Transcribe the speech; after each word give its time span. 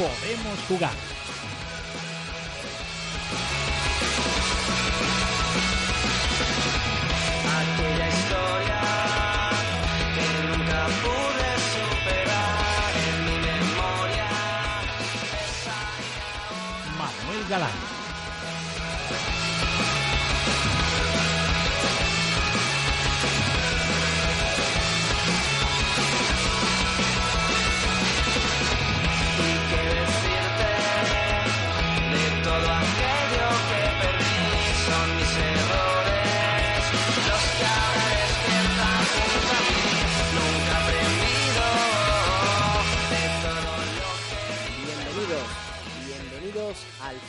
podemos 0.00 0.58
jugar. 0.66 0.94
Aquella 7.60 8.08
historia 8.08 8.80
que 10.14 10.26
nunca 10.48 10.80
pude 11.04 11.50
superar 11.74 12.92
en 13.08 13.16
mi 13.26 13.36
memoria. 13.50 14.30
Manuel 16.98 17.48
Galán. 17.50 17.79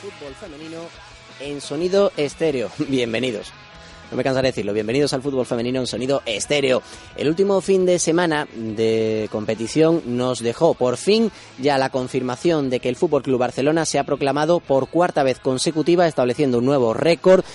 Fútbol 0.01 0.33
femenino 0.33 0.79
en 1.39 1.61
sonido 1.61 2.11
estéreo. 2.17 2.71
Bienvenidos. 2.89 3.53
No 4.09 4.17
me 4.17 4.23
cansaré 4.23 4.47
de 4.47 4.51
decirlo. 4.51 4.73
Bienvenidos 4.73 5.13
al 5.13 5.21
fútbol 5.21 5.45
femenino 5.45 5.79
en 5.79 5.85
sonido 5.85 6.23
estéreo. 6.25 6.81
El 7.15 7.29
último 7.29 7.61
fin 7.61 7.85
de 7.85 7.99
semana 7.99 8.47
de 8.53 9.29
competición 9.31 10.01
nos 10.05 10.39
dejó 10.39 10.73
por 10.73 10.97
fin 10.97 11.31
ya 11.59 11.77
la 11.77 11.91
confirmación 11.91 12.69
de 12.69 12.79
que 12.79 12.89
el 12.89 12.97
Fútbol 12.97 13.21
Club 13.21 13.39
Barcelona 13.39 13.85
se 13.85 13.99
ha 13.99 14.03
proclamado 14.03 14.59
por 14.59 14.89
cuarta 14.89 15.23
vez 15.23 15.39
consecutiva 15.39 16.07
estableciendo 16.07 16.57
un 16.57 16.65
nuevo 16.65 16.93
récord 16.93 17.45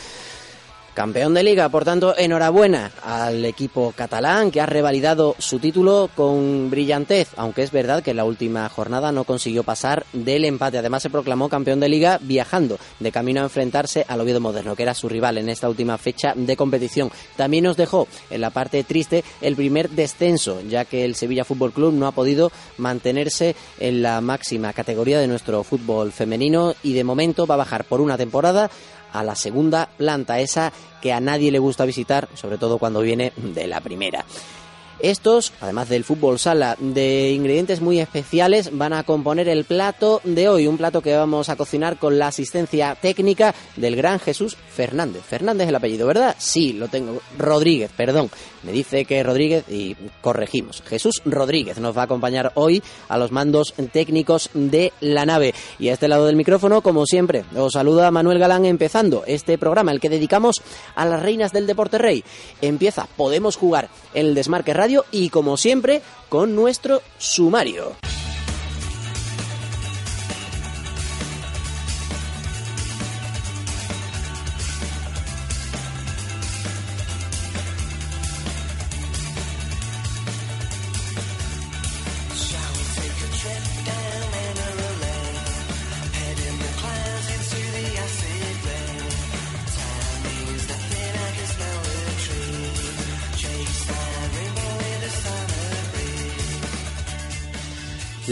Campeón 0.97 1.34
de 1.34 1.42
liga, 1.42 1.69
por 1.69 1.84
tanto, 1.84 2.16
enhorabuena 2.16 2.91
al 3.02 3.44
equipo 3.44 3.92
catalán 3.94 4.50
que 4.50 4.62
ha 4.62 4.66
revalidado 4.66 5.36
su 5.38 5.58
título 5.58 6.08
con 6.14 6.70
brillantez, 6.70 7.28
aunque 7.36 7.62
es 7.62 7.70
verdad 7.70 8.03
que 8.03 8.12
en 8.12 8.16
la 8.16 8.25
última 8.25 8.66
jornada 8.70 9.12
no 9.12 9.25
consiguió 9.25 9.62
pasar 9.62 10.06
del 10.14 10.47
empate. 10.47 10.78
Además, 10.78 11.03
se 11.03 11.11
proclamó 11.11 11.50
campeón 11.50 11.80
de 11.80 11.91
liga 11.91 12.19
viajando 12.22 12.78
de 12.98 13.12
camino 13.12 13.42
a 13.42 13.44
enfrentarse 13.44 14.06
al 14.08 14.22
Oviedo 14.22 14.41
Moderno, 14.41 14.75
que 14.75 14.84
era 14.84 14.94
su 14.94 15.06
rival 15.06 15.36
en 15.36 15.50
esta 15.50 15.69
última 15.69 15.98
fecha 15.98 16.33
de 16.34 16.56
competición. 16.56 17.10
También 17.36 17.64
nos 17.64 17.77
dejó 17.77 18.08
en 18.31 18.41
la 18.41 18.48
parte 18.48 18.83
triste 18.83 19.22
el 19.42 19.55
primer 19.55 19.91
descenso, 19.91 20.62
ya 20.62 20.86
que 20.86 21.05
el 21.05 21.14
Sevilla 21.14 21.44
Fútbol 21.44 21.75
Club 21.75 21.92
no 21.92 22.06
ha 22.06 22.12
podido 22.12 22.50
mantenerse 22.78 23.55
en 23.78 24.00
la 24.00 24.22
máxima 24.22 24.72
categoría 24.72 25.20
de 25.20 25.28
nuestro 25.28 25.62
fútbol 25.62 26.10
femenino 26.10 26.75
y 26.83 26.94
de 26.94 27.05
momento 27.05 27.47
va 27.47 27.56
a 27.56 27.58
bajar 27.58 27.84
por 27.84 28.00
una 28.00 28.16
temporada 28.16 28.70
a 29.19 29.25
la 29.25 29.34
segunda 29.34 29.89
planta, 29.97 30.41
esa 30.41 30.72
que 31.00 31.12
a 31.12 31.20
nadie 31.20 31.50
le 31.50 31.59
gusta 31.59 31.84
visitar, 31.84 32.28
sobre 32.34 32.59
todo 32.59 32.78
cuando 32.78 33.00
viene 33.00 33.33
de 33.36 33.67
la 33.67 33.81
primera. 33.81 34.25
Estos, 35.00 35.52
además 35.61 35.89
del 35.89 36.05
fútbol 36.05 36.39
sala, 36.39 36.77
de 36.80 37.30
ingredientes 37.33 37.80
muy 37.80 38.00
especiales, 38.00 38.77
van 38.77 38.92
a 38.92 39.03
componer 39.03 39.48
el 39.48 39.64
plato 39.64 40.20
de 40.25 40.48
hoy, 40.48 40.66
un 40.66 40.78
plato 40.78 41.03
que 41.03 41.14
vamos 41.14 41.48
a 41.48 41.56
cocinar 41.56 41.98
con 41.98 42.19
la 42.19 42.28
asistencia 42.28 42.94
técnica 42.94 43.55
del 43.77 43.94
gran 43.94 44.19
Jesús 44.19 44.56
Fernández. 44.56 45.22
Fernández 45.22 45.64
es 45.64 45.69
el 45.69 45.77
apellido, 45.77 46.06
¿verdad? 46.06 46.34
Sí, 46.38 46.72
lo 46.72 46.88
tengo. 46.88 47.20
Rodríguez, 47.38 47.91
perdón. 47.97 48.31
Me 48.62 48.72
dice 48.72 49.04
que 49.04 49.22
Rodríguez 49.22 49.65
y 49.69 49.94
corregimos. 50.20 50.82
Jesús 50.82 51.22
Rodríguez 51.25 51.78
nos 51.78 51.97
va 51.97 52.00
a 52.00 52.04
acompañar 52.06 52.50
hoy 52.54 52.82
a 53.09 53.16
los 53.16 53.31
mandos 53.31 53.75
técnicos 53.93 54.50
de 54.54 54.93
la 55.00 55.25
nave. 55.25 55.54
Y 55.78 55.88
a 55.88 55.93
este 55.93 56.09
lado 56.09 56.26
del 56.26 56.34
micrófono, 56.34 56.81
como 56.81 57.06
siempre, 57.06 57.44
os 57.54 57.75
saluda 57.75 58.10
Manuel 58.10 58.41
Galán 58.41 58.65
empezando 58.65 59.22
este 59.26 59.56
programa, 59.56 59.93
el 59.93 60.00
que 60.00 60.09
dedicamos 60.09 60.62
a 60.97 61.04
las 61.04 61.22
reinas 61.22 61.53
del 61.53 61.66
deporte 61.66 61.99
rey. 61.99 62.25
Empieza, 62.60 63.06
podemos 63.16 63.56
jugar 63.56 63.88
el 64.15 64.34
Desmarque 64.34 64.75
Radio 64.75 64.85
y 65.10 65.28
como 65.30 65.56
siempre 65.56 66.02
con 66.28 66.54
nuestro 66.54 67.02
sumario. 67.19 67.94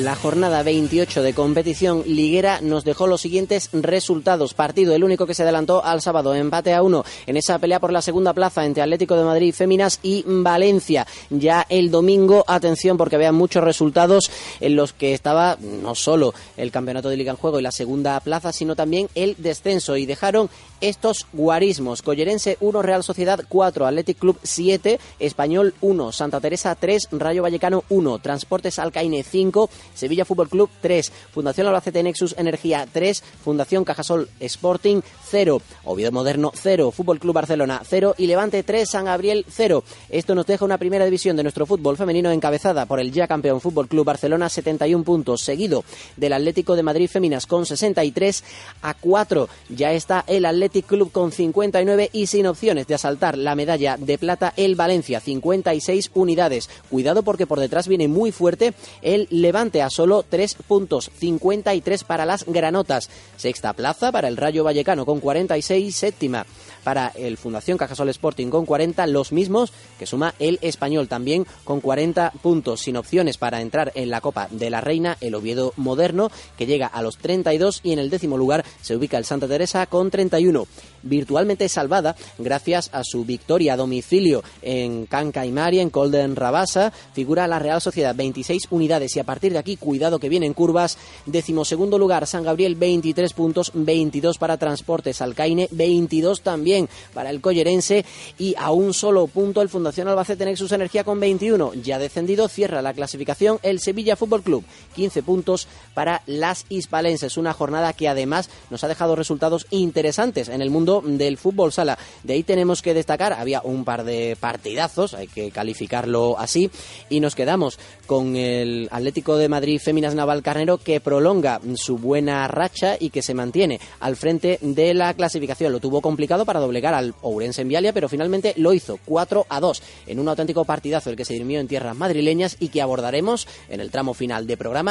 La 0.04 0.16
jornada 0.16 0.62
28 0.62 1.22
de 1.22 1.32
competición 1.32 2.03
liguera 2.04 2.60
nos 2.60 2.84
dejó 2.84 3.06
los 3.06 3.22
siguientes 3.22 3.70
resultados. 3.72 4.53
Partido, 4.53 4.94
el 4.94 5.03
único 5.03 5.26
que 5.26 5.32
se 5.32 5.44
adelantó 5.44 5.82
al 5.82 6.03
sábado, 6.03 6.34
empate 6.34 6.75
a 6.75 6.82
uno 6.82 7.06
en 7.26 7.38
esa 7.38 7.59
pelea 7.59 7.81
por 7.81 7.91
la 7.91 8.03
segunda 8.03 8.34
plaza 8.34 8.66
entre 8.66 8.82
Atlético 8.82 9.16
de 9.16 9.25
Madrid 9.25 9.54
Féminas 9.54 10.00
y 10.03 10.22
Valencia. 10.26 11.06
Ya 11.31 11.64
el 11.70 11.91
domingo, 11.91 12.44
atención 12.47 12.98
porque 12.98 13.16
vean 13.16 13.34
muchos 13.34 13.64
resultados 13.64 14.31
en 14.60 14.76
los 14.76 14.93
que 14.93 15.14
estaba 15.14 15.56
no 15.59 15.94
solo 15.94 16.34
el 16.59 16.70
campeonato 16.70 17.09
de 17.09 17.16
liga 17.16 17.31
en 17.31 17.38
juego 17.38 17.59
y 17.59 17.62
la 17.62 17.72
segunda 17.72 18.20
plaza, 18.20 18.53
sino 18.53 18.76
también 18.76 19.09
el 19.14 19.37
descenso 19.38 19.97
y 19.97 20.04
dejaron 20.04 20.50
estos 20.81 21.27
guarismos. 21.33 22.03
Collerense 22.03 22.57
1, 22.61 22.83
Real 22.83 23.03
Sociedad 23.03 23.45
4, 23.49 23.87
Athletic 23.87 24.19
Club 24.19 24.39
7, 24.43 24.99
Español 25.19 25.75
1, 25.81 26.12
Santa 26.12 26.41
Teresa 26.41 26.75
3, 26.75 27.09
Rayo 27.12 27.43
Vallecano 27.43 27.85
1, 27.89 28.19
Transportes 28.19 28.79
Alcaine 28.79 29.23
5, 29.23 29.71
Sevilla 29.95 30.25
Fútbol 30.25 30.49
Club 30.49 30.71
3, 30.81 31.12
Fundación 31.33 31.67
Albacete 31.67 32.03
Nexus 32.03 32.35
Energía 32.39 32.87
3, 32.91 33.23
Fundación 33.43 33.85
Cajasol 33.85 34.29
Sporting 34.41 35.01
0, 35.31 35.61
Oviedo 35.85 36.12
Moderno 36.12 36.53
0, 36.55 36.91
Fútbol 36.91 37.19
Club 37.19 37.35
Barcelona 37.35 37.83
0 37.85 38.15
y 38.19 38.27
Levante 38.27 38.62
3, 38.62 38.89
San 38.89 39.05
Gabriel 39.06 39.45
0. 39.49 39.85
Esto 40.09 40.35
nos 40.35 40.47
deja 40.47 40.65
una 40.65 40.79
primera 40.79 41.05
división 41.05 41.37
de 41.37 41.43
nuestro 41.43 41.67
fútbol 41.67 41.97
femenino 41.97 42.31
encabezada 42.31 42.87
por 42.87 43.01
el 43.01 43.12
ya 43.12 43.27
campeón 43.27 43.61
Fútbol 43.61 43.89
Club 43.89 44.05
Barcelona 44.05 44.49
71 44.49 45.05
puntos, 45.05 45.43
seguido 45.43 45.85
del 46.17 46.33
Atlético 46.33 46.77
de 46.77 46.83
Madrid 46.83 47.09
Féminas 47.09 47.47
con 47.47 47.67
63 47.67 48.45
a 48.83 48.95
4. 48.95 49.49
Ya 49.71 49.93
está 49.93 50.25
el 50.27 50.45
Club 50.83 51.12
con 51.12 51.33
59 51.33 52.11
y 52.12 52.27
sin 52.27 52.47
opciones 52.47 52.87
de 52.87 52.95
asaltar 52.95 53.39
la 53.39 53.55
medalla 53.55 53.97
de 53.97 54.19
plata 54.19 54.53
el 54.57 54.75
Valencia 54.75 55.21
56 55.21 56.11
unidades. 56.15 56.69
Cuidado 56.91 57.23
porque 57.23 57.47
por 57.47 57.61
detrás 57.61 57.89
viene 57.89 58.09
muy 58.09 58.33
fuerte 58.33 58.75
el 59.03 59.29
Levante 59.31 59.83
a 59.83 59.91
solo 59.91 60.25
3 60.29 60.57
puntos, 60.67 61.11
53 61.19 62.05
para 62.05 62.27
las 62.27 62.45
granotas. 62.45 63.11
Sexta 63.37 63.73
plaza 63.73 64.12
para 64.12 64.29
el 64.29 64.37
Rayo 64.37 64.65
Vallecano 64.65 65.07
con 65.07 65.21
46, 65.21 65.95
séptima 65.95 66.47
para 66.84 67.09
el 67.17 67.37
Fundación 67.37 67.78
Cajasol 67.78 68.11
Sporting 68.11 68.49
con 68.49 68.67
40, 68.67 69.06
los 69.09 69.33
mismos 69.33 69.72
que 69.99 70.06
suma 70.06 70.34
el 70.39 70.59
Español 70.61 71.09
también 71.09 71.47
con 71.65 71.81
40 71.81 72.33
puntos, 72.43 72.81
sin 72.81 72.97
opciones 72.97 73.39
para 73.39 73.61
entrar 73.61 73.91
en 73.95 74.11
la 74.11 74.21
Copa 74.21 74.49
de 74.50 74.71
la 74.71 74.81
Reina, 74.81 75.17
el 75.21 75.34
Oviedo 75.34 75.73
Moderno, 75.77 76.31
que 76.56 76.67
llega 76.67 76.87
a 76.87 77.03
los 77.03 77.19
32 77.19 77.81
y 77.83 77.93
en 77.93 77.99
el 77.99 78.11
décimo 78.11 78.37
lugar 78.37 78.64
se 78.82 78.94
ubica 78.94 79.19
el 79.19 79.25
Santa 79.25 79.49
Teresa 79.49 79.87
con 79.87 80.11
31. 80.11 80.67
Virtualmente 81.03 81.69
salvada 81.69 82.17
gracias 82.38 82.91
a 82.93 83.03
su 83.05 83.25
victoria 83.25 83.75
a 83.75 83.76
domicilio 83.76 84.43
en 84.62 85.06
Canca 85.06 85.44
y 85.47 85.53
Maria, 85.53 85.82
en 85.82 85.91
Colden 85.91 86.37
Rabasa, 86.37 86.93
figura 87.12 87.47
la 87.47 87.58
Real 87.58 87.81
Sociedad 87.81 88.14
26 88.14 88.69
unidades 88.70 89.17
y 89.17 89.20
a 89.20 89.25
partir 89.25 89.53
de 89.53 89.58
aquí, 89.58 89.76
cuidado 89.76 90.19
que 90.19 90.29
vienen 90.29 90.55
curvas, 90.55 90.99
decimosegundo 91.26 91.99
lugar 91.99 92.26
San 92.26 92.44
Gabriel 92.44 92.75
23 92.75 93.32
puntos, 93.32 93.70
22 93.75 94.38
para 94.38 94.58
Transportes 94.58 95.20
Alcaine, 95.20 95.69
22 95.70 96.43
también 96.43 96.74
para 97.12 97.31
el 97.31 97.41
Collerense 97.41 98.05
y 98.38 98.55
a 98.59 98.73
un 98.73 98.94
solo 98.94 99.26
punto 99.26 99.62
el 99.62 99.69
Fundación 99.69 100.09
Albacete 100.09 100.44
Nexus 100.44 100.73
Energía 100.73 101.05
con 101.05 101.21
21. 101.21 101.75
Ya 101.75 101.99
descendido, 101.99 102.49
cierra 102.49 102.82
la 102.82 102.94
clasificación 102.94 103.59
el 103.62 103.81
Sevilla 103.81 104.17
Fútbol 104.17 104.43
Club, 104.43 104.65
15 104.94 105.23
puntos 105.23 105.69
para 105.93 106.23
las 106.26 106.64
hispalenses. 106.70 107.37
Una 107.37 107.52
jornada 107.52 107.93
que 107.93 108.08
además 108.08 108.49
nos 108.70 108.82
ha 108.85 108.88
dejado 108.88 109.17
resultados 109.17 109.67
interesantes 109.70 110.49
en 110.49 110.62
el 110.62 110.70
mundo 110.70 111.02
del 111.05 111.37
fútbol 111.37 111.73
sala. 111.73 111.99
De 112.23 112.35
ahí 112.35 112.43
tenemos 112.43 112.81
que 112.81 112.94
destacar, 112.94 113.32
había 113.32 113.61
un 113.62 113.85
par 113.85 114.05
de 114.05 114.37
partidazos, 114.41 115.14
hay 115.14 115.26
que 115.26 115.50
calificarlo 115.50 116.38
así, 116.38 116.70
y 117.11 117.20
nos 117.20 117.35
quedamos 117.35 117.79
con 118.06 118.37
el 118.37 118.88
Atlético 118.91 119.37
de 119.37 119.49
Madrid 119.49 119.81
Féminas 119.81 120.14
Naval 120.14 120.43
Carnero 120.43 120.79
que 120.79 121.00
prolonga 121.00 121.61
su 121.76 121.99
buena 121.99 122.46
racha 122.49 122.96
y 122.99 123.11
que 123.11 123.23
se 123.23 123.35
mantiene 123.35 123.81
al 124.00 124.17
frente 124.17 124.58
de 124.61 124.94
la 124.94 125.14
clasificación. 125.14 125.73
Lo 125.73 125.81
tuvo 125.81 126.00
complicado 126.00 126.44
para 126.44 126.61
doblegar 126.61 126.94
al 126.94 127.14
Ourense 127.23 127.62
en 127.62 127.69
Vialia, 127.69 127.93
pero 127.93 128.08
finalmente 128.08 128.55
lo 128.56 128.73
hizo 128.73 128.99
4 129.05 129.46
a 129.49 129.61
2 129.61 129.82
en 130.06 130.20
un 130.20 130.29
auténtico 130.29 130.64
partidazo 130.64 131.11
el 131.11 131.17
que 131.17 131.25
se 131.25 131.32
dirimió 131.32 131.61
en 131.61 131.69
tierras 131.69 131.96
madrileñas 131.96 132.56
y 132.61 132.69
que 132.69 132.82
abordaremos 132.82 133.49
en 133.69 133.81
el 133.81 133.91
tramo 133.91 134.14
final 134.14 134.46
de 134.46 134.56
programa 134.56 134.83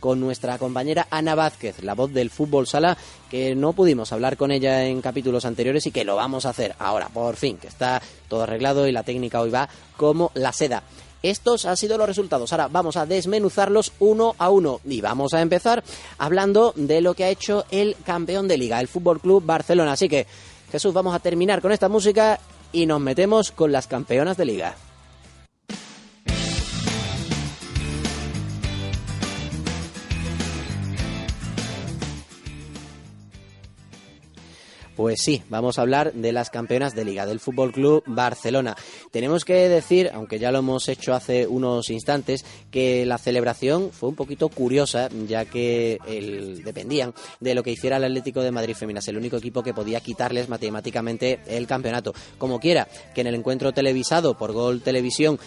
con 0.00 0.20
nuestra 0.20 0.58
compañera 0.58 1.06
Ana 1.10 1.34
Vázquez, 1.34 1.82
la 1.82 1.94
voz 1.94 2.12
del 2.12 2.30
fútbol 2.30 2.66
sala, 2.66 2.96
que 3.30 3.54
no 3.54 3.72
pudimos 3.72 4.12
hablar 4.12 4.36
con 4.36 4.50
ella 4.50 4.84
en 4.86 5.02
capítulos 5.02 5.44
anteriores 5.44 5.86
y 5.86 5.92
que 5.92 6.04
lo 6.04 6.16
vamos 6.16 6.46
a 6.46 6.50
hacer 6.50 6.74
ahora, 6.78 7.08
por 7.08 7.36
fin, 7.36 7.58
que 7.58 7.68
está 7.68 8.00
todo 8.28 8.42
arreglado 8.42 8.86
y 8.86 8.92
la 8.92 9.02
técnica 9.02 9.40
hoy 9.40 9.50
va 9.50 9.68
como 9.96 10.30
la 10.34 10.52
seda. 10.52 10.82
Estos 11.22 11.66
han 11.66 11.76
sido 11.76 11.98
los 11.98 12.08
resultados. 12.08 12.52
Ahora 12.52 12.68
vamos 12.68 12.96
a 12.96 13.04
desmenuzarlos 13.04 13.92
uno 13.98 14.34
a 14.38 14.48
uno 14.48 14.80
y 14.86 15.00
vamos 15.00 15.34
a 15.34 15.42
empezar 15.42 15.84
hablando 16.16 16.72
de 16.76 17.02
lo 17.02 17.14
que 17.14 17.24
ha 17.24 17.28
hecho 17.28 17.66
el 17.70 17.96
campeón 18.04 18.48
de 18.48 18.56
liga, 18.56 18.80
el 18.80 18.88
Fútbol 18.88 19.20
Club 19.20 19.44
Barcelona. 19.44 19.92
Así 19.92 20.08
que, 20.08 20.26
Jesús, 20.72 20.94
vamos 20.94 21.14
a 21.14 21.18
terminar 21.18 21.60
con 21.60 21.72
esta 21.72 21.88
música 21.88 22.40
y 22.72 22.86
nos 22.86 23.00
metemos 23.00 23.50
con 23.52 23.70
las 23.70 23.86
campeonas 23.86 24.36
de 24.36 24.44
liga. 24.46 24.76
Pues 35.00 35.22
sí, 35.22 35.42
vamos 35.48 35.78
a 35.78 35.80
hablar 35.80 36.12
de 36.12 36.30
las 36.30 36.50
campeonas 36.50 36.94
de 36.94 37.06
liga 37.06 37.24
del 37.24 37.40
Fútbol 37.40 37.72
Club 37.72 38.02
Barcelona. 38.04 38.76
Tenemos 39.10 39.46
que 39.46 39.66
decir, 39.70 40.10
aunque 40.12 40.38
ya 40.38 40.52
lo 40.52 40.58
hemos 40.58 40.90
hecho 40.90 41.14
hace 41.14 41.46
unos 41.46 41.88
instantes, 41.88 42.44
que 42.70 43.06
la 43.06 43.16
celebración 43.16 43.92
fue 43.92 44.10
un 44.10 44.14
poquito 44.14 44.50
curiosa, 44.50 45.08
ya 45.26 45.46
que 45.46 45.98
dependían 46.62 47.14
de 47.40 47.54
lo 47.54 47.62
que 47.62 47.70
hiciera 47.70 47.96
el 47.96 48.04
Atlético 48.04 48.42
de 48.42 48.50
Madrid 48.50 48.74
Feminas, 48.74 49.08
el 49.08 49.16
único 49.16 49.38
equipo 49.38 49.62
que 49.62 49.72
podía 49.72 50.02
quitarles 50.02 50.50
matemáticamente 50.50 51.40
el 51.46 51.66
campeonato. 51.66 52.12
Como 52.36 52.60
quiera, 52.60 52.86
que 53.14 53.22
en 53.22 53.28
el 53.28 53.36
encuentro 53.36 53.72
televisado 53.72 54.36
por 54.36 54.52
Gol 54.52 54.82
Televisión 54.82 55.38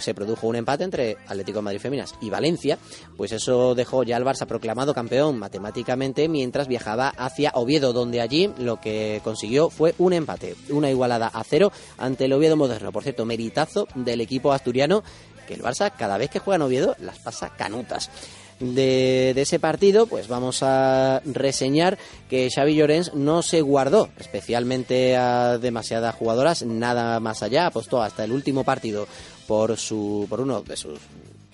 se 0.00 0.14
produjo 0.14 0.46
un 0.46 0.56
empate 0.56 0.84
entre 0.84 1.16
Atlético 1.26 1.58
de 1.58 1.62
Madrid 1.62 1.80
Feminas 1.80 2.14
y 2.20 2.30
Valencia, 2.30 2.78
pues 3.16 3.32
eso 3.32 3.74
dejó 3.74 4.02
ya 4.02 4.16
al 4.16 4.24
Barça 4.24 4.46
proclamado 4.46 4.94
campeón 4.94 5.38
matemáticamente 5.38 6.28
mientras 6.28 6.68
viajaba 6.68 7.08
hacia 7.08 7.52
Oviedo, 7.54 7.92
donde 7.92 8.20
allí 8.20 8.52
lo 8.58 8.80
que 8.80 9.20
consiguió 9.24 9.70
fue 9.70 9.94
un 9.98 10.12
empate, 10.12 10.56
una 10.70 10.90
igualada 10.90 11.28
a 11.28 11.42
cero 11.44 11.72
ante 11.96 12.26
el 12.26 12.32
Oviedo 12.32 12.56
moderno. 12.56 12.92
Por 12.92 13.02
cierto, 13.02 13.24
meritazo 13.24 13.88
del 13.94 14.20
equipo 14.20 14.52
asturiano 14.52 15.02
que 15.46 15.54
el 15.54 15.62
Barça 15.62 15.90
cada 15.96 16.18
vez 16.18 16.30
que 16.30 16.38
juega 16.38 16.56
en 16.56 16.62
Oviedo 16.62 16.94
las 17.00 17.18
pasa 17.18 17.50
canutas. 17.56 18.10
De, 18.60 19.30
ese 19.36 19.60
partido, 19.60 20.06
pues 20.06 20.26
vamos 20.26 20.62
a 20.62 21.22
reseñar 21.24 21.96
que 22.28 22.48
Xavi 22.52 22.74
Llorens 22.74 23.14
no 23.14 23.42
se 23.42 23.60
guardó 23.60 24.08
especialmente 24.18 25.16
a 25.16 25.58
demasiadas 25.58 26.16
jugadoras, 26.16 26.64
nada 26.64 27.20
más 27.20 27.44
allá, 27.44 27.66
apostó 27.66 28.02
hasta 28.02 28.24
el 28.24 28.32
último 28.32 28.64
partido 28.64 29.06
por 29.46 29.76
su 29.76 30.26
por 30.28 30.40
uno 30.40 30.62
de 30.62 30.76
sus 30.76 30.98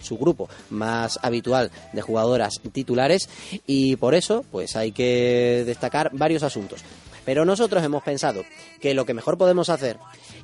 su 0.05 0.19
grupo 0.19 0.49
más 0.71 1.19
habitual 1.23 1.71
de 1.93 2.03
jugadoras 2.03 2.61
titulares 2.73 3.29
y 3.67 3.97
por 3.97 4.15
eso 4.15 4.45
pues 4.53 4.77
hay 4.77 4.93
que 4.93 5.65
destacar 5.67 6.11
varios 6.13 6.43
asuntos. 6.43 6.83
Pero 7.25 7.45
nosotros 7.47 7.83
hemos 7.83 8.03
pensado 8.03 8.45
que 8.81 8.95
lo 8.95 9.07
que 9.07 9.15
mejor 9.15 9.39
podemos 9.39 9.71
hacer 9.71 9.99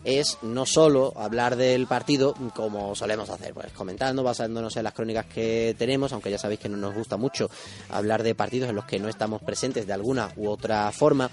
es 0.05 0.39
no 0.43 0.67
solo 0.67 1.13
hablar 1.17 1.57
del 1.57 1.87
partido 1.87 2.35
como 2.55 2.95
solemos 2.95 3.31
hacer, 3.31 3.53
pues 3.55 3.73
comentando, 3.73 4.23
basándonos 4.23 4.77
en 4.77 4.85
las 4.85 4.95
crónicas 4.95 5.27
que 5.27 5.75
tenemos, 5.79 6.13
aunque 6.13 6.31
ya 6.31 6.39
sabéis 6.39 6.61
que 6.61 6.69
no 6.69 6.77
nos 6.77 6.95
gusta 6.95 7.17
mucho 7.17 7.51
hablar 7.91 8.23
de 8.23 8.35
partidos 8.35 8.71
en 8.71 8.77
los 8.77 8.85
que 8.85 8.99
no 8.99 9.09
estamos 9.09 9.43
presentes 9.43 9.87
de 9.87 9.93
alguna 9.93 10.31
u 10.37 10.49
otra 10.49 10.91
forma, 10.93 11.31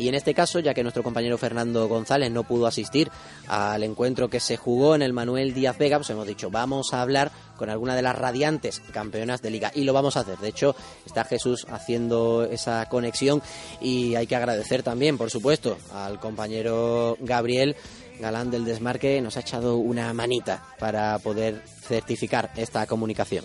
y 0.00 0.08
en 0.08 0.14
este 0.14 0.32
caso, 0.32 0.60
ya 0.60 0.72
que 0.72 0.82
nuestro 0.82 1.02
compañero 1.02 1.36
Fernando 1.36 1.86
González 1.86 2.30
no 2.30 2.44
pudo 2.44 2.66
asistir 2.66 3.10
al 3.46 3.82
encuentro 3.82 4.30
que 4.30 4.40
se 4.40 4.56
jugó 4.56 4.94
en 4.94 5.02
el 5.02 5.12
Manuel 5.12 5.52
Díaz 5.52 5.76
Vega, 5.76 5.98
pues 5.98 6.08
hemos 6.08 6.26
dicho, 6.26 6.50
vamos 6.50 6.94
a 6.94 7.02
hablar 7.02 7.30
con 7.58 7.68
alguna 7.68 7.94
de 7.94 8.00
las 8.00 8.16
radiantes 8.16 8.80
campeonas 8.92 9.42
de 9.42 9.50
liga. 9.50 9.70
Y 9.74 9.84
lo 9.84 9.92
vamos 9.92 10.16
a 10.16 10.20
hacer. 10.20 10.38
De 10.38 10.48
hecho, 10.48 10.74
está 11.04 11.24
Jesús 11.24 11.66
haciendo 11.68 12.44
esa 12.50 12.88
conexión 12.88 13.42
y 13.82 14.14
hay 14.14 14.26
que 14.26 14.36
agradecer 14.36 14.82
también, 14.82 15.18
por 15.18 15.30
supuesto, 15.30 15.76
al 15.92 16.18
compañero 16.18 17.18
Gabriel 17.20 17.76
Galán 18.20 18.50
del 18.50 18.64
Desmarque. 18.64 19.20
Nos 19.20 19.36
ha 19.36 19.40
echado 19.40 19.76
una 19.76 20.14
manita 20.14 20.64
para 20.78 21.18
poder 21.18 21.62
certificar 21.66 22.50
esta 22.56 22.86
comunicación. 22.86 23.44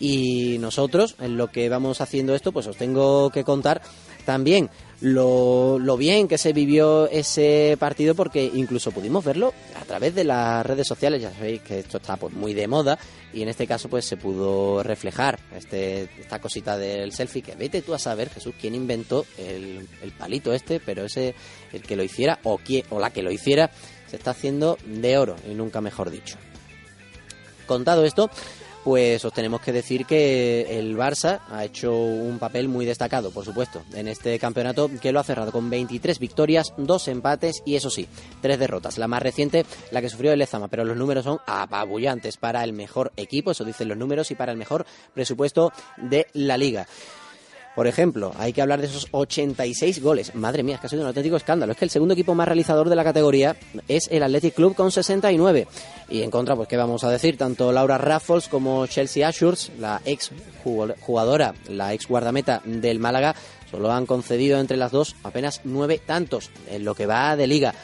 Y 0.00 0.56
nosotros, 0.58 1.16
en 1.20 1.36
lo 1.36 1.48
que 1.48 1.68
vamos 1.68 2.00
haciendo 2.00 2.34
esto, 2.34 2.52
pues 2.52 2.66
os 2.66 2.78
tengo 2.78 3.28
que 3.28 3.44
contar 3.44 3.82
también 4.24 4.70
lo, 5.00 5.78
lo, 5.78 5.96
bien 5.96 6.26
que 6.26 6.38
se 6.38 6.52
vivió 6.52 7.08
ese 7.08 7.76
partido 7.78 8.14
porque 8.14 8.50
incluso 8.54 8.92
pudimos 8.92 9.24
verlo 9.24 9.52
a 9.78 9.84
través 9.84 10.14
de 10.14 10.24
las 10.24 10.64
redes 10.64 10.86
sociales, 10.86 11.20
ya 11.20 11.32
sabéis 11.32 11.60
que 11.60 11.80
esto 11.80 11.98
está 11.98 12.16
pues 12.16 12.32
muy 12.32 12.54
de 12.54 12.66
moda 12.66 12.98
y 13.32 13.42
en 13.42 13.48
este 13.48 13.66
caso 13.66 13.90
pues 13.90 14.06
se 14.06 14.16
pudo 14.16 14.82
reflejar 14.82 15.38
este, 15.54 16.08
esta 16.18 16.40
cosita 16.40 16.78
del 16.78 17.12
selfie 17.12 17.42
que 17.42 17.54
vete 17.54 17.82
tú 17.82 17.92
a 17.92 17.98
saber 17.98 18.30
Jesús 18.30 18.54
quién 18.58 18.74
inventó 18.74 19.26
el, 19.36 19.86
el 20.02 20.12
palito 20.12 20.54
este, 20.54 20.80
pero 20.80 21.04
ese 21.04 21.34
el 21.72 21.82
que 21.82 21.96
lo 21.96 22.02
hiciera 22.02 22.38
o, 22.44 22.56
quién, 22.56 22.84
o 22.90 22.98
la 22.98 23.10
que 23.10 23.22
lo 23.22 23.30
hiciera 23.30 23.70
se 24.06 24.16
está 24.16 24.30
haciendo 24.30 24.78
de 24.86 25.18
oro 25.18 25.36
y 25.50 25.54
nunca 25.54 25.80
mejor 25.80 26.10
dicho. 26.10 26.38
Contado 27.66 28.04
esto, 28.04 28.30
pues 28.86 29.24
os 29.24 29.32
tenemos 29.32 29.60
que 29.62 29.72
decir 29.72 30.06
que 30.06 30.78
el 30.78 30.96
Barça 30.96 31.40
ha 31.50 31.64
hecho 31.64 31.92
un 31.92 32.38
papel 32.38 32.68
muy 32.68 32.86
destacado, 32.86 33.32
por 33.32 33.44
supuesto, 33.44 33.82
en 33.92 34.06
este 34.06 34.38
campeonato 34.38 34.88
que 35.02 35.10
lo 35.10 35.18
ha 35.18 35.24
cerrado 35.24 35.50
con 35.50 35.68
23 35.68 36.20
victorias, 36.20 36.72
dos 36.76 37.08
empates 37.08 37.64
y 37.66 37.74
eso 37.74 37.90
sí, 37.90 38.06
tres 38.40 38.60
derrotas. 38.60 38.96
La 38.96 39.08
más 39.08 39.24
reciente, 39.24 39.66
la 39.90 40.00
que 40.00 40.08
sufrió 40.08 40.32
el 40.32 40.38
Lezama, 40.38 40.68
pero 40.68 40.84
los 40.84 40.96
números 40.96 41.24
son 41.24 41.40
apabullantes 41.46 42.36
para 42.36 42.62
el 42.62 42.72
mejor 42.72 43.10
equipo, 43.16 43.50
eso 43.50 43.64
dicen 43.64 43.88
los 43.88 43.98
números, 43.98 44.30
y 44.30 44.36
para 44.36 44.52
el 44.52 44.58
mejor 44.58 44.86
presupuesto 45.12 45.72
de 45.96 46.28
la 46.32 46.56
liga. 46.56 46.86
Por 47.76 47.86
ejemplo, 47.86 48.32
hay 48.38 48.54
que 48.54 48.62
hablar 48.62 48.80
de 48.80 48.86
esos 48.86 49.06
86 49.10 50.02
goles. 50.02 50.34
Madre 50.34 50.62
mía, 50.62 50.76
es 50.76 50.80
que 50.80 50.86
ha 50.86 50.90
sido 50.90 51.02
un 51.02 51.08
auténtico 51.08 51.36
escándalo. 51.36 51.72
Es 51.72 51.78
que 51.78 51.84
el 51.84 51.90
segundo 51.90 52.14
equipo 52.14 52.34
más 52.34 52.48
realizador 52.48 52.88
de 52.88 52.96
la 52.96 53.04
categoría 53.04 53.54
es 53.86 54.08
el 54.10 54.22
Athletic 54.22 54.54
Club 54.54 54.74
con 54.74 54.90
69. 54.90 55.68
Y 56.08 56.22
en 56.22 56.30
contra, 56.30 56.56
pues 56.56 56.68
qué 56.68 56.78
vamos 56.78 57.04
a 57.04 57.10
decir, 57.10 57.36
tanto 57.36 57.72
Laura 57.72 57.98
Raffles 57.98 58.48
como 58.48 58.86
Chelsea 58.86 59.28
Ashurs, 59.28 59.72
la 59.78 60.00
ex 60.06 60.30
jugadora, 60.64 61.54
la 61.68 61.92
ex 61.92 62.08
guardameta 62.08 62.62
del 62.64 62.98
Málaga, 62.98 63.34
solo 63.70 63.92
han 63.92 64.06
concedido 64.06 64.58
entre 64.58 64.78
las 64.78 64.90
dos 64.90 65.14
apenas 65.22 65.60
nueve 65.64 66.00
tantos 66.04 66.48
en 66.70 66.82
lo 66.82 66.94
que 66.94 67.04
va 67.04 67.36
de 67.36 67.46
liga. 67.46 67.74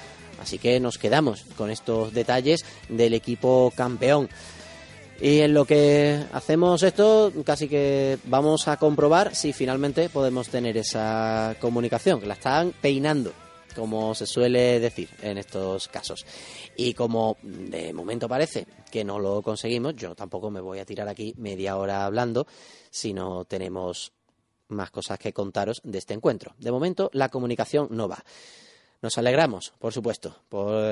Así 0.41 0.57
que 0.57 0.81
nos 0.81 0.97
quedamos 0.97 1.45
con 1.59 1.71
estos 1.71 2.15
detalles 2.15 2.65
del 2.89 3.13
equipo 3.13 3.71
campeón. 3.77 4.31
Y 5.23 5.39
en 5.39 5.55
lo 5.55 5.65
que 5.65 6.21
hacemos 6.33 6.83
esto, 6.83 7.33
casi 7.45 7.69
que 7.69 8.19
vamos 8.25 8.67
a 8.67 8.77
comprobar 8.77 9.37
si 9.37 9.53
finalmente 9.53 10.09
podemos 10.09 10.49
tener 10.49 10.77
esa 10.77 11.55
comunicación, 11.61 12.27
la 12.27 12.35
están 12.35 12.73
peinando, 12.81 13.33
como 13.77 14.17
se 14.17 14.27
suele 14.27 14.81
decir 14.81 15.09
en 15.23 15.39
estos 15.39 15.87
casos. 15.87 16.27
Y 16.77 16.95
como 16.95 17.37
de 17.41 17.93
momento 17.93 18.29
parece 18.29 18.67
que 18.91 19.05
no 19.05 19.21
lo 19.21 19.43
conseguimos, 19.43 19.95
yo 19.95 20.17
tampoco 20.17 20.51
me 20.51 20.61
voy 20.61 20.81
a 20.81 20.85
tirar 20.85 21.09
aquí 21.09 21.33
media 21.39 21.77
hora 21.77 22.05
hablando 22.05 22.49
si 22.91 23.13
no 23.13 23.45
tenemos 23.45 24.11
más 24.67 24.91
cosas 24.91 25.21
que 25.21 25.33
contaros 25.33 25.81
de 25.85 25.99
este 25.99 26.15
encuentro. 26.15 26.57
De 26.59 26.73
momento 26.73 27.11
la 27.13 27.29
comunicación 27.29 27.87
no 27.93 28.09
va. 28.09 28.25
Nos 29.01 29.17
alegramos, 29.19 29.73
por 29.79 29.93
supuesto, 29.93 30.35
por 30.49 30.83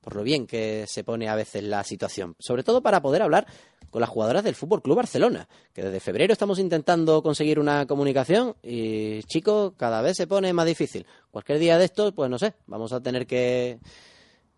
por 0.00 0.16
lo 0.16 0.22
bien 0.22 0.46
que 0.46 0.84
se 0.86 1.04
pone 1.04 1.28
a 1.28 1.34
veces 1.34 1.62
la 1.64 1.84
situación, 1.84 2.34
sobre 2.38 2.62
todo 2.62 2.82
para 2.82 3.02
poder 3.02 3.22
hablar 3.22 3.46
con 3.90 4.00
las 4.00 4.10
jugadoras 4.10 4.44
del 4.44 4.54
Fútbol 4.54 4.82
Club 4.82 4.96
Barcelona, 4.96 5.48
que 5.72 5.82
desde 5.82 6.00
febrero 6.00 6.32
estamos 6.32 6.58
intentando 6.58 7.22
conseguir 7.22 7.58
una 7.58 7.86
comunicación 7.86 8.54
y 8.62 9.22
chico, 9.24 9.74
cada 9.76 10.02
vez 10.02 10.16
se 10.16 10.26
pone 10.26 10.52
más 10.52 10.66
difícil. 10.66 11.06
Cualquier 11.30 11.58
día 11.58 11.78
de 11.78 11.86
estos, 11.86 12.12
pues 12.12 12.30
no 12.30 12.38
sé, 12.38 12.54
vamos 12.66 12.92
a 12.92 13.00
tener 13.00 13.26
que 13.26 13.78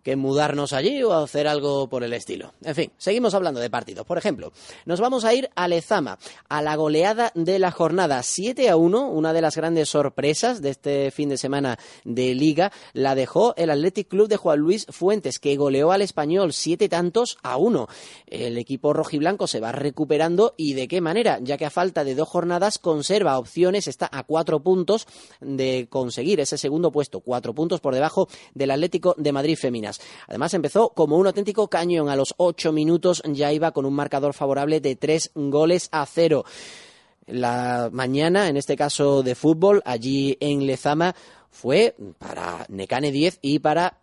que 0.02 0.16
mudarnos 0.16 0.72
allí 0.72 1.02
o 1.02 1.12
hacer 1.12 1.46
algo 1.46 1.88
por 1.88 2.04
el 2.04 2.12
estilo. 2.12 2.52
En 2.62 2.74
fin, 2.74 2.92
seguimos 2.96 3.34
hablando 3.34 3.60
de 3.60 3.70
partidos. 3.70 4.06
Por 4.06 4.18
ejemplo, 4.18 4.52
nos 4.86 5.00
vamos 5.00 5.24
a 5.24 5.34
ir 5.34 5.50
a 5.54 5.68
Lezama, 5.68 6.18
a 6.48 6.62
la 6.62 6.76
goleada 6.76 7.32
de 7.34 7.58
la 7.58 7.70
jornada 7.70 8.22
7 8.22 8.68
a 8.70 8.76
1, 8.76 9.08
una 9.08 9.32
de 9.32 9.42
las 9.42 9.56
grandes 9.56 9.90
sorpresas 9.90 10.62
de 10.62 10.70
este 10.70 11.10
fin 11.10 11.28
de 11.28 11.36
semana 11.36 11.78
de 12.04 12.34
liga, 12.34 12.72
la 12.92 13.14
dejó 13.14 13.54
el 13.56 13.70
Athletic 13.70 14.08
Club 14.08 14.28
de 14.28 14.36
Juan 14.36 14.58
Luis 14.58 14.86
Fuentes, 14.88 15.38
que 15.38 15.56
goleó 15.56 15.92
al 15.92 16.02
español 16.02 16.52
siete 16.52 16.88
tantos 16.88 17.38
a 17.42 17.56
uno. 17.56 17.88
El 18.26 18.58
equipo 18.58 18.92
rojiblanco 18.92 19.46
se 19.46 19.60
va 19.60 19.72
recuperando 19.72 20.54
y 20.56 20.74
de 20.74 20.88
qué 20.88 21.00
manera, 21.00 21.38
ya 21.40 21.58
que 21.58 21.66
a 21.66 21.70
falta 21.70 22.04
de 22.04 22.14
dos 22.14 22.28
jornadas 22.28 22.78
conserva 22.78 23.38
opciones, 23.38 23.88
está 23.88 24.08
a 24.10 24.24
cuatro 24.24 24.60
puntos 24.60 25.06
de 25.40 25.86
conseguir 25.90 26.40
ese 26.40 26.58
segundo 26.58 26.90
puesto, 26.90 27.20
cuatro 27.20 27.54
puntos 27.54 27.80
por 27.80 27.94
debajo 27.94 28.28
del 28.54 28.70
Atlético 28.70 29.14
de 29.18 29.32
Madrid 29.32 29.56
Femina. 29.56 29.89
Además, 30.28 30.54
empezó 30.54 30.90
como 30.90 31.16
un 31.16 31.26
auténtico 31.26 31.68
cañón. 31.68 32.08
A 32.08 32.16
los 32.16 32.34
ocho 32.36 32.72
minutos 32.72 33.22
ya 33.26 33.52
iba 33.52 33.72
con 33.72 33.86
un 33.86 33.94
marcador 33.94 34.34
favorable 34.34 34.80
de 34.80 34.96
tres 34.96 35.30
goles 35.34 35.88
a 35.90 36.04
cero. 36.06 36.44
La 37.26 37.88
mañana, 37.92 38.48
en 38.48 38.56
este 38.56 38.76
caso 38.76 39.22
de 39.22 39.34
fútbol, 39.34 39.82
allí 39.84 40.36
en 40.40 40.66
Lezama, 40.66 41.14
fue 41.50 41.96
para 42.18 42.66
Necane 42.68 43.10
10 43.10 43.38
y 43.42 43.58
para 43.58 43.98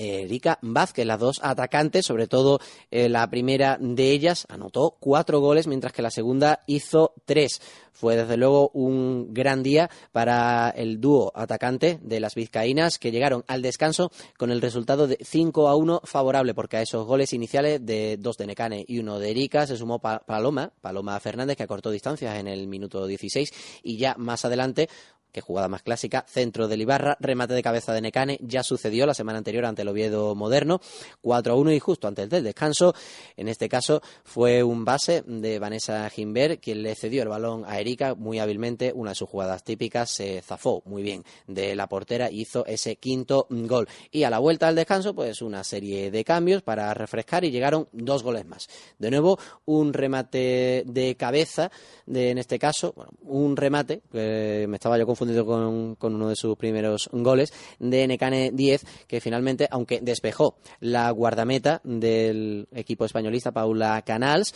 Erika 0.00 0.58
Vázquez, 0.62 1.06
las 1.06 1.20
dos 1.20 1.40
atacantes, 1.42 2.06
sobre 2.06 2.26
todo 2.26 2.60
eh, 2.90 3.08
la 3.08 3.28
primera 3.28 3.76
de 3.80 4.10
ellas, 4.10 4.46
anotó 4.48 4.96
cuatro 4.98 5.40
goles, 5.40 5.66
mientras 5.66 5.92
que 5.92 6.02
la 6.02 6.10
segunda 6.10 6.60
hizo 6.66 7.12
tres. 7.24 7.60
Fue 7.92 8.16
desde 8.16 8.38
luego 8.38 8.70
un 8.72 9.34
gran 9.34 9.62
día 9.62 9.90
para 10.12 10.70
el 10.70 11.00
dúo 11.00 11.32
atacante 11.34 11.98
de 12.02 12.20
las 12.20 12.34
vizcaínas 12.34 12.98
que 12.98 13.10
llegaron 13.10 13.44
al 13.46 13.60
descanso 13.60 14.10
con 14.38 14.50
el 14.50 14.62
resultado 14.62 15.06
de 15.06 15.18
5 15.20 15.68
a 15.68 15.76
1 15.76 16.00
favorable, 16.04 16.54
porque 16.54 16.78
a 16.78 16.82
esos 16.82 17.06
goles 17.06 17.32
iniciales 17.32 17.84
de 17.84 18.16
dos 18.16 18.38
de 18.38 18.46
Necane 18.46 18.84
y 18.88 19.00
uno 19.00 19.18
de 19.18 19.30
Erika 19.30 19.66
se 19.66 19.76
sumó 19.76 19.98
Paloma, 19.98 20.72
Paloma 20.80 21.20
Fernández, 21.20 21.56
que 21.56 21.64
acortó 21.64 21.90
distancias 21.90 22.38
en 22.38 22.48
el 22.48 22.68
minuto 22.68 23.06
16 23.06 23.52
y 23.82 23.98
ya 23.98 24.14
más 24.16 24.44
adelante 24.44 24.88
que 25.32 25.40
jugada 25.40 25.68
más 25.68 25.82
clásica, 25.82 26.24
centro 26.28 26.68
del 26.68 26.82
Ibarra, 26.82 27.16
remate 27.20 27.54
de 27.54 27.62
cabeza 27.62 27.92
de 27.92 28.00
Necane, 28.00 28.38
ya 28.42 28.62
sucedió 28.62 29.06
la 29.06 29.14
semana 29.14 29.38
anterior 29.38 29.64
ante 29.64 29.82
el 29.82 29.88
Oviedo 29.88 30.34
Moderno, 30.34 30.80
4 31.20 31.52
a 31.52 31.56
1 31.56 31.72
y 31.72 31.78
justo 31.80 32.08
antes 32.08 32.28
del 32.28 32.44
descanso, 32.44 32.94
en 33.36 33.48
este 33.48 33.68
caso 33.68 34.02
fue 34.24 34.62
un 34.62 34.84
base 34.84 35.22
de 35.26 35.58
Vanessa 35.58 36.08
Gimber 36.10 36.58
quien 36.58 36.82
le 36.82 36.94
cedió 36.94 37.22
el 37.22 37.28
balón 37.28 37.64
a 37.66 37.78
Erika 37.80 38.14
muy 38.14 38.38
hábilmente, 38.38 38.92
una 38.94 39.10
de 39.10 39.16
sus 39.16 39.28
jugadas 39.28 39.64
típicas, 39.64 40.10
se 40.10 40.42
zafó 40.42 40.82
muy 40.84 41.02
bien 41.02 41.24
de 41.46 41.74
la 41.74 41.88
portera 41.88 42.30
y 42.30 42.42
hizo 42.42 42.64
ese 42.66 42.96
quinto 42.96 43.46
gol. 43.50 43.88
Y 44.10 44.24
a 44.24 44.30
la 44.30 44.38
vuelta 44.38 44.68
al 44.68 44.74
descanso, 44.74 45.14
pues 45.14 45.42
una 45.42 45.64
serie 45.64 46.10
de 46.10 46.24
cambios 46.24 46.62
para 46.62 46.92
refrescar 46.94 47.44
y 47.44 47.50
llegaron 47.50 47.88
dos 47.92 48.22
goles 48.22 48.46
más. 48.46 48.68
De 48.98 49.10
nuevo, 49.10 49.38
un 49.66 49.92
remate 49.92 50.84
de 50.86 51.16
cabeza, 51.16 51.70
de, 52.06 52.30
en 52.30 52.38
este 52.38 52.58
caso, 52.58 52.92
bueno, 52.96 53.12
un 53.22 53.56
remate, 53.56 54.02
que 54.10 54.66
me 54.68 54.76
estaba 54.76 54.98
yo 54.98 55.06
confundiendo 55.06 55.19
confundido 55.20 55.44
con, 55.44 56.14
uno 56.14 56.28
de 56.30 56.36
sus 56.36 56.56
primeros 56.56 57.10
goles, 57.12 57.52
de 57.78 58.06
Necane 58.06 58.50
10, 58.52 58.86
que 59.06 59.20
finalmente, 59.20 59.68
aunque 59.70 60.00
despejó 60.00 60.56
la 60.80 61.10
guardameta 61.10 61.82
del 61.84 62.68
equipo 62.72 63.04
españolista, 63.04 63.52
Paula 63.52 64.00
Canals, 64.02 64.54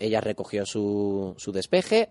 ella 0.00 0.20
recogió 0.20 0.66
su, 0.66 1.34
su 1.38 1.52
despeje, 1.52 2.10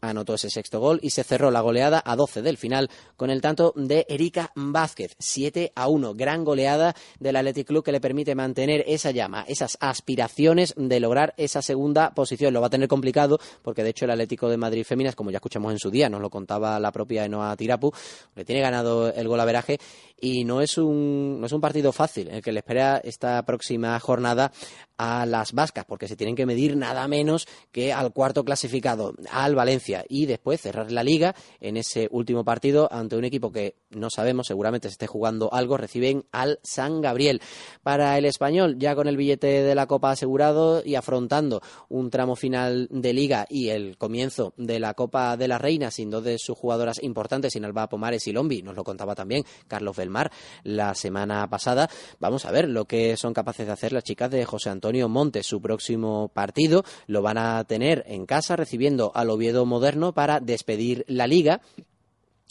anotó 0.00 0.34
ese 0.34 0.50
sexto 0.50 0.80
gol 0.80 1.00
y 1.02 1.10
se 1.10 1.24
cerró 1.24 1.50
la 1.50 1.60
goleada 1.60 2.02
a 2.04 2.16
12 2.16 2.42
del 2.42 2.56
final 2.56 2.90
con 3.16 3.30
el 3.30 3.40
tanto 3.40 3.72
de 3.76 4.06
Erika 4.08 4.52
Vázquez, 4.54 5.16
7 5.18 5.72
a 5.74 5.88
1. 5.88 6.14
Gran 6.14 6.44
goleada 6.44 6.94
del 7.18 7.36
Athletic 7.36 7.66
Club 7.66 7.84
que 7.84 7.92
le 7.92 8.00
permite 8.00 8.34
mantener 8.34 8.84
esa 8.86 9.10
llama, 9.10 9.44
esas 9.48 9.76
aspiraciones 9.80 10.74
de 10.76 11.00
lograr 11.00 11.34
esa 11.36 11.62
segunda 11.62 12.14
posición. 12.14 12.54
Lo 12.54 12.60
va 12.60 12.68
a 12.68 12.70
tener 12.70 12.88
complicado 12.88 13.38
porque 13.62 13.82
de 13.82 13.90
hecho 13.90 14.04
el 14.04 14.12
Atlético 14.12 14.48
de 14.48 14.56
Madrid 14.56 14.84
Féminas, 14.84 15.14
como 15.14 15.30
ya 15.30 15.38
escuchamos 15.38 15.72
en 15.72 15.78
su 15.78 15.90
día, 15.90 16.08
nos 16.08 16.20
lo 16.20 16.30
contaba 16.30 16.78
la 16.80 16.92
propia 16.92 17.24
Enoa 17.24 17.56
Tirapu, 17.56 17.92
le 18.34 18.44
tiene 18.44 18.60
ganado 18.60 19.12
el 19.12 19.28
gol 19.28 19.40
a 19.40 19.44
veraje 19.44 19.78
y 20.20 20.44
no 20.44 20.60
es 20.60 20.78
un, 20.78 21.40
no 21.40 21.46
es 21.46 21.52
un 21.52 21.60
partido 21.60 21.92
fácil 21.92 22.28
el 22.28 22.42
que 22.42 22.52
le 22.52 22.60
espera 22.60 22.98
esta 22.98 23.42
próxima 23.44 23.98
jornada 24.00 24.52
a 24.98 25.24
las 25.26 25.52
vascas, 25.52 25.84
porque 25.84 26.08
se 26.08 26.16
tienen 26.16 26.36
que 26.36 26.44
medir 26.44 26.76
nada 26.76 27.06
menos 27.08 27.46
que 27.70 27.92
al 27.92 28.12
cuarto 28.12 28.44
clasificado, 28.44 29.14
al 29.30 29.54
Valencia, 29.54 30.04
y 30.08 30.26
después 30.26 30.60
cerrar 30.60 30.90
la 30.90 31.04
liga 31.04 31.34
en 31.60 31.76
ese 31.76 32.08
último 32.10 32.44
partido 32.44 32.92
ante 32.92 33.16
un 33.16 33.24
equipo 33.24 33.52
que 33.52 33.76
no 33.90 34.10
sabemos, 34.10 34.48
seguramente 34.48 34.88
se 34.88 34.92
esté 34.92 35.06
jugando 35.06 35.52
algo, 35.54 35.76
reciben 35.76 36.24
al 36.32 36.58
San 36.62 37.00
Gabriel. 37.00 37.40
Para 37.82 38.18
el 38.18 38.24
español, 38.24 38.76
ya 38.78 38.96
con 38.96 39.06
el 39.06 39.16
billete 39.16 39.62
de 39.62 39.74
la 39.74 39.86
Copa 39.86 40.10
asegurado 40.10 40.82
y 40.84 40.96
afrontando 40.96 41.62
un 41.88 42.10
tramo 42.10 42.34
final 42.34 42.88
de 42.90 43.12
liga 43.12 43.46
y 43.48 43.68
el 43.68 43.96
comienzo 43.96 44.52
de 44.56 44.80
la 44.80 44.94
Copa 44.94 45.36
de 45.36 45.48
la 45.48 45.58
Reina, 45.58 45.90
sin 45.92 46.10
dos 46.10 46.24
de 46.24 46.38
sus 46.38 46.58
jugadoras 46.58 47.02
importantes, 47.02 47.52
sin 47.52 47.64
Alba 47.64 47.88
Pomares 47.88 48.26
y 48.26 48.32
Lombi, 48.32 48.62
nos 48.62 48.74
lo 48.74 48.82
contaba 48.82 49.14
también 49.14 49.44
Carlos 49.68 49.96
Belmar 49.96 50.32
la 50.64 50.94
semana 50.94 51.48
pasada, 51.48 51.88
vamos 52.18 52.44
a 52.44 52.50
ver 52.50 52.68
lo 52.68 52.86
que 52.86 53.16
son 53.16 53.32
capaces 53.32 53.66
de 53.66 53.72
hacer 53.72 53.92
las 53.92 54.02
chicas 54.02 54.30
de 54.30 54.44
José 54.44 54.70
Antonio 54.70 54.87
Antonio 54.88 55.10
Montes. 55.10 55.46
Su 55.46 55.60
próximo 55.60 56.30
partido 56.32 56.82
lo 57.06 57.20
van 57.20 57.36
a 57.36 57.62
tener 57.64 58.04
en 58.06 58.24
casa 58.24 58.56
recibiendo 58.56 59.12
al 59.14 59.28
Oviedo 59.28 59.66
Moderno 59.66 60.14
para 60.14 60.40
despedir 60.40 61.04
la 61.08 61.26
liga 61.26 61.60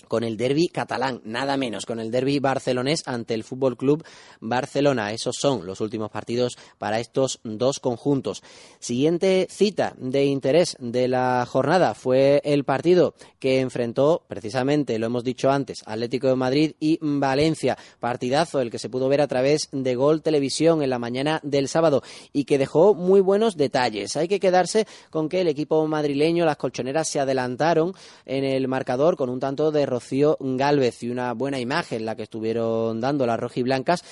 con 0.07 0.23
el 0.23 0.37
derby 0.37 0.69
catalán, 0.69 1.21
nada 1.23 1.57
menos, 1.57 1.85
con 1.85 1.99
el 1.99 2.11
derby 2.11 2.39
barcelonés 2.39 3.03
ante 3.07 3.33
el 3.33 3.43
Fútbol 3.43 3.77
Club 3.77 4.03
Barcelona. 4.39 5.11
Esos 5.11 5.35
son 5.39 5.65
los 5.65 5.81
últimos 5.81 6.11
partidos 6.11 6.57
para 6.77 6.99
estos 6.99 7.39
dos 7.43 7.79
conjuntos. 7.79 8.43
Siguiente 8.79 9.47
cita 9.49 9.93
de 9.97 10.25
interés 10.25 10.75
de 10.79 11.07
la 11.07 11.45
jornada 11.47 11.93
fue 11.93 12.41
el 12.43 12.63
partido 12.63 13.15
que 13.39 13.59
enfrentó, 13.59 14.23
precisamente, 14.27 14.97
lo 14.99 15.07
hemos 15.07 15.23
dicho 15.23 15.51
antes, 15.51 15.83
Atlético 15.85 16.27
de 16.27 16.35
Madrid 16.35 16.73
y 16.79 16.99
Valencia. 17.01 17.77
Partidazo 17.99 18.61
el 18.61 18.71
que 18.71 18.79
se 18.79 18.89
pudo 18.89 19.09
ver 19.09 19.21
a 19.21 19.27
través 19.27 19.69
de 19.71 19.95
Gol 19.95 20.21
Televisión 20.21 20.81
en 20.81 20.89
la 20.89 20.99
mañana 20.99 21.39
del 21.43 21.67
sábado 21.67 22.03
y 22.33 22.45
que 22.45 22.57
dejó 22.57 22.93
muy 22.93 23.21
buenos 23.21 23.57
detalles. 23.57 24.15
Hay 24.15 24.27
que 24.27 24.39
quedarse 24.39 24.87
con 25.09 25.29
que 25.29 25.41
el 25.41 25.47
equipo 25.47 25.85
madrileño, 25.87 26.45
las 26.45 26.57
colchoneras, 26.57 27.07
se 27.07 27.19
adelantaron 27.19 27.93
en 28.25 28.43
el 28.43 28.67
marcador 28.67 29.17
con 29.17 29.29
un 29.29 29.39
tanto 29.39 29.71
de 29.71 29.85
Rocío 29.97 30.37
Galvez 30.39 31.01
y 31.01 31.09
una 31.09 31.33
buena 31.33 31.59
imagen 31.59 32.05
la 32.05 32.15
que 32.15 32.21
estuvieron 32.21 33.01
dando 33.01 33.25
las 33.25 33.39
rojiblancas 33.39 34.03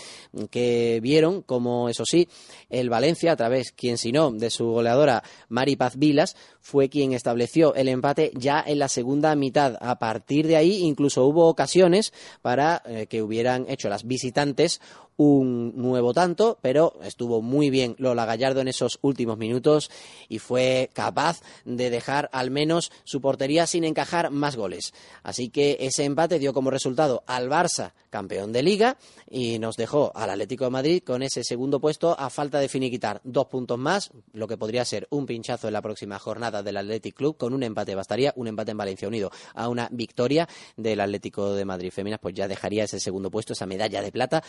que 0.49 0.99
vieron 0.99 1.43
como 1.43 1.89
eso 1.89 2.05
sí 2.05 2.27
el 2.71 2.89
Valencia 2.89 3.33
a 3.33 3.35
través 3.35 3.71
quien 3.71 3.99
si 3.99 4.11
no 4.11 4.31
de 4.31 4.49
su 4.49 4.65
goleadora 4.65 5.21
Mari 5.49 5.75
Paz 5.75 5.97
Vilas 5.97 6.35
fue 6.65 6.89
quien 6.89 7.13
estableció 7.13 7.75
el 7.75 7.87
empate 7.87 8.31
ya 8.33 8.63
en 8.65 8.79
la 8.79 8.89
segunda 8.89 9.35
mitad. 9.35 9.77
A 9.81 9.99
partir 9.99 10.47
de 10.47 10.55
ahí 10.55 10.77
incluso 10.77 11.23
hubo 11.23 11.47
ocasiones 11.47 12.11
para 12.41 12.81
eh, 12.87 13.05
que 13.05 13.21
hubieran 13.21 13.67
hecho 13.69 13.87
las 13.87 14.07
visitantes 14.07 14.81
un 15.17 15.73
nuevo 15.75 16.13
tanto, 16.13 16.57
pero 16.61 16.93
estuvo 17.03 17.41
muy 17.41 17.69
bien 17.69 17.95
Lola 17.99 18.25
Gallardo 18.25 18.61
en 18.61 18.67
esos 18.67 18.99
últimos 19.01 19.37
minutos 19.37 19.89
y 20.27 20.39
fue 20.39 20.89
capaz 20.93 21.41
de 21.63 21.89
dejar 21.89 22.29
al 22.33 22.51
menos 22.51 22.91
su 23.03 23.21
portería 23.21 23.65
sin 23.67 23.85
encajar 23.85 24.31
más 24.31 24.55
goles. 24.55 24.93
Así 25.23 25.49
que 25.49 25.77
ese 25.79 26.03
empate 26.03 26.39
dio 26.39 26.53
como 26.53 26.71
resultado 26.71 27.23
al 27.27 27.49
Barça 27.49 27.93
campeón 28.09 28.51
de 28.51 28.63
liga 28.63 28.97
y 29.29 29.59
nos 29.59 29.77
dejó 29.77 30.11
al 30.15 30.29
Atlético 30.29 30.65
de 30.65 30.69
Madrid 30.71 31.03
con 31.05 31.21
ese 31.21 31.43
segundo 31.43 31.79
puesto 31.79 32.17
a 32.19 32.29
falta 32.29 32.59
de 32.59 32.69
finiquitar. 32.69 33.21
Dos 33.23 33.47
puntos 33.47 33.77
más, 33.77 34.11
lo 34.33 34.47
que 34.47 34.57
podría 34.57 34.85
ser 34.85 35.07
un 35.11 35.25
pinchazo 35.25 35.67
en 35.67 35.73
la 35.73 35.81
próxima 35.81 36.19
jornada 36.19 36.54
del 36.63 36.77
Athletic 36.77 37.15
Club 37.15 37.37
con 37.37 37.53
un 37.53 37.63
empate 37.63 37.95
bastaría, 37.95 38.33
un 38.35 38.47
empate 38.47 38.71
en 38.71 38.77
Valencia 38.77 39.07
unido 39.07 39.31
a 39.53 39.69
una 39.69 39.87
victoria 39.91 40.47
del 40.77 40.99
Atlético 40.99 41.53
de 41.53 41.65
Madrid. 41.65 41.91
Féminas, 41.91 42.19
pues 42.19 42.35
ya 42.35 42.47
dejaría 42.47 42.83
ese 42.83 42.99
segundo 42.99 43.31
puesto, 43.31 43.53
esa 43.53 43.65
medalla 43.65 44.01
de 44.01 44.11
plata 44.11 44.43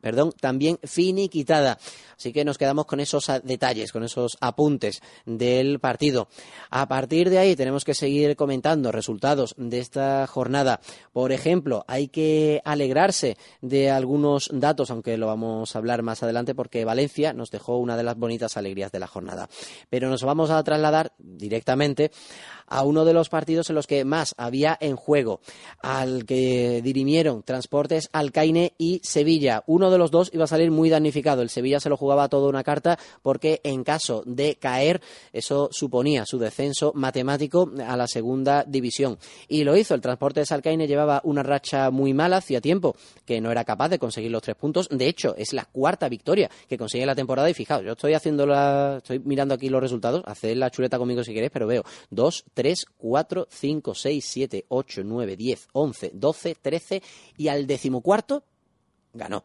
perdón, 0.00 0.32
también 0.40 0.78
finiquitada. 0.84 1.78
Así 2.16 2.32
que 2.32 2.44
nos 2.44 2.58
quedamos 2.58 2.86
con 2.86 3.00
esos 3.00 3.30
detalles, 3.44 3.92
con 3.92 4.04
esos 4.04 4.38
apuntes 4.40 5.02
del 5.26 5.80
partido. 5.80 6.28
A 6.70 6.88
partir 6.88 7.28
de 7.28 7.38
ahí 7.38 7.56
tenemos 7.56 7.84
que 7.84 7.94
seguir 7.94 8.36
comentando 8.36 8.90
resultados 8.90 9.54
de 9.58 9.78
esta 9.80 10.26
jornada. 10.26 10.80
Por 11.12 11.32
ejemplo, 11.32 11.84
hay 11.88 12.08
que 12.08 12.62
alegrarse 12.64 13.36
de 13.60 13.90
algunos 13.90 14.50
datos, 14.52 14.90
aunque 14.90 15.16
lo 15.16 15.26
vamos 15.26 15.74
a 15.74 15.78
hablar 15.78 16.02
más 16.02 16.22
adelante, 16.22 16.54
porque 16.54 16.84
Valencia 16.84 17.32
nos 17.32 17.50
dejó 17.50 17.76
una 17.76 17.96
de 17.96 18.02
las 18.02 18.16
bonitas 18.16 18.56
alegrías 18.56 18.92
de 18.92 19.00
la 19.00 19.06
jornada. 19.06 19.48
Pero 19.90 20.08
nos 20.08 20.22
vamos 20.22 20.50
a 20.50 20.62
trasladar 20.62 21.12
directamente 21.18 22.10
a 22.66 22.84
uno 22.84 23.04
de 23.04 23.12
los 23.12 23.28
partidos 23.28 23.68
en 23.70 23.76
los 23.76 23.86
que 23.86 24.04
más 24.04 24.34
había 24.36 24.76
en 24.80 24.96
juego, 24.96 25.40
al 25.82 26.24
que 26.24 26.82
dirimieron 26.82 27.42
Transportes 27.42 28.08
Alcaine 28.12 28.74
y 28.78 29.00
Sevilla. 29.02 29.62
Uno 29.66 29.90
de 29.90 29.98
los 29.98 30.10
dos 30.10 30.30
iba 30.32 30.44
a 30.44 30.48
salir 30.48 30.70
muy 30.70 30.90
damnificado. 30.90 31.42
El 31.42 31.50
Sevilla 31.50 31.80
se 31.80 31.88
lo 31.88 31.96
jugaba 31.96 32.28
toda 32.28 32.48
una 32.48 32.64
carta 32.64 32.98
porque 33.22 33.60
en 33.64 33.84
caso 33.84 34.22
de 34.26 34.56
caer, 34.56 35.00
eso 35.32 35.68
suponía 35.72 36.24
su 36.26 36.38
descenso 36.38 36.92
matemático 36.94 37.70
a 37.86 37.96
la 37.96 38.06
segunda 38.06 38.64
división. 38.64 39.18
Y 39.48 39.64
lo 39.64 39.76
hizo. 39.76 39.94
El 39.94 40.00
Transportes 40.00 40.52
Alcaine 40.52 40.86
llevaba 40.86 41.20
una 41.24 41.42
racha 41.42 41.90
muy 41.90 42.14
mala 42.14 42.38
hacía 42.38 42.60
tiempo, 42.60 42.96
que 43.24 43.40
no 43.40 43.50
era 43.50 43.64
capaz 43.64 43.88
de 43.88 43.98
conseguir 43.98 44.30
los 44.30 44.42
tres 44.42 44.56
puntos. 44.56 44.88
De 44.90 45.06
hecho, 45.06 45.34
es 45.36 45.52
la 45.52 45.64
cuarta 45.64 46.08
victoria 46.08 46.50
que 46.68 46.78
consigue 46.78 47.06
la 47.06 47.14
temporada. 47.14 47.48
Y 47.50 47.54
fijaos, 47.54 47.84
yo 47.84 47.92
estoy 47.92 48.14
haciendo 48.14 48.46
la, 48.46 48.96
estoy 48.98 49.18
mirando 49.20 49.54
aquí 49.54 49.68
los 49.68 49.80
resultados. 49.80 50.22
Haced 50.26 50.56
la 50.56 50.70
chuleta 50.70 50.98
conmigo 50.98 51.24
si 51.24 51.32
queréis, 51.32 51.52
pero 51.52 51.66
veo 51.66 51.84
dos, 52.10 52.44
3, 52.56 52.86
4, 52.96 53.48
5, 53.50 53.94
6, 53.94 54.24
7, 54.24 54.64
8, 54.68 55.04
9, 55.04 55.36
10, 55.36 55.68
11, 55.72 56.10
12, 56.14 56.54
13 56.54 57.02
y 57.36 57.48
al 57.48 57.66
decimocuarto 57.66 58.44
ganó. 59.12 59.44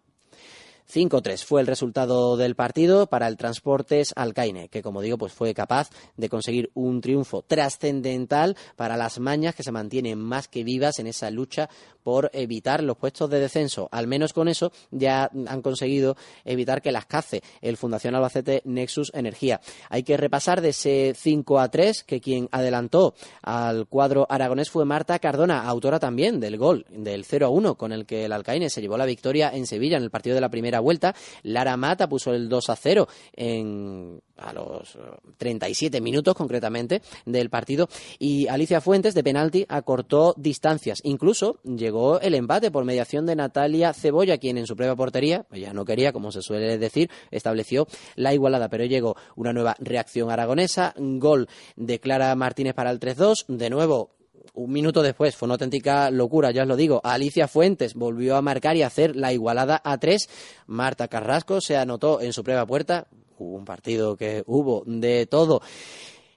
5-3 0.92 1.46
fue 1.46 1.62
el 1.62 1.68
resultado 1.68 2.36
del 2.36 2.56
partido 2.56 3.08
para 3.08 3.28
el 3.28 3.38
Transportes 3.38 4.12
Alcaine, 4.16 4.68
que 4.68 4.82
como 4.82 5.02
digo, 5.02 5.18
pues 5.18 5.32
fue 5.32 5.54
capaz 5.54 5.90
de 6.18 6.28
conseguir 6.28 6.70
un 6.74 7.00
triunfo 7.00 7.44
trascendental 7.44 8.58
para 8.76 8.98
las 8.98 9.20
mañas 9.20 9.56
que 9.56 9.64
se 9.64 9.72
mantienen 9.72 10.20
más 10.20 10.48
que 10.48 10.64
vivas 10.64 11.00
en 11.00 11.08
esa 11.08 11.32
lucha 11.32 11.70
por 12.04 12.30
evitar 12.34 12.84
los 12.84 12.98
puestos 12.98 13.30
de 13.30 13.40
descenso. 13.40 13.88
Al 13.92 14.08
menos 14.08 14.34
con 14.34 14.48
eso 14.48 14.72
ya 14.90 15.30
han 15.48 15.62
conseguido 15.62 16.18
evitar 16.44 16.82
que 16.82 16.92
las 16.92 17.06
cace 17.06 17.42
el 17.62 17.78
Fundación 17.78 18.16
Albacete 18.16 18.62
Nexus 18.66 19.12
Energía. 19.14 19.62
Hay 19.90 20.04
que 20.04 20.18
repasar 20.18 20.62
de 20.62 20.70
ese 20.70 21.14
5 21.16 21.60
a 21.60 21.70
3 21.70 22.04
que 22.04 22.20
quien 22.20 22.50
adelantó 22.52 23.14
al 23.42 23.88
cuadro 23.88 24.28
aragonés 24.30 24.70
fue 24.70 24.86
Marta 24.86 25.20
Cardona, 25.20 25.64
autora 25.64 26.00
también 26.00 26.40
del 26.40 26.58
gol 26.58 26.86
del 26.90 27.24
0 27.24 27.46
a 27.46 27.50
1 27.50 27.76
con 27.76 27.92
el 27.92 28.06
que 28.06 28.26
el 28.26 28.34
Alcaine 28.34 28.70
se 28.70 28.82
llevó 28.82 28.98
la 28.98 29.06
victoria 29.06 29.52
en 29.54 29.68
Sevilla 29.68 29.98
en 29.98 30.04
el 30.04 30.12
partido 30.12 30.36
de 30.36 30.42
la 30.42 30.50
primera 30.50 30.81
vuelta. 30.82 31.16
Lara 31.44 31.78
Mata 31.78 32.10
puso 32.10 32.34
el 32.34 32.50
2 32.50 32.70
a 32.70 32.76
0 32.76 33.08
en 33.34 34.22
a 34.42 34.54
los 34.54 34.98
37 35.38 35.98
eh, 35.98 36.02
minutos 36.02 36.36
concretamente 36.36 37.02
del 37.26 37.50
partido 37.50 37.88
y 38.20 38.48
Alicia 38.48 38.82
Fuentes 38.82 39.14
de 39.14 39.24
penalti 39.24 39.66
acortó 39.70 40.34
distancias. 40.38 41.00
Incluso 41.04 41.60
llegó 41.64 42.20
el 42.20 42.34
empate 42.34 42.72
por 42.72 42.86
mediación 42.86 43.26
de 43.26 43.36
Natalia 43.36 43.94
Cebolla, 43.94 44.38
quien 44.38 44.58
en 44.58 44.68
su 44.68 44.76
prueba 44.76 44.96
portería, 44.96 45.46
ella 45.52 45.74
no 45.74 45.86
quería, 45.86 46.12
como 46.12 46.32
se 46.32 46.42
suele 46.42 46.78
decir, 46.78 47.10
estableció 47.30 47.88
la 48.16 48.34
igualada, 48.34 48.70
pero 48.70 48.86
llegó 48.86 49.16
una 49.36 49.54
nueva 49.54 49.76
reacción 49.80 50.32
aragonesa, 50.32 50.94
gol 50.98 51.48
de 51.76 52.00
Clara 52.00 52.36
Martínez 52.36 52.74
para 52.74 52.92
el 52.92 53.00
3-2, 53.00 53.46
de 53.48 53.70
nuevo 53.70 54.21
un 54.54 54.72
minuto 54.72 55.02
después, 55.02 55.36
fue 55.36 55.48
una 55.48 55.56
auténtica 55.56 56.10
locura, 56.12 56.52
ya 56.52 56.64
os 56.64 56.68
lo 56.68 56.76
digo. 56.76 57.02
Alicia 57.04 57.48
Fuentes 57.48 57.94
volvió 57.94 58.36
a 58.36 58.42
marcar 58.42 58.76
y 58.76 58.84
hacer 58.84 59.16
la 59.16 59.34
igualada 59.34 59.82
a 59.84 59.98
tres. 59.98 60.30
Marta 60.68 61.08
Carrasco 61.08 61.62
se 61.62 61.78
anotó 61.78 62.22
en 62.22 62.34
su 62.34 62.44
prueba 62.44 62.66
puerta, 62.66 63.08
hubo 63.38 63.56
un 63.56 63.66
partido 63.66 64.16
que 64.16 64.44
hubo 64.46 64.84
de 64.86 65.26
todo 65.26 65.62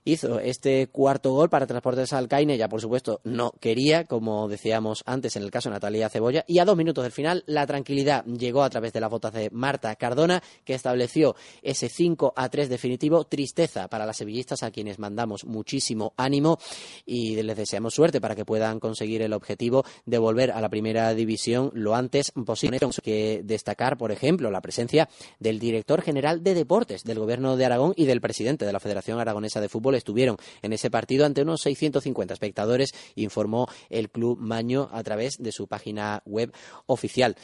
hizo 0.04 0.38
este 0.38 0.88
cuarto 0.88 1.32
gol 1.32 1.48
para 1.48 1.66
Transportes 1.66 2.12
Alcaine. 2.12 2.56
Ya, 2.56 2.68
por 2.68 2.80
supuesto, 2.80 3.20
no 3.24 3.52
quería, 3.60 4.04
como 4.04 4.48
decíamos 4.48 5.02
antes 5.06 5.36
en 5.36 5.42
el 5.42 5.50
caso 5.50 5.68
de 5.68 5.74
Natalia 5.74 6.08
Cebolla. 6.08 6.44
Y 6.46 6.58
a 6.58 6.64
dos 6.64 6.76
minutos 6.76 7.04
del 7.04 7.12
final, 7.12 7.42
la 7.46 7.66
tranquilidad 7.66 8.24
llegó 8.24 8.62
a 8.62 8.70
través 8.70 8.92
de 8.92 9.00
las 9.00 9.10
botas 9.10 9.32
de 9.32 9.50
Marta 9.50 9.94
Cardona, 9.96 10.42
que 10.64 10.74
estableció 10.74 11.34
ese 11.62 11.88
5 11.88 12.34
a 12.36 12.48
3 12.48 12.68
definitivo. 12.68 13.24
Tristeza 13.24 13.88
para 13.88 14.06
las 14.06 14.18
sevillistas, 14.18 14.62
a 14.62 14.70
quienes 14.70 14.98
mandamos 14.98 15.44
muchísimo 15.44 16.12
ánimo 16.16 16.58
y 17.06 17.40
les 17.42 17.56
deseamos 17.56 17.94
suerte 17.94 18.20
para 18.20 18.34
que 18.34 18.44
puedan 18.44 18.80
conseguir 18.80 19.22
el 19.22 19.32
objetivo 19.32 19.84
de 20.04 20.18
volver 20.18 20.50
a 20.50 20.60
la 20.60 20.68
primera 20.68 21.14
división 21.14 21.70
lo 21.72 21.94
antes 21.94 22.32
posible. 22.44 22.78
que 23.02 23.42
destacar, 23.44 23.96
por 23.96 24.12
ejemplo, 24.12 24.50
la 24.50 24.60
presencia 24.60 25.08
del 25.38 25.58
director 25.58 26.02
general 26.02 26.42
de 26.42 26.54
deportes 26.54 27.04
del 27.04 27.18
Gobierno 27.18 27.56
de 27.56 27.64
Aragón 27.64 27.92
y 27.96 28.04
del 28.04 28.20
presidente 28.20 28.64
de 28.64 28.72
la 28.72 28.80
Federación 28.80 29.18
Aragonesa 29.18 29.60
de 29.60 29.68
Fútbol 29.68 29.93
estuvieron 29.96 30.36
en 30.62 30.72
ese 30.72 30.90
partido 30.90 31.26
ante 31.26 31.42
unos 31.42 31.60
650 31.62 32.34
espectadores, 32.34 32.94
informó 33.14 33.68
el 33.90 34.10
Club 34.10 34.38
Maño 34.38 34.88
a 34.92 35.02
través 35.02 35.38
de 35.38 35.52
su 35.52 35.66
página 35.66 36.22
web 36.26 36.52
oficial. 36.86 37.36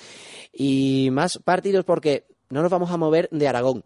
Y 0.53 1.09
más 1.13 1.39
partidos 1.39 1.85
porque 1.85 2.27
no 2.49 2.63
nos 2.63 2.71
vamos 2.71 2.91
a 2.91 2.97
mover 2.97 3.29
de 3.31 3.49
Aragón. 3.49 3.85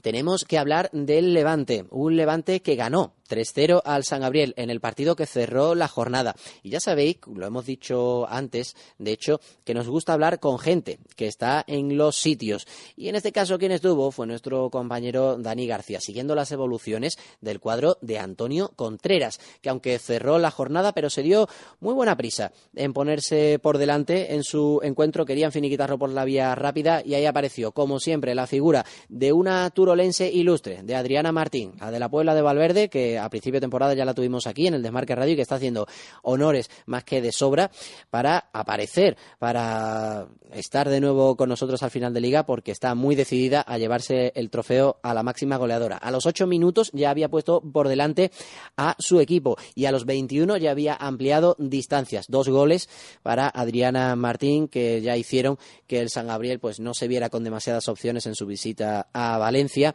Tenemos 0.00 0.44
que 0.44 0.58
hablar 0.58 0.90
del 0.92 1.32
Levante, 1.32 1.86
un 1.90 2.16
Levante 2.16 2.60
que 2.60 2.74
ganó 2.74 3.14
3-0 3.28 3.82
al 3.84 4.04
San 4.04 4.20
Gabriel 4.20 4.54
en 4.56 4.70
el 4.70 4.80
partido 4.80 5.16
que 5.16 5.26
cerró 5.26 5.74
la 5.74 5.88
jornada. 5.88 6.34
Y 6.62 6.70
ya 6.70 6.80
sabéis, 6.80 7.18
lo 7.26 7.46
hemos 7.46 7.66
dicho 7.66 8.28
antes, 8.28 8.76
de 8.98 9.12
hecho, 9.12 9.40
que 9.64 9.74
nos 9.74 9.88
gusta 9.88 10.12
hablar 10.12 10.40
con 10.40 10.58
gente 10.58 10.98
que 11.16 11.26
está 11.26 11.64
en 11.66 11.96
los 11.96 12.16
sitios. 12.16 12.66
Y 12.96 13.08
en 13.08 13.16
este 13.16 13.32
caso, 13.32 13.58
quien 13.58 13.72
estuvo 13.72 14.10
fue 14.10 14.26
nuestro 14.26 14.70
compañero 14.70 15.36
Dani 15.38 15.66
García, 15.66 16.00
siguiendo 16.00 16.34
las 16.34 16.52
evoluciones 16.52 17.18
del 17.40 17.60
cuadro 17.60 17.98
de 18.00 18.18
Antonio 18.18 18.72
Contreras, 18.76 19.40
que 19.60 19.68
aunque 19.68 19.98
cerró 19.98 20.38
la 20.38 20.50
jornada, 20.50 20.92
pero 20.92 21.10
se 21.10 21.22
dio 21.22 21.48
muy 21.80 21.94
buena 21.94 22.16
prisa 22.16 22.52
en 22.74 22.92
ponerse 22.92 23.58
por 23.58 23.78
delante 23.78 24.34
en 24.34 24.44
su 24.44 24.80
encuentro. 24.82 25.24
Querían 25.24 25.52
finiquitarlo 25.52 25.98
por 25.98 26.10
la 26.10 26.24
vía 26.24 26.54
rápida 26.54 27.02
y 27.04 27.14
ahí 27.14 27.26
apareció, 27.26 27.72
como 27.72 28.00
siempre, 28.00 28.34
la 28.34 28.46
figura 28.46 28.84
de 29.08 29.32
una 29.32 29.68
turolense 29.70 30.30
ilustre, 30.30 30.82
de 30.82 30.94
Adriana 30.94 31.32
Martín, 31.32 31.72
la 31.80 31.90
de 31.90 31.98
la 31.98 32.08
Puebla 32.08 32.34
de 32.34 32.42
Valverde, 32.42 32.88
que 32.88 33.11
a 33.18 33.28
principio 33.28 33.58
de 33.58 33.62
temporada 33.62 33.94
ya 33.94 34.04
la 34.04 34.14
tuvimos 34.14 34.46
aquí 34.46 34.66
en 34.66 34.74
el 34.74 34.82
Desmarque 34.82 35.14
Radio 35.14 35.32
y 35.32 35.36
que 35.36 35.42
está 35.42 35.56
haciendo 35.56 35.86
honores 36.22 36.70
más 36.86 37.04
que 37.04 37.20
de 37.20 37.32
sobra 37.32 37.70
para 38.10 38.50
aparecer, 38.52 39.16
para 39.38 40.28
estar 40.52 40.88
de 40.88 41.00
nuevo 41.00 41.36
con 41.36 41.48
nosotros 41.48 41.82
al 41.82 41.90
final 41.90 42.12
de 42.12 42.20
liga 42.20 42.44
porque 42.44 42.70
está 42.72 42.94
muy 42.94 43.14
decidida 43.14 43.60
a 43.60 43.78
llevarse 43.78 44.32
el 44.34 44.50
trofeo 44.50 44.98
a 45.02 45.14
la 45.14 45.22
máxima 45.22 45.56
goleadora. 45.56 45.96
A 45.96 46.10
los 46.10 46.26
ocho 46.26 46.46
minutos 46.46 46.90
ya 46.92 47.10
había 47.10 47.28
puesto 47.28 47.60
por 47.60 47.88
delante 47.88 48.30
a 48.76 48.96
su 48.98 49.20
equipo 49.20 49.56
y 49.74 49.86
a 49.86 49.92
los 49.92 50.04
21 50.04 50.56
ya 50.56 50.70
había 50.70 50.94
ampliado 50.94 51.56
distancias. 51.58 52.26
Dos 52.28 52.48
goles 52.48 52.88
para 53.22 53.48
Adriana 53.48 54.14
Martín 54.16 54.68
que 54.68 55.00
ya 55.00 55.16
hicieron 55.16 55.58
que 55.86 56.00
el 56.00 56.10
San 56.10 56.26
Gabriel 56.26 56.60
pues 56.60 56.80
no 56.80 56.94
se 56.94 57.08
viera 57.08 57.30
con 57.30 57.44
demasiadas 57.44 57.88
opciones 57.88 58.26
en 58.26 58.34
su 58.34 58.46
visita 58.46 59.08
a 59.12 59.38
Valencia 59.38 59.94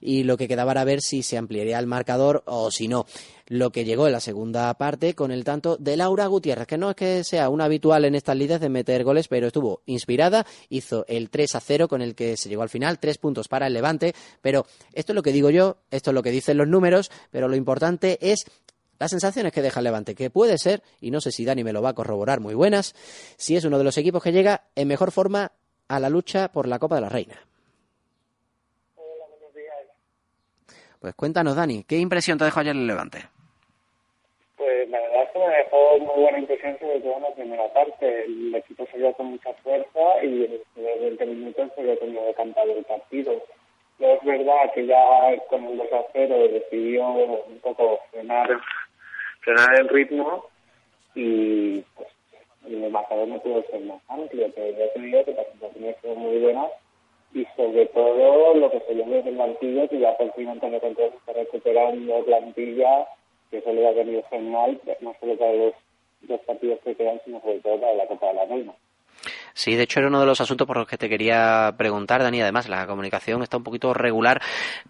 y 0.00 0.24
lo 0.24 0.36
que 0.36 0.48
quedaba 0.48 0.72
era 0.72 0.84
ver 0.84 1.00
si 1.00 1.22
se 1.22 1.36
ampliaría 1.36 1.78
el 1.78 1.86
marcador 1.86 2.42
o 2.46 2.57
si 2.70 2.88
no 2.88 3.06
lo 3.48 3.70
que 3.70 3.84
llegó 3.84 4.06
en 4.06 4.12
la 4.12 4.20
segunda 4.20 4.72
parte 4.74 5.14
con 5.14 5.30
el 5.30 5.44
tanto 5.44 5.76
de 5.76 5.96
Laura 5.96 6.26
Gutiérrez, 6.26 6.66
que 6.66 6.78
no 6.78 6.90
es 6.90 6.96
que 6.96 7.24
sea 7.24 7.48
un 7.48 7.60
habitual 7.60 8.04
en 8.04 8.14
estas 8.14 8.36
lides 8.36 8.60
de 8.60 8.68
meter 8.68 9.04
goles, 9.04 9.28
pero 9.28 9.46
estuvo 9.46 9.82
inspirada, 9.86 10.46
hizo 10.68 11.04
el 11.08 11.30
3 11.30 11.54
a 11.54 11.60
0 11.60 11.88
con 11.88 12.02
el 12.02 12.14
que 12.14 12.36
se 12.36 12.48
llegó 12.48 12.62
al 12.62 12.68
final, 12.68 12.98
tres 12.98 13.18
puntos 13.18 13.48
para 13.48 13.66
el 13.66 13.72
Levante, 13.72 14.14
pero 14.42 14.66
esto 14.92 15.12
es 15.12 15.14
lo 15.14 15.22
que 15.22 15.32
digo 15.32 15.50
yo, 15.50 15.78
esto 15.90 16.10
es 16.10 16.14
lo 16.14 16.22
que 16.22 16.30
dicen 16.30 16.58
los 16.58 16.68
números, 16.68 17.10
pero 17.30 17.48
lo 17.48 17.56
importante 17.56 18.18
es 18.20 18.44
las 18.98 19.10
sensaciones 19.10 19.52
que 19.52 19.62
deja 19.62 19.80
el 19.80 19.84
Levante, 19.84 20.14
que 20.14 20.30
puede 20.30 20.58
ser, 20.58 20.82
y 21.00 21.10
no 21.10 21.20
sé 21.20 21.32
si 21.32 21.44
Dani 21.44 21.64
me 21.64 21.72
lo 21.72 21.80
va 21.80 21.90
a 21.90 21.94
corroborar, 21.94 22.40
muy 22.40 22.54
buenas, 22.54 22.94
si 23.36 23.56
es 23.56 23.64
uno 23.64 23.78
de 23.78 23.84
los 23.84 23.96
equipos 23.96 24.22
que 24.22 24.32
llega 24.32 24.64
en 24.74 24.88
mejor 24.88 25.12
forma 25.12 25.52
a 25.86 26.00
la 26.00 26.10
lucha 26.10 26.52
por 26.52 26.68
la 26.68 26.78
Copa 26.78 26.96
de 26.96 27.00
la 27.02 27.08
Reina. 27.08 27.47
Pues 31.00 31.14
cuéntanos, 31.14 31.54
Dani, 31.54 31.84
¿qué 31.84 31.96
impresión 31.96 32.38
te 32.38 32.44
dejó 32.44 32.60
ayer 32.60 32.74
el 32.74 32.86
Levante? 32.86 33.18
Pues 34.56 34.88
la 34.88 35.00
verdad 35.00 35.22
es 35.22 35.30
que 35.30 35.38
me 35.38 35.48
dejó 35.48 35.98
muy 36.00 36.22
buena 36.22 36.38
impresión, 36.40 36.76
sobre 36.80 37.00
todo 37.00 37.16
en 37.16 37.22
la 37.22 37.34
primera 37.34 37.72
parte. 37.72 38.24
El 38.24 38.54
equipo 38.54 38.84
salió 38.90 39.12
con 39.12 39.26
mucha 39.26 39.52
fuerza 39.62 40.24
y 40.24 40.44
en 40.44 40.84
los 40.84 41.00
20 41.00 41.26
minutos 41.26 41.70
se 41.74 41.80
había 41.80 41.96
tenido 42.00 42.24
decantado 42.24 42.76
el 42.76 42.84
partido. 42.84 43.40
Pero 43.98 44.14
es 44.14 44.24
verdad 44.24 44.72
que 44.74 44.86
ya 44.86 44.96
con 45.48 45.64
el 45.66 45.78
2 45.78 45.86
a 45.92 46.04
0 46.12 46.48
decidió 46.52 47.06
un 47.06 47.58
poco 47.62 48.00
frenar, 48.10 48.48
frenar 49.40 49.80
el 49.80 49.88
ritmo 49.88 50.46
y 51.14 51.80
pues 51.94 52.08
el 52.66 52.90
marcador 52.90 53.28
no 53.28 53.40
pudo 53.40 53.64
ser 53.70 53.80
más 53.82 54.00
amplio, 54.08 54.50
pero 54.54 54.76
ya 54.76 54.92
te 54.92 55.00
digo 55.00 55.24
que 55.24 55.32
las 55.32 55.46
situaciones 55.52 55.96
fueron 56.00 56.18
muy 56.18 56.38
buenas 56.38 56.70
y 57.34 57.44
sobre 57.56 57.86
todo 57.86 58.54
lo 58.54 58.70
que 58.70 58.80
se 58.80 58.94
llama 58.94 59.16
desde 59.16 59.30
el 59.30 59.36
banquillo, 59.36 59.88
que 59.88 59.98
ya 59.98 60.16
por 60.16 60.32
fin 60.34 60.48
Antonio 60.48 60.80
Contreras 60.80 61.14
está 61.14 61.32
recuperando 61.32 62.24
plantilla, 62.24 63.06
que 63.50 63.58
eso 63.58 63.72
le 63.72 63.86
ha 63.86 63.92
venido 63.92 64.22
genial, 64.30 64.80
no 65.00 65.14
solo 65.20 65.36
para 65.36 65.52
los 65.52 65.74
dos 66.22 66.40
partidos 66.40 66.80
que 66.80 66.94
quedan, 66.94 67.20
sino 67.24 67.40
sobre 67.40 67.60
todo 67.60 67.80
para 67.80 67.94
la 67.94 68.06
Copa 68.06 68.28
de 68.28 68.34
la 68.34 68.44
Reina. 68.46 68.74
Sí, 69.58 69.74
de 69.74 69.82
hecho 69.82 69.98
era 69.98 70.08
uno 70.08 70.20
de 70.20 70.26
los 70.26 70.40
asuntos 70.40 70.68
por 70.68 70.76
los 70.76 70.86
que 70.86 70.96
te 70.96 71.08
quería 71.08 71.74
preguntar, 71.76 72.22
Dani. 72.22 72.40
Además, 72.40 72.68
la 72.68 72.86
comunicación 72.86 73.42
está 73.42 73.56
un 73.56 73.64
poquito 73.64 73.92
regular. 73.92 74.40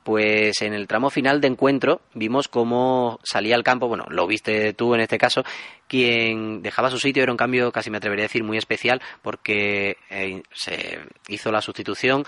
Pues 0.03 0.61
en 0.61 0.75
el 0.75 0.87
tramo 0.87 1.09
final 1.09 1.41
de 1.41 1.49
encuentro 1.49 2.03
vimos 2.13 2.49
cómo 2.49 3.19
salía 3.23 3.55
al 3.55 3.65
campo, 3.65 3.89
bueno, 3.89 4.05
lo 4.11 4.27
viste 4.27 4.75
tú 4.75 4.95
en 4.95 5.01
este 5.01 5.17
caso, 5.17 5.43
quien 5.87 6.61
dejaba 6.61 6.91
su 6.91 6.99
sitio 6.99 7.23
era 7.23 7.33
un 7.33 7.39
cambio, 7.39 7.73
casi 7.73 7.89
me 7.89 7.97
atrevería 7.97 8.25
a 8.25 8.29
decir, 8.29 8.45
muy 8.45 8.59
especial, 8.59 9.01
porque 9.23 9.97
eh, 10.11 10.43
se 10.53 10.99
hizo 11.29 11.51
la 11.51 11.63
sustitución 11.63 12.25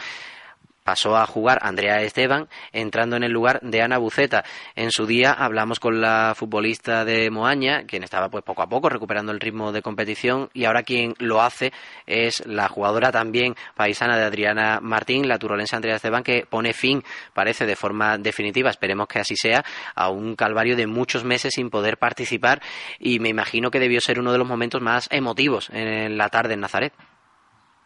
pasó 0.90 1.16
a 1.16 1.24
jugar 1.24 1.60
Andrea 1.62 2.02
Esteban 2.02 2.48
entrando 2.72 3.14
en 3.14 3.22
el 3.22 3.30
lugar 3.30 3.60
de 3.62 3.80
Ana 3.80 3.98
Buceta. 3.98 4.42
En 4.74 4.90
su 4.90 5.06
día 5.06 5.30
hablamos 5.30 5.78
con 5.78 6.00
la 6.00 6.34
futbolista 6.34 7.04
de 7.04 7.30
Moaña, 7.30 7.84
quien 7.86 8.02
estaba 8.02 8.28
pues 8.28 8.42
poco 8.42 8.62
a 8.62 8.68
poco 8.68 8.88
recuperando 8.88 9.30
el 9.30 9.38
ritmo 9.38 9.70
de 9.70 9.82
competición 9.82 10.50
y 10.52 10.64
ahora 10.64 10.82
quien 10.82 11.14
lo 11.18 11.42
hace 11.42 11.72
es 12.06 12.44
la 12.44 12.66
jugadora 12.66 13.12
también 13.12 13.54
paisana 13.76 14.16
de 14.16 14.24
Adriana 14.24 14.80
Martín, 14.82 15.28
la 15.28 15.38
turolense 15.38 15.76
Andrea 15.76 15.94
Esteban, 15.94 16.24
que 16.24 16.44
pone 16.44 16.72
fin, 16.72 17.04
parece 17.34 17.66
de 17.66 17.76
forma 17.76 18.18
definitiva, 18.18 18.70
esperemos 18.70 19.06
que 19.06 19.20
así 19.20 19.36
sea, 19.36 19.64
a 19.94 20.10
un 20.10 20.34
calvario 20.34 20.74
de 20.74 20.88
muchos 20.88 21.22
meses 21.22 21.52
sin 21.54 21.70
poder 21.70 21.98
participar 21.98 22.60
y 22.98 23.20
me 23.20 23.28
imagino 23.28 23.70
que 23.70 23.78
debió 23.78 24.00
ser 24.00 24.18
uno 24.18 24.32
de 24.32 24.38
los 24.38 24.48
momentos 24.48 24.82
más 24.82 25.06
emotivos 25.12 25.70
en 25.72 26.18
la 26.18 26.30
tarde 26.30 26.54
en 26.54 26.60
Nazaret. 26.60 26.92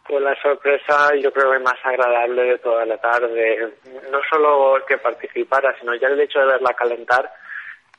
Pues 0.07 0.21
la 0.21 0.39
sorpresa 0.39 1.15
yo 1.15 1.31
creo 1.33 1.51
que 1.51 1.59
más 1.59 1.83
agradable 1.83 2.43
de 2.43 2.57
toda 2.59 2.85
la 2.85 2.97
tarde. 2.97 3.73
No 4.11 4.19
solo 4.29 4.75
que 4.87 4.97
participara, 4.99 5.75
sino 5.79 5.95
ya 5.95 6.07
el 6.09 6.19
hecho 6.19 6.39
de 6.39 6.45
verla 6.45 6.73
calentar 6.73 7.31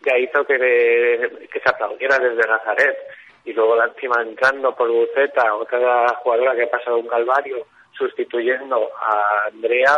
ya 0.04 0.16
hizo 0.16 0.44
que, 0.46 1.48
que 1.52 1.60
se 1.60 1.68
aplaudiera 1.68 2.18
desde 2.18 2.48
Nazaret. 2.48 2.96
Y 3.44 3.52
luego 3.52 3.82
encima 3.82 4.22
entrando 4.22 4.74
por 4.74 4.90
Buceta, 4.90 5.54
otra 5.54 6.08
jugadora 6.22 6.54
que 6.54 6.64
ha 6.64 6.70
pasado 6.70 6.98
un 6.98 7.08
calvario, 7.08 7.66
sustituyendo 7.92 8.90
a 9.00 9.46
Andrea, 9.46 9.94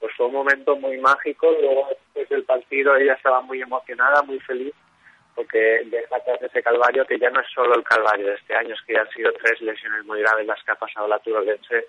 pues 0.00 0.12
fue 0.16 0.26
un 0.26 0.34
momento 0.34 0.76
muy 0.76 0.96
mágico. 0.98 1.50
Luego, 1.60 1.88
después 1.88 2.28
del 2.30 2.44
partido, 2.44 2.96
ella 2.96 3.14
estaba 3.14 3.40
muy 3.42 3.60
emocionada, 3.60 4.22
muy 4.22 4.40
feliz, 4.40 4.74
porque 5.38 5.82
deja 5.84 6.16
atrás 6.16 6.42
ese 6.42 6.64
calvario 6.64 7.06
que 7.06 7.16
ya 7.16 7.30
no 7.30 7.40
es 7.40 7.46
solo 7.54 7.72
el 7.76 7.84
calvario 7.84 8.26
de 8.26 8.34
este 8.34 8.56
año, 8.56 8.74
es 8.74 8.82
que 8.82 8.94
ya 8.94 9.02
han 9.02 9.10
sido 9.10 9.32
tres 9.34 9.60
lesiones 9.60 10.04
muy 10.04 10.18
graves 10.20 10.44
las 10.44 10.60
que 10.64 10.72
ha 10.72 10.74
pasado 10.74 11.06
la 11.06 11.20
turolense 11.20 11.86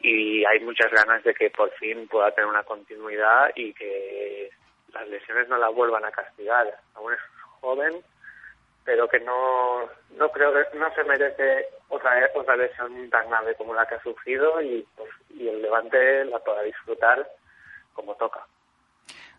y 0.00 0.44
hay 0.44 0.58
muchas 0.58 0.90
ganas 0.90 1.22
de 1.22 1.32
que 1.32 1.48
por 1.50 1.70
fin 1.74 2.08
pueda 2.08 2.32
tener 2.32 2.50
una 2.50 2.64
continuidad 2.64 3.52
y 3.54 3.72
que 3.72 4.50
las 4.92 5.06
lesiones 5.06 5.48
no 5.48 5.58
la 5.58 5.68
vuelvan 5.68 6.04
a 6.04 6.10
castigar. 6.10 6.76
Aún 6.96 7.12
es 7.12 7.20
joven, 7.60 8.02
pero 8.84 9.06
que 9.06 9.20
no 9.20 9.88
no 10.16 10.28
creo 10.32 10.52
que 10.52 10.76
no 10.76 10.92
se 10.92 11.04
merece 11.04 11.68
otra 11.88 12.28
otra 12.34 12.56
lesión 12.56 13.08
tan 13.10 13.30
grave 13.30 13.54
como 13.54 13.74
la 13.74 13.86
que 13.86 13.94
ha 13.94 14.02
sufrido 14.02 14.60
y 14.60 14.84
pues, 14.96 15.10
y 15.30 15.46
el 15.46 15.62
Levante 15.62 16.24
la 16.24 16.40
pueda 16.40 16.62
disfrutar 16.62 17.30
como 17.94 18.16
toca. 18.16 18.44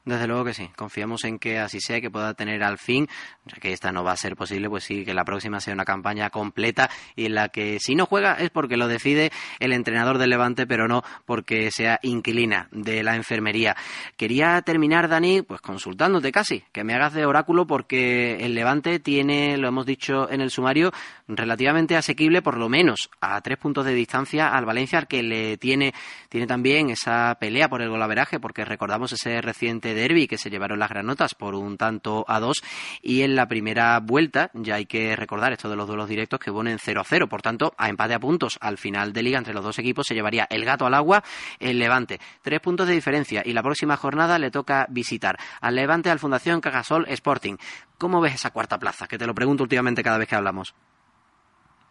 Desde 0.05 0.27
luego 0.27 0.43
que 0.43 0.53
sí, 0.53 0.69
confiamos 0.75 1.23
en 1.23 1.39
que 1.39 1.59
así 1.59 1.79
sea, 1.79 2.01
que 2.01 2.11
pueda 2.11 2.33
tener 2.33 2.61
al 2.61 2.77
fin, 2.77 3.07
ya 3.45 3.55
que 3.61 3.71
esta 3.71 3.93
no 3.93 4.03
va 4.03 4.11
a 4.11 4.17
ser 4.17 4.35
posible, 4.35 4.69
pues 4.69 4.83
sí, 4.83 5.05
que 5.05 5.13
la 5.13 5.23
próxima 5.23 5.61
sea 5.61 5.73
una 5.73 5.85
campaña 5.85 6.29
completa 6.29 6.89
y 7.15 7.27
en 7.27 7.35
la 7.35 7.47
que 7.47 7.79
si 7.79 7.95
no 7.95 8.05
juega 8.05 8.33
es 8.33 8.49
porque 8.49 8.75
lo 8.75 8.89
decide 8.89 9.31
el 9.59 9.71
entrenador 9.71 10.17
del 10.17 10.31
Levante, 10.31 10.67
pero 10.67 10.89
no 10.89 11.03
porque 11.25 11.71
sea 11.71 11.99
inquilina 12.01 12.67
de 12.71 13.01
la 13.01 13.15
enfermería. 13.15 13.77
Quería 14.17 14.61
terminar, 14.63 15.07
Dani, 15.07 15.41
pues 15.41 15.61
consultándote 15.61 16.33
casi, 16.33 16.65
que 16.73 16.83
me 16.83 16.93
hagas 16.93 17.13
de 17.13 17.25
oráculo 17.25 17.65
porque 17.65 18.43
el 18.45 18.55
Levante 18.55 18.99
tiene, 18.99 19.55
lo 19.57 19.69
hemos 19.69 19.85
dicho 19.85 20.29
en 20.29 20.41
el 20.41 20.51
sumario, 20.51 20.91
relativamente 21.29 21.95
asequible, 21.95 22.41
por 22.41 22.57
lo 22.57 22.67
menos 22.67 23.09
a 23.21 23.39
tres 23.39 23.57
puntos 23.57 23.85
de 23.85 23.93
distancia 23.93 24.49
al 24.49 24.65
Valencia, 24.65 24.99
al 24.99 25.07
que 25.07 25.23
le 25.23 25.55
tiene, 25.55 25.93
tiene 26.27 26.45
también 26.45 26.89
esa 26.89 27.37
pelea 27.39 27.69
por 27.69 27.81
el 27.81 27.89
golaveraje, 27.89 28.41
porque 28.41 28.65
recordamos 28.65 29.13
ese 29.13 29.41
reciente 29.41 29.92
derby 29.93 30.27
que 30.27 30.37
se 30.37 30.49
llevaron 30.49 30.79
las 30.79 30.89
granotas 30.89 31.35
por 31.35 31.55
un 31.55 31.77
tanto 31.77 32.25
a 32.27 32.39
dos. 32.39 32.63
Y 33.01 33.21
en 33.21 33.35
la 33.35 33.47
primera 33.47 33.99
vuelta 33.99 34.49
ya 34.53 34.75
hay 34.75 34.85
que 34.85 35.15
recordar 35.15 35.53
esto 35.53 35.69
de 35.69 35.75
los 35.75 35.87
duelos 35.87 36.09
directos 36.09 36.39
que 36.39 36.51
ponen 36.51 36.79
0 36.79 37.01
a 37.01 37.03
0 37.03 37.27
por 37.27 37.41
tanto 37.41 37.73
a 37.77 37.89
empate 37.89 38.13
a 38.13 38.19
puntos 38.19 38.57
al 38.61 38.77
final 38.77 39.13
de 39.13 39.23
liga 39.23 39.37
entre 39.37 39.53
los 39.53 39.63
dos 39.63 39.79
equipos 39.79 40.07
se 40.07 40.15
llevaría 40.15 40.47
el 40.49 40.65
gato 40.65 40.85
al 40.85 40.93
agua 40.93 41.23
el 41.59 41.79
Levante. 41.79 42.19
Tres 42.41 42.59
puntos 42.59 42.87
de 42.87 42.93
diferencia. 42.93 43.41
Y 43.45 43.53
la 43.53 43.63
próxima 43.63 43.97
jornada 43.97 44.39
le 44.39 44.51
toca 44.51 44.85
visitar 44.89 45.37
al 45.61 45.75
Levante 45.75 46.09
al 46.09 46.19
Fundación 46.19 46.61
Cajasol 46.61 47.05
Sporting. 47.09 47.57
¿cómo 47.97 48.19
ves 48.19 48.35
esa 48.35 48.51
cuarta 48.51 48.77
plaza? 48.77 49.07
que 49.07 49.17
te 49.17 49.25
lo 49.25 49.33
pregunto 49.33 49.63
últimamente 49.63 50.03
cada 50.03 50.17
vez 50.17 50.27
que 50.27 50.35
hablamos. 50.35 50.75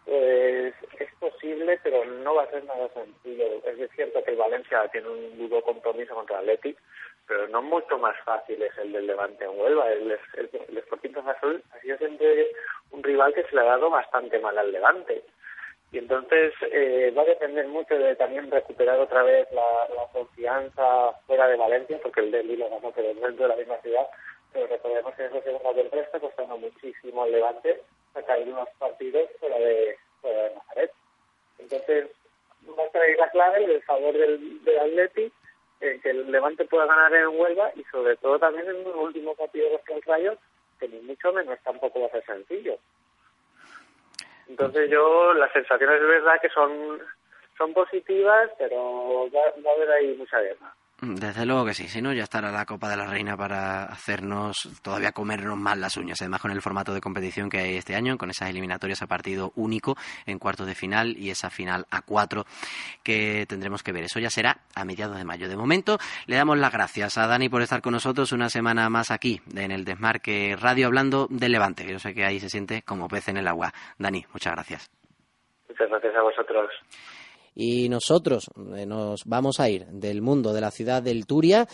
Pues 0.04 0.74
es 0.98 1.14
posible, 1.18 1.78
pero 1.82 2.04
no 2.04 2.34
va 2.34 2.42
a 2.42 2.50
ser 2.50 2.64
nada 2.64 2.88
sencillo. 2.92 3.44
Es 3.64 3.90
cierto 3.96 4.22
que 4.24 4.34
Valencia 4.34 4.86
tiene 4.92 5.08
un 5.08 5.38
duro 5.38 5.62
compromiso 5.62 6.14
contra 6.14 6.40
el 6.40 6.50
Athletic, 6.50 6.76
pero 7.32 7.48
no 7.48 7.62
mucho 7.62 7.98
más 7.98 8.14
fácil 8.24 8.62
es 8.62 8.76
el 8.76 8.92
del 8.92 9.06
Levante 9.06 9.44
en 9.44 9.58
Huelva. 9.58 9.90
El, 9.90 10.10
el, 10.10 10.50
el 10.68 10.78
Sporting 10.78 11.14
Azul 11.16 11.62
ha 11.72 11.80
sido 11.80 11.96
siempre 11.96 12.48
un 12.90 13.02
rival 13.02 13.32
que 13.32 13.44
se 13.44 13.54
le 13.54 13.62
ha 13.62 13.64
dado 13.64 13.88
bastante 13.88 14.38
mal 14.38 14.58
al 14.58 14.70
Levante. 14.70 15.24
Y 15.92 15.98
entonces 15.98 16.52
eh, 16.70 17.10
va 17.16 17.22
a 17.22 17.26
depender 17.26 17.66
mucho 17.68 17.94
de 17.94 18.16
también 18.16 18.50
recuperar 18.50 18.98
otra 18.98 19.22
vez 19.22 19.48
la, 19.52 19.62
confianza 20.12 21.12
fuera 21.26 21.48
de 21.48 21.56
Valencia, 21.56 21.98
porque 22.02 22.20
el 22.20 22.30
Delhi 22.30 22.56
lo 22.56 22.68
ganó 22.68 22.92
pero 22.94 23.14
dentro 23.14 23.44
de 23.44 23.48
la 23.48 23.56
misma 23.56 23.78
ciudad. 23.78 24.06
Pero 24.52 24.66
recordemos 24.66 25.14
que 25.14 25.24
en 25.24 25.30
esa 25.30 25.42
segunda 25.42 25.70
vuelta 25.70 26.00
está 26.00 26.20
costando 26.20 26.58
muchísimo 26.58 27.22
al 27.22 27.32
Levante 27.32 27.80
sacar 28.12 28.40
unos 28.40 28.68
partidos 28.78 29.30
fuera 29.40 29.58
de, 29.58 29.96
fuera 30.20 30.42
de 30.42 30.54
Nazaret. 30.54 30.92
Entonces 31.58 32.10
va 32.78 32.84
a 32.84 32.90
traer 32.90 33.16
la 33.16 33.30
clave 33.30 33.66
del 33.66 33.82
favor 33.84 34.12
del, 34.12 34.62
del 34.64 34.78
Atleti 34.78 35.32
eh, 35.82 35.98
que 36.00 36.10
el 36.10 36.30
Levante 36.30 36.64
pueda 36.64 36.86
ganar 36.86 37.12
en 37.12 37.38
Huelva 37.38 37.72
y 37.74 37.82
sobre 37.90 38.16
todo 38.16 38.38
también 38.38 38.68
en 38.68 38.86
un 38.86 38.94
último 38.94 39.34
partido 39.34 39.68
de 39.68 39.94
el 39.94 40.02
Rayo, 40.02 40.38
que 40.78 40.86
ni 40.86 41.00
mucho 41.00 41.32
menos 41.32 41.58
tampoco 41.64 42.00
va 42.00 42.06
a 42.06 42.10
ser 42.10 42.24
sencillo. 42.24 42.78
Entonces 44.48 44.88
yo, 44.88 45.34
las 45.34 45.52
sensaciones 45.52 46.00
es 46.00 46.06
verdad 46.06 46.40
que 46.40 46.50
son, 46.50 47.00
son 47.58 47.74
positivas, 47.74 48.50
pero 48.58 49.28
va, 49.34 49.40
va 49.40 49.92
a 49.92 49.96
ahí 49.96 50.14
mucha 50.16 50.40
guerra. 50.40 50.72
Desde 51.04 51.44
luego 51.44 51.64
que 51.64 51.74
sí, 51.74 51.88
si 51.88 52.00
no 52.00 52.12
ya 52.12 52.22
estará 52.22 52.52
la 52.52 52.64
Copa 52.64 52.88
de 52.88 52.96
la 52.96 53.06
Reina 53.06 53.36
para 53.36 53.86
hacernos 53.86 54.68
todavía 54.82 55.10
comernos 55.10 55.58
más 55.58 55.76
las 55.76 55.96
uñas, 55.96 56.22
además 56.22 56.40
con 56.40 56.52
el 56.52 56.62
formato 56.62 56.94
de 56.94 57.00
competición 57.00 57.50
que 57.50 57.58
hay 57.58 57.76
este 57.76 57.96
año, 57.96 58.16
con 58.16 58.30
esas 58.30 58.50
eliminatorias 58.50 59.02
a 59.02 59.08
partido 59.08 59.50
único 59.56 59.96
en 60.26 60.38
cuartos 60.38 60.64
de 60.64 60.76
final 60.76 61.16
y 61.18 61.30
esa 61.30 61.50
final 61.50 61.86
a 61.90 62.02
cuatro 62.02 62.44
que 63.02 63.46
tendremos 63.48 63.82
que 63.82 63.90
ver. 63.90 64.04
Eso 64.04 64.20
ya 64.20 64.30
será 64.30 64.58
a 64.76 64.84
mediados 64.84 65.16
de 65.16 65.24
mayo. 65.24 65.48
De 65.48 65.56
momento 65.56 65.98
le 66.26 66.36
damos 66.36 66.56
las 66.56 66.72
gracias 66.72 67.18
a 67.18 67.26
Dani 67.26 67.48
por 67.48 67.62
estar 67.62 67.82
con 67.82 67.94
nosotros 67.94 68.30
una 68.30 68.48
semana 68.48 68.88
más 68.88 69.10
aquí 69.10 69.40
en 69.56 69.72
el 69.72 69.84
Desmarque 69.84 70.54
Radio 70.56 70.86
hablando 70.86 71.26
del 71.30 71.50
Levante, 71.50 71.84
yo 71.84 71.98
sé 71.98 72.14
que 72.14 72.24
ahí 72.24 72.38
se 72.38 72.48
siente 72.48 72.82
como 72.82 73.08
pez 73.08 73.26
en 73.26 73.38
el 73.38 73.48
agua. 73.48 73.72
Dani, 73.98 74.24
muchas 74.32 74.52
gracias. 74.52 74.88
Muchas 75.68 75.88
gracias 75.88 76.14
a 76.14 76.22
vosotros. 76.22 76.70
Y 77.54 77.88
nosotros 77.88 78.50
eh, 78.76 78.86
nos 78.86 79.24
vamos 79.24 79.60
a 79.60 79.68
ir 79.68 79.86
del 79.86 80.22
mundo 80.22 80.52
de 80.52 80.60
la 80.60 80.70
ciudad 80.70 81.02
del 81.02 81.26
Turia, 81.26 81.68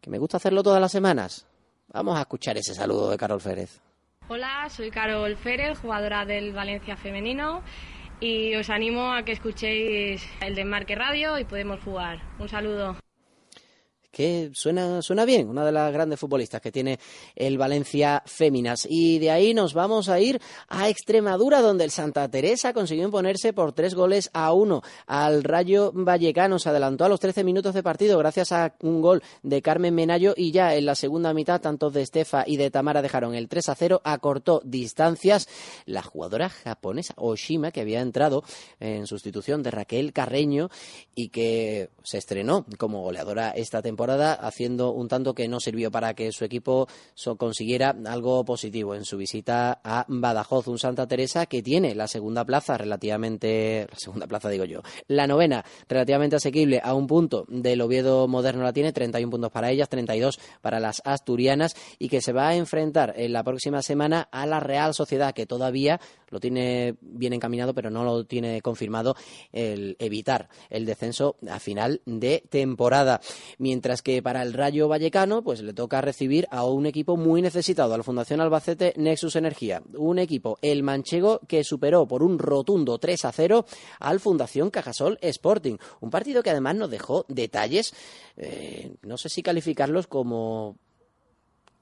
que 0.00 0.10
me 0.10 0.18
gusta 0.18 0.36
hacerlo 0.36 0.62
todas 0.62 0.80
las 0.80 0.92
semanas. 0.92 1.46
Vamos 1.88 2.16
a 2.16 2.20
escuchar 2.20 2.56
ese 2.56 2.74
saludo 2.74 3.10
de 3.10 3.16
Carol 3.16 3.40
Férez. 3.40 3.80
Hola, 4.28 4.68
soy 4.70 4.90
Carol 4.90 5.36
Férez, 5.36 5.78
jugadora 5.80 6.24
del 6.24 6.52
Valencia 6.52 6.96
Femenino, 6.96 7.62
y 8.20 8.54
os 8.54 8.70
animo 8.70 9.12
a 9.12 9.24
que 9.24 9.32
escuchéis 9.32 10.22
el 10.40 10.54
Desmarque 10.54 10.94
Radio 10.94 11.36
y 11.38 11.44
podemos 11.44 11.80
jugar. 11.80 12.22
Un 12.38 12.48
saludo 12.48 12.96
que 14.10 14.50
suena, 14.54 15.02
suena 15.02 15.24
bien, 15.24 15.48
una 15.48 15.64
de 15.64 15.72
las 15.72 15.92
grandes 15.92 16.18
futbolistas 16.18 16.60
que 16.60 16.72
tiene 16.72 16.98
el 17.36 17.58
Valencia 17.58 18.22
Féminas. 18.26 18.86
Y 18.88 19.18
de 19.18 19.30
ahí 19.30 19.54
nos 19.54 19.74
vamos 19.74 20.08
a 20.08 20.20
ir 20.20 20.40
a 20.68 20.88
Extremadura, 20.88 21.60
donde 21.60 21.84
el 21.84 21.90
Santa 21.90 22.28
Teresa 22.28 22.72
consiguió 22.72 23.04
imponerse 23.04 23.52
por 23.52 23.72
tres 23.72 23.94
goles 23.94 24.30
a 24.32 24.52
uno 24.52 24.82
al 25.06 25.44
Rayo 25.44 25.92
Vallecano. 25.94 26.58
Se 26.58 26.68
adelantó 26.68 27.04
a 27.04 27.08
los 27.08 27.20
13 27.20 27.44
minutos 27.44 27.74
de 27.74 27.82
partido 27.82 28.18
gracias 28.18 28.52
a 28.52 28.74
un 28.80 29.00
gol 29.00 29.22
de 29.42 29.62
Carmen 29.62 29.94
Menayo 29.94 30.34
y 30.36 30.50
ya 30.50 30.74
en 30.74 30.86
la 30.86 30.94
segunda 30.94 31.32
mitad, 31.32 31.60
tanto 31.60 31.90
de 31.90 32.02
Estefa 32.02 32.44
y 32.46 32.56
de 32.56 32.70
Tamara 32.70 33.02
dejaron 33.02 33.34
el 33.34 33.48
3 33.48 33.68
a 33.68 33.74
0, 33.74 34.00
acortó 34.04 34.60
distancias 34.64 35.48
la 35.86 36.02
jugadora 36.02 36.48
japonesa 36.48 37.14
Oshima, 37.16 37.70
que 37.70 37.80
había 37.80 38.00
entrado 38.00 38.42
en 38.80 39.06
sustitución 39.06 39.62
de 39.62 39.70
Raquel 39.70 40.12
Carreño 40.12 40.68
y 41.14 41.28
que 41.28 41.90
se 42.02 42.18
estrenó 42.18 42.66
como 42.78 43.02
goleadora 43.02 43.50
esta 43.50 43.82
temporada 43.82 43.99
haciendo 44.02 44.92
un 44.92 45.08
tanto 45.08 45.34
que 45.34 45.48
no 45.48 45.60
sirvió 45.60 45.90
para 45.90 46.14
que 46.14 46.32
su 46.32 46.44
equipo 46.44 46.88
consiguiera 47.36 47.94
algo 48.06 48.44
positivo 48.44 48.94
en 48.94 49.04
su 49.04 49.16
visita 49.16 49.80
a 49.84 50.04
Badajoz, 50.08 50.68
un 50.68 50.78
Santa 50.78 51.06
Teresa 51.06 51.46
que 51.46 51.62
tiene 51.62 51.94
la 51.94 52.08
segunda 52.08 52.44
plaza 52.44 52.78
relativamente, 52.78 53.86
la 53.90 53.98
segunda 53.98 54.26
plaza 54.26 54.48
digo 54.48 54.64
yo, 54.64 54.80
la 55.08 55.26
novena 55.26 55.64
relativamente 55.88 56.36
asequible 56.36 56.80
a 56.82 56.94
un 56.94 57.06
punto 57.06 57.44
del 57.48 57.80
Oviedo 57.80 58.28
Moderno. 58.28 58.62
La 58.62 58.72
tiene, 58.72 58.92
31 58.92 59.30
puntos 59.30 59.50
para 59.50 59.70
ellas, 59.70 59.88
32 59.88 60.38
para 60.60 60.80
las 60.80 61.02
asturianas 61.04 61.74
y 61.98 62.08
que 62.08 62.20
se 62.20 62.32
va 62.32 62.48
a 62.48 62.56
enfrentar 62.56 63.14
en 63.16 63.32
la 63.32 63.42
próxima 63.42 63.82
semana 63.82 64.28
a 64.30 64.46
la 64.46 64.60
Real 64.60 64.94
Sociedad 64.94 65.34
que 65.34 65.46
todavía 65.46 66.00
lo 66.30 66.40
tiene 66.40 66.96
bien 67.00 67.32
encaminado, 67.32 67.74
pero 67.74 67.90
no 67.90 68.04
lo 68.04 68.24
tiene 68.24 68.62
confirmado 68.62 69.16
el 69.52 69.96
evitar 69.98 70.48
el 70.70 70.86
descenso 70.86 71.36
a 71.48 71.58
final 71.58 72.00
de 72.06 72.42
temporada. 72.48 73.20
Mientras 73.58 74.02
que 74.02 74.22
para 74.22 74.42
el 74.42 74.52
Rayo 74.52 74.88
Vallecano, 74.88 75.42
pues 75.42 75.62
le 75.62 75.72
toca 75.72 76.00
recibir 76.00 76.46
a 76.50 76.64
un 76.64 76.86
equipo 76.86 77.16
muy 77.16 77.42
necesitado, 77.42 77.94
a 77.94 77.98
la 77.98 78.02
Fundación 78.02 78.40
Albacete 78.40 78.94
Nexus 78.96 79.36
Energía. 79.36 79.82
Un 79.96 80.18
equipo, 80.18 80.58
el 80.62 80.82
manchego, 80.82 81.40
que 81.46 81.64
superó 81.64 82.06
por 82.06 82.22
un 82.22 82.38
rotundo 82.38 82.98
3 82.98 83.24
a 83.24 83.32
0 83.32 83.66
al 83.98 84.20
Fundación 84.20 84.70
Cajasol 84.70 85.18
Sporting. 85.20 85.76
Un 86.00 86.10
partido 86.10 86.42
que 86.42 86.50
además 86.50 86.76
nos 86.76 86.90
dejó 86.90 87.24
detalles, 87.28 87.94
eh, 88.36 88.94
no 89.02 89.16
sé 89.16 89.28
si 89.28 89.42
calificarlos 89.42 90.06
como 90.06 90.76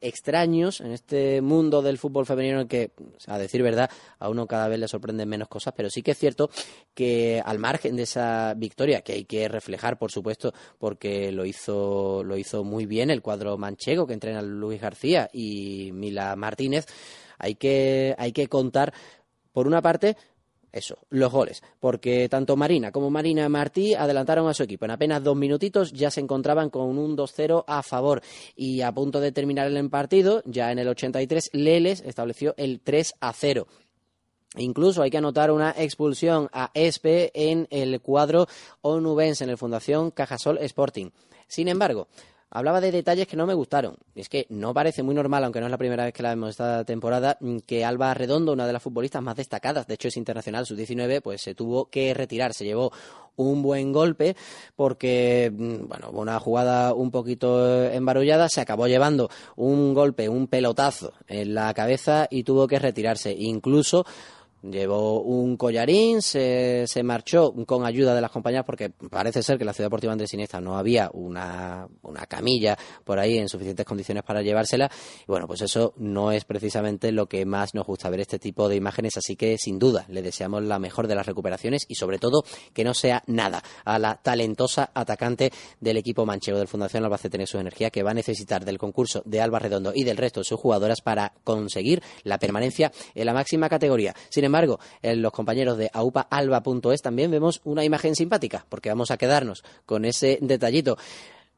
extraños 0.01 0.81
en 0.81 0.93
este 0.93 1.41
mundo 1.41 1.83
del 1.83 1.99
fútbol 1.99 2.27
femenino 2.27 2.61
en 2.61 2.69
que, 2.69 2.93
a 3.27 3.39
decir 3.39 3.63
verdad, 3.63 3.91
a 4.19 4.29
uno 4.29 4.47
cada 4.47 4.69
vez 4.69 4.79
le 4.79 4.89
sorprenden 4.89 5.29
menos 5.29 5.49
cosas, 5.49 5.75
pero 5.77 5.91
sí 5.91 6.03
que 6.03 6.13
es 6.13 6.19
cierto 6.19 6.51
que 6.95 7.43
al 7.45 7.59
margen 7.59 7.97
de 7.97 8.03
esa 8.03 8.55
victoria, 8.55 9.03
que 9.03 9.13
hay 9.13 9.25
que 9.25 9.49
reflejar, 9.49 9.99
por 9.99 10.11
supuesto, 10.11 10.53
porque 10.79 11.33
lo 11.33 11.45
hizo, 11.45 12.23
lo 12.25 12.37
hizo 12.37 12.65
muy 12.65 12.87
bien 12.87 13.11
el 13.11 13.23
cuadro 13.23 13.59
manchego 13.59 14.07
que 14.07 14.15
entrena 14.15 14.43
Luis 14.43 14.81
García 14.81 15.29
y 15.33 15.91
Mila 15.93 16.35
Martínez, 16.37 16.87
hay 17.39 17.55
que, 17.55 18.15
hay 18.19 18.33
que 18.33 18.49
contar, 18.49 18.93
por 19.53 19.67
una 19.67 19.83
parte, 19.83 20.17
eso, 20.72 20.98
los 21.11 21.33
goles, 21.33 21.62
porque 21.81 22.28
tanto 22.28 22.57
Marina 22.57 22.92
como 22.92 23.11
Marina 23.11 23.48
Martí 23.48 23.94
adelantaron 23.94 24.48
a 24.48 24.54
su 24.54 24.62
equipo. 24.62 24.85
En 24.85 24.90
apenas 24.90 25.22
dos 25.22 25.37
minutitos 25.37 25.92
ya 25.92 26.11
se 26.11 26.20
encontraban 26.20 26.70
con 26.70 26.98
un 26.98 27.16
2-0 27.16 27.64
a 27.66 27.83
favor 27.83 28.22
y 28.54 28.83
a 28.83 28.92
punto 28.92 29.20
de 29.20 29.33
terminar 29.33 29.66
el 29.66 29.90
partido, 29.90 30.42
ya 30.44 30.70
en 30.72 30.78
el 30.78 30.88
83, 30.88 31.50
Leles 31.52 32.02
estableció 32.04 32.54
el 32.57 32.83
3-0. 32.83 33.66
Incluso 34.57 35.02
hay 35.02 35.11
que 35.11 35.18
anotar 35.18 35.50
una 35.50 35.74
expulsión 35.76 36.48
a 36.52 36.70
Espe 36.74 37.31
en 37.35 37.66
el 37.70 38.00
cuadro 38.00 38.46
onubense, 38.81 39.44
en 39.44 39.50
el 39.50 39.59
Fundación 39.59 40.11
Cajasol 40.11 40.59
Sporting. 40.59 41.11
Sin 41.46 41.68
embargo, 41.68 42.09
hablaba 42.51 42.81
de 42.81 42.93
detalles 42.93 43.27
que 43.27 43.37
no 43.37 43.47
me 43.47 43.55
gustaron. 43.55 43.97
Es 44.15 44.29
que 44.29 44.47
no 44.49 44.73
parece 44.73 45.03
muy 45.03 45.15
normal, 45.15 45.45
aunque 45.45 45.61
no 45.61 45.67
es 45.67 45.71
la 45.71 45.79
primera 45.79 46.05
vez 46.05 46.15
que 46.15 46.23
la 46.23 46.31
vemos 46.31 46.51
esta 46.51 46.85
temporada, 46.85 47.37
mm, 47.41 47.59
que 47.67 47.85
Alba 47.85 48.15
Redondo, 48.15 48.53
una 48.53 48.67
de 48.67 48.73
las 48.73 48.83
futbolistas 48.83 49.23
más 49.23 49.37
destacadas, 49.37 49.87
de 49.87 49.95
hecho 49.95 50.09
es 50.09 50.17
internacional, 50.17 50.67
sus 50.67 50.77
19, 50.77 51.21
pues 51.21 51.43
se 51.43 51.55
tuvo 51.55 51.87
que 51.87 52.15
retirar, 52.15 52.55
se 52.55 52.65
llevó 52.65 52.93
un 53.37 53.63
buen 53.63 53.93
golpe 53.93 54.37
porque, 54.77 55.53
mm, 55.55 55.89
bueno, 55.89 56.11
una 56.11 56.39
jugada 56.41 56.93
un 56.93 57.11
poquito 57.11 57.85
embarullada, 57.85 58.49
se 58.49 58.61
acabó 58.61 58.89
llevando 58.89 59.31
un 59.57 59.95
golpe, 59.95 60.29
un 60.29 60.49
pelotazo 60.49 61.13
en 61.27 61.55
la 61.55 61.73
cabeza 61.75 62.27
y 62.31 62.43
tuvo 62.43 62.67
que 62.67 62.79
retirarse. 62.79 63.33
Incluso 63.33 64.05
Llevó 64.62 65.23
un 65.23 65.57
collarín, 65.57 66.21
se, 66.21 66.85
se, 66.87 67.03
marchó 67.05 67.53
con 67.64 67.87
ayuda 67.87 68.14
de 68.14 68.21
las 68.21 68.31
compañías 68.31 68.64
porque 68.64 68.90
parece 68.90 69.42
ser 69.42 69.57
que 69.57 69.64
la 69.64 69.73
Ciudad 69.73 69.87
Deportiva 69.87 70.12
Andrés 70.12 70.35
Iniesta 70.35 70.61
no 70.61 70.77
había 70.77 71.11
una, 71.12 71.87
una, 72.03 72.27
camilla 72.27 72.77
por 73.05 73.21
ahí 73.21 73.38
en 73.38 73.49
suficientes 73.49 73.87
condiciones 73.87 74.25
para 74.25 74.42
llevársela. 74.42 74.90
Y 75.21 75.27
bueno, 75.27 75.47
pues 75.47 75.62
eso 75.62 75.94
no 75.97 76.33
es 76.33 76.44
precisamente 76.44 77.12
lo 77.12 77.27
que 77.27 77.47
más 77.47 77.75
nos 77.75 77.87
gusta 77.87 78.11
ver 78.11 78.21
este 78.21 78.40
tipo 78.40 78.68
de 78.68 78.75
imágenes, 78.77 79.16
así 79.16 79.37
que 79.37 79.57
sin 79.59 79.79
duda 79.79 80.05
le 80.09 80.23
deseamos 80.23 80.64
la 80.64 80.81
mejor 80.81 81.07
de 81.07 81.14
las 81.14 81.27
recuperaciones 81.27 81.85
y 81.88 81.94
sobre 81.94 82.18
todo 82.18 82.44
que 82.73 82.85
no 82.85 82.94
sea 82.94 83.23
nada 83.27 83.62
a 83.85 83.99
la 83.99 84.16
talentosa 84.16 84.90
atacante 84.92 85.53
del 85.81 85.99
equipo 85.99 86.27
manchego 86.27 86.59
del 86.59 86.68
Fundación 86.68 87.05
Albacete 87.05 87.29
Tener 87.29 87.47
su 87.47 87.59
Energía 87.59 87.90
que 87.90 88.03
va 88.03 88.11
a 88.12 88.14
necesitar 88.14 88.64
del 88.64 88.79
concurso 88.79 89.23
de 89.25 89.40
Alba 89.40 89.59
Redondo 89.59 89.92
y 89.94 90.05
del 90.05 90.16
resto 90.16 90.40
de 90.40 90.44
sus 90.44 90.59
jugadoras 90.59 91.01
para 91.01 91.33
conseguir 91.44 92.03
la 92.25 92.38
permanencia 92.38 92.90
en 93.14 93.27
la 93.27 93.35
máxima 93.35 93.68
categoría. 93.68 94.14
Sin 94.31 94.44
embargo, 94.49 94.81
en 95.03 95.23
los 95.23 95.33
compañeros 95.33 95.79
de 95.79 95.91
aupaalba.es 95.93 97.03
también 97.03 97.31
vemos 97.31 97.61
una 97.65 97.85
imagen 97.85 98.15
simpática, 98.15 98.67
porque 98.69 98.89
vamos 98.89 99.11
a 99.11 99.17
quedarnos 99.17 99.65
con 99.87 100.05
ese 100.05 100.39
detallito. 100.41 100.99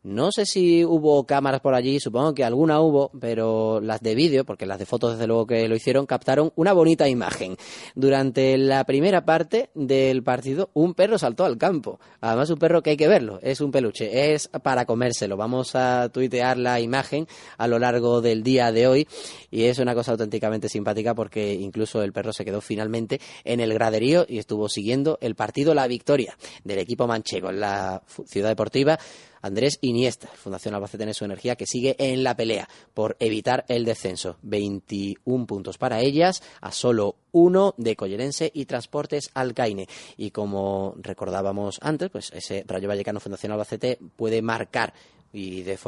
No 0.02 0.32
sé 0.32 0.46
si 0.46 0.82
hubo 0.82 1.26
cámaras 1.26 1.60
por 1.60 1.74
allí, 1.74 2.00
supongo 2.00 2.32
que 2.32 2.42
alguna 2.42 2.80
hubo, 2.80 3.10
pero 3.20 3.82
las 3.82 4.00
de 4.00 4.14
vídeo, 4.14 4.46
porque 4.46 4.64
las 4.64 4.78
de 4.78 4.86
fotos 4.86 5.12
desde 5.12 5.26
luego 5.26 5.46
que 5.46 5.68
lo 5.68 5.76
hicieron, 5.76 6.06
captaron 6.06 6.54
una 6.56 6.72
bonita 6.72 7.06
imagen. 7.06 7.58
Durante 7.94 8.56
la 8.56 8.84
primera 8.84 9.26
parte 9.26 9.68
del 9.74 10.22
partido, 10.22 10.70
un 10.72 10.94
perro 10.94 11.18
saltó 11.18 11.44
al 11.44 11.58
campo. 11.58 12.00
Además, 12.22 12.48
un 12.48 12.58
perro 12.58 12.82
que 12.82 12.90
hay 12.90 12.96
que 12.96 13.08
verlo, 13.08 13.40
es 13.42 13.60
un 13.60 13.70
peluche, 13.70 14.32
es 14.32 14.48
para 14.48 14.86
comérselo. 14.86 15.36
Vamos 15.36 15.74
a 15.74 16.08
tuitear 16.08 16.56
la 16.56 16.80
imagen 16.80 17.26
a 17.58 17.68
lo 17.68 17.78
largo 17.78 18.22
del 18.22 18.42
día 18.42 18.72
de 18.72 18.86
hoy 18.86 19.08
y 19.50 19.64
es 19.64 19.80
una 19.80 19.94
cosa 19.94 20.12
auténticamente 20.12 20.70
simpática 20.70 21.14
porque 21.14 21.52
incluso 21.52 22.02
el 22.02 22.14
perro 22.14 22.32
se 22.32 22.46
quedó 22.46 22.62
finalmente 22.62 23.20
en 23.44 23.60
el 23.60 23.74
graderío 23.74 24.24
y 24.26 24.38
estuvo 24.38 24.70
siguiendo 24.70 25.18
el 25.20 25.34
partido, 25.34 25.74
la 25.74 25.86
victoria 25.86 26.38
del 26.64 26.78
equipo 26.78 27.06
manchego 27.06 27.50
en 27.50 27.60
la 27.60 28.02
ciudad 28.24 28.48
deportiva 28.48 28.98
Andrés 29.42 29.78
Iniesta, 29.80 30.28
Fundación 30.28 30.74
Albacete 30.74 31.04
en 31.04 31.14
su 31.14 31.24
energía, 31.24 31.56
que 31.56 31.66
sigue 31.66 31.96
en 31.98 32.22
la 32.24 32.36
pelea 32.36 32.68
por 32.94 33.16
evitar 33.20 33.64
el 33.68 33.84
descenso. 33.84 34.36
21 34.42 35.46
puntos 35.46 35.78
para 35.78 36.00
ellas, 36.00 36.42
a 36.60 36.72
solo 36.72 37.16
uno 37.32 37.74
de 37.76 37.96
Collerense 37.96 38.50
y 38.52 38.66
Transportes 38.66 39.30
Alcaine. 39.34 39.88
Y 40.16 40.30
como 40.30 40.94
recordábamos 40.98 41.78
antes, 41.82 42.10
pues 42.10 42.30
ese 42.34 42.64
Rayo 42.66 42.88
Vallecano 42.88 43.20
Fundación 43.20 43.52
Albacete 43.52 43.98
puede 44.16 44.42
marcar 44.42 44.92
y 45.32 45.62
de 45.62 45.78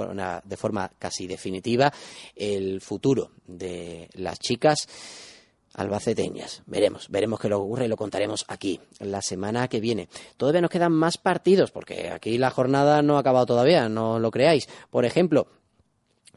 de 0.45 0.57
forma 0.57 0.93
casi 0.99 1.27
definitiva 1.27 1.93
el 2.37 2.81
futuro 2.81 3.33
de 3.47 4.09
las 4.15 4.38
chicas 4.38 4.87
albaceteñas. 5.74 6.62
Veremos, 6.66 7.08
veremos 7.08 7.40
qué 7.40 7.48
lo 7.48 7.61
ocurre 7.61 7.87
y 7.87 7.88
lo 7.88 7.96
contaremos 7.96 8.44
aquí 8.48 8.80
la 9.00 9.22
semana 9.22 9.68
que 9.68 9.80
viene. 9.80 10.08
Todavía 10.37 10.61
nos 10.61 10.70
quedan 10.70 10.92
más 10.92 11.18
partidos 11.18 11.70
porque 11.70 12.11
aquí 12.11 12.38
la 12.38 12.50
jornada 12.50 13.02
no 13.02 13.16
ha 13.16 13.20
acabado 13.20 13.46
todavía, 13.46 13.88
no 13.88 14.18
lo 14.18 14.30
creáis. 14.30 14.68
Por 14.90 15.04
ejemplo, 15.04 15.46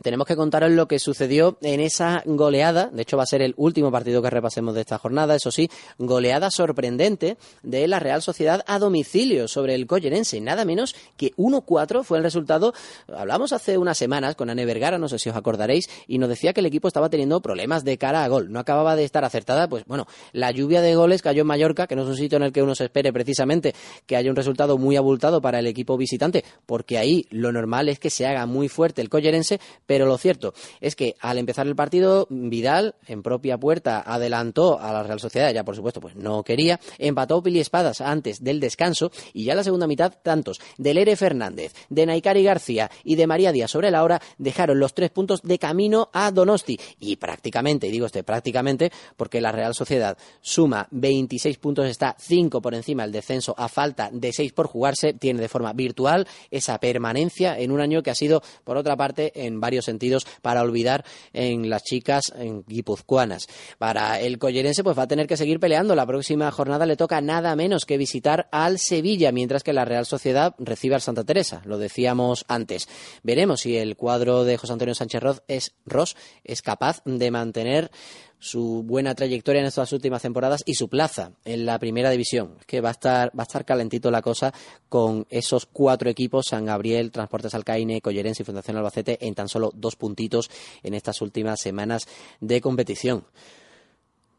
tenemos 0.01 0.27
que 0.27 0.35
contaros 0.35 0.71
lo 0.71 0.87
que 0.87 0.99
sucedió 0.99 1.57
en 1.61 1.79
esa 1.79 2.21
goleada, 2.25 2.89
de 2.91 3.01
hecho 3.01 3.17
va 3.17 3.23
a 3.23 3.27
ser 3.27 3.41
el 3.41 3.53
último 3.57 3.91
partido 3.91 4.21
que 4.21 4.29
repasemos 4.29 4.75
de 4.75 4.81
esta 4.81 4.97
jornada, 4.97 5.35
eso 5.35 5.51
sí, 5.51 5.69
goleada 5.97 6.51
sorprendente 6.51 7.37
de 7.63 7.87
la 7.87 7.99
Real 7.99 8.21
Sociedad 8.21 8.63
a 8.67 8.77
domicilio 8.77 9.47
sobre 9.47 9.73
el 9.73 9.87
Collerense, 9.87 10.41
nada 10.41 10.65
menos 10.65 10.95
que 11.15 11.33
1-4 11.35 12.03
fue 12.03 12.17
el 12.17 12.23
resultado, 12.23 12.73
hablamos 13.07 13.53
hace 13.53 13.77
unas 13.77 13.97
semanas 13.97 14.35
con 14.35 14.49
Anne 14.49 14.65
Vergara, 14.65 14.97
no 14.97 15.07
sé 15.07 15.17
si 15.17 15.29
os 15.29 15.35
acordaréis, 15.35 15.89
y 16.07 16.17
nos 16.17 16.29
decía 16.29 16.53
que 16.53 16.59
el 16.59 16.65
equipo 16.65 16.87
estaba 16.87 17.09
teniendo 17.09 17.41
problemas 17.41 17.85
de 17.85 17.97
cara 17.97 18.23
a 18.23 18.27
gol, 18.27 18.51
no 18.51 18.59
acababa 18.59 18.95
de 18.95 19.05
estar 19.05 19.23
acertada, 19.23 19.69
pues 19.69 19.85
bueno, 19.85 20.07
la 20.33 20.51
lluvia 20.51 20.81
de 20.81 20.95
goles 20.95 21.21
cayó 21.21 21.41
en 21.41 21.47
Mallorca, 21.47 21.87
que 21.87 21.95
no 21.95 22.03
es 22.03 22.09
un 22.09 22.17
sitio 22.17 22.35
en 22.37 22.43
el 22.43 22.51
que 22.51 22.61
uno 22.61 22.75
se 22.75 22.85
espere 22.85 23.13
precisamente 23.13 23.73
que 24.05 24.17
haya 24.17 24.29
un 24.29 24.35
resultado 24.35 24.77
muy 24.77 24.97
abultado 24.97 25.41
para 25.41 25.59
el 25.59 25.67
equipo 25.67 25.95
visitante, 25.95 26.43
porque 26.65 26.97
ahí 26.97 27.25
lo 27.29 27.53
normal 27.53 27.87
es 27.87 27.99
que 27.99 28.09
se 28.09 28.27
haga 28.27 28.45
muy 28.45 28.67
fuerte 28.67 29.01
el 29.01 29.09
Collerense, 29.09 29.59
pero 29.85 30.05
lo 30.05 30.17
cierto 30.17 30.53
es 30.81 30.95
que 30.95 31.15
al 31.19 31.37
empezar 31.37 31.67
el 31.67 31.75
partido, 31.75 32.27
Vidal 32.29 32.95
en 33.07 33.23
propia 33.23 33.57
puerta 33.57 34.03
adelantó 34.05 34.79
a 34.79 34.91
la 34.91 35.03
Real 35.03 35.19
Sociedad, 35.19 35.53
ya 35.53 35.63
por 35.63 35.75
supuesto 35.75 36.01
pues 36.01 36.15
no 36.15 36.43
quería, 36.43 36.79
empató 36.97 37.41
Pili 37.41 37.59
Espadas 37.59 38.01
antes 38.01 38.43
del 38.43 38.59
descanso 38.59 39.11
y 39.33 39.45
ya 39.45 39.55
la 39.55 39.63
segunda 39.63 39.87
mitad 39.87 40.13
tantos 40.23 40.59
de 40.77 40.93
Lere 40.93 41.15
Fernández, 41.15 41.73
de 41.89 42.05
Naikari 42.05 42.43
García 42.43 42.89
y 43.03 43.15
de 43.15 43.27
María 43.27 43.51
Díaz 43.51 43.71
sobre 43.71 43.91
la 43.91 44.03
hora 44.03 44.21
dejaron 44.37 44.79
los 44.79 44.93
tres 44.93 45.11
puntos 45.11 45.41
de 45.43 45.59
camino 45.59 46.09
a 46.13 46.31
Donosti. 46.31 46.79
Y 46.99 47.15
prácticamente, 47.17 47.87
y 47.87 47.91
digo 47.91 48.05
este 48.05 48.23
prácticamente 48.23 48.91
porque 49.17 49.41
la 49.41 49.51
Real 49.51 49.75
Sociedad 49.75 50.17
suma 50.41 50.87
26 50.91 51.57
puntos, 51.57 51.87
está 51.87 52.15
5 52.17 52.61
por 52.61 52.73
encima 52.73 53.03
del 53.03 53.11
descenso 53.11 53.53
a 53.57 53.67
falta 53.67 54.09
de 54.11 54.31
6 54.31 54.53
por 54.53 54.67
jugarse, 54.67 55.13
tiene 55.13 55.41
de 55.41 55.49
forma 55.49 55.73
virtual 55.73 56.27
esa 56.51 56.79
permanencia 56.79 57.57
en 57.59 57.71
un 57.71 57.81
año 57.81 58.03
que 58.03 58.11
ha 58.11 58.15
sido 58.15 58.41
por 58.63 58.77
otra 58.77 58.95
parte 58.95 59.31
en 59.45 59.59
varios 59.59 59.74
sentidos 59.81 60.25
para 60.41 60.61
olvidar 60.61 61.03
en 61.33 61.69
las 61.69 61.83
chicas 61.83 62.31
en 62.37 62.63
guipuzcoanas. 62.65 63.47
Para 63.77 64.19
el 64.21 64.39
collerense 64.39 64.83
pues 64.83 64.97
va 64.97 65.03
a 65.03 65.07
tener 65.07 65.27
que 65.27 65.37
seguir 65.37 65.59
peleando. 65.59 65.95
La 65.95 66.05
próxima 66.05 66.51
jornada 66.51 66.85
le 66.85 66.95
toca 66.95 67.19
nada 67.21 67.55
menos 67.55 67.85
que 67.85 67.97
visitar 67.97 68.47
al 68.51 68.79
Sevilla, 68.79 69.31
mientras 69.31 69.63
que 69.63 69.73
la 69.73 69.85
Real 69.85 70.05
Sociedad 70.05 70.55
recibe 70.59 70.95
al 70.95 71.01
Santa 71.01 71.23
Teresa. 71.23 71.61
Lo 71.65 71.77
decíamos 71.77 72.45
antes. 72.47 72.87
Veremos 73.23 73.61
si 73.61 73.77
el 73.77 73.95
cuadro 73.95 74.43
de 74.43 74.57
José 74.57 74.73
Antonio 74.73 74.95
Sánchez 74.95 75.21
Ross 75.21 75.41
es, 75.47 75.73
Ross 75.85 76.15
es 76.43 76.61
capaz 76.61 77.01
de 77.05 77.31
mantener 77.31 77.91
su 78.39 78.83
buena 78.83 79.15
trayectoria 79.15 79.61
en 79.61 79.67
estas 79.67 79.91
últimas 79.93 80.21
temporadas 80.21 80.63
y 80.65 80.75
su 80.75 80.87
plaza 80.87 81.31
en 81.45 81.65
la 81.65 81.79
primera 81.79 82.09
división. 82.09 82.55
Es 82.59 82.65
que 82.65 82.81
va 82.81 82.89
a 82.89 82.91
estar, 82.91 83.29
va 83.29 83.43
a 83.43 83.47
estar 83.47 83.65
calentito 83.65 84.11
la 84.11 84.21
cosa 84.21 84.53
con 84.89 85.25
esos 85.29 85.65
cuatro 85.65 86.09
equipos, 86.09 86.47
San 86.49 86.65
Gabriel, 86.65 87.11
Transportes 87.11 87.55
Alcaine, 87.55 88.01
Collerense 88.01 88.43
y 88.43 88.45
Fundación 88.45 88.77
Albacete, 88.77 89.17
en 89.25 89.35
tan 89.35 89.49
solo 89.49 89.71
dos 89.75 89.95
puntitos 89.95 90.49
en 90.83 90.93
estas 90.93 91.21
últimas 91.21 91.59
semanas 91.59 92.07
de 92.39 92.61
competición. 92.61 93.25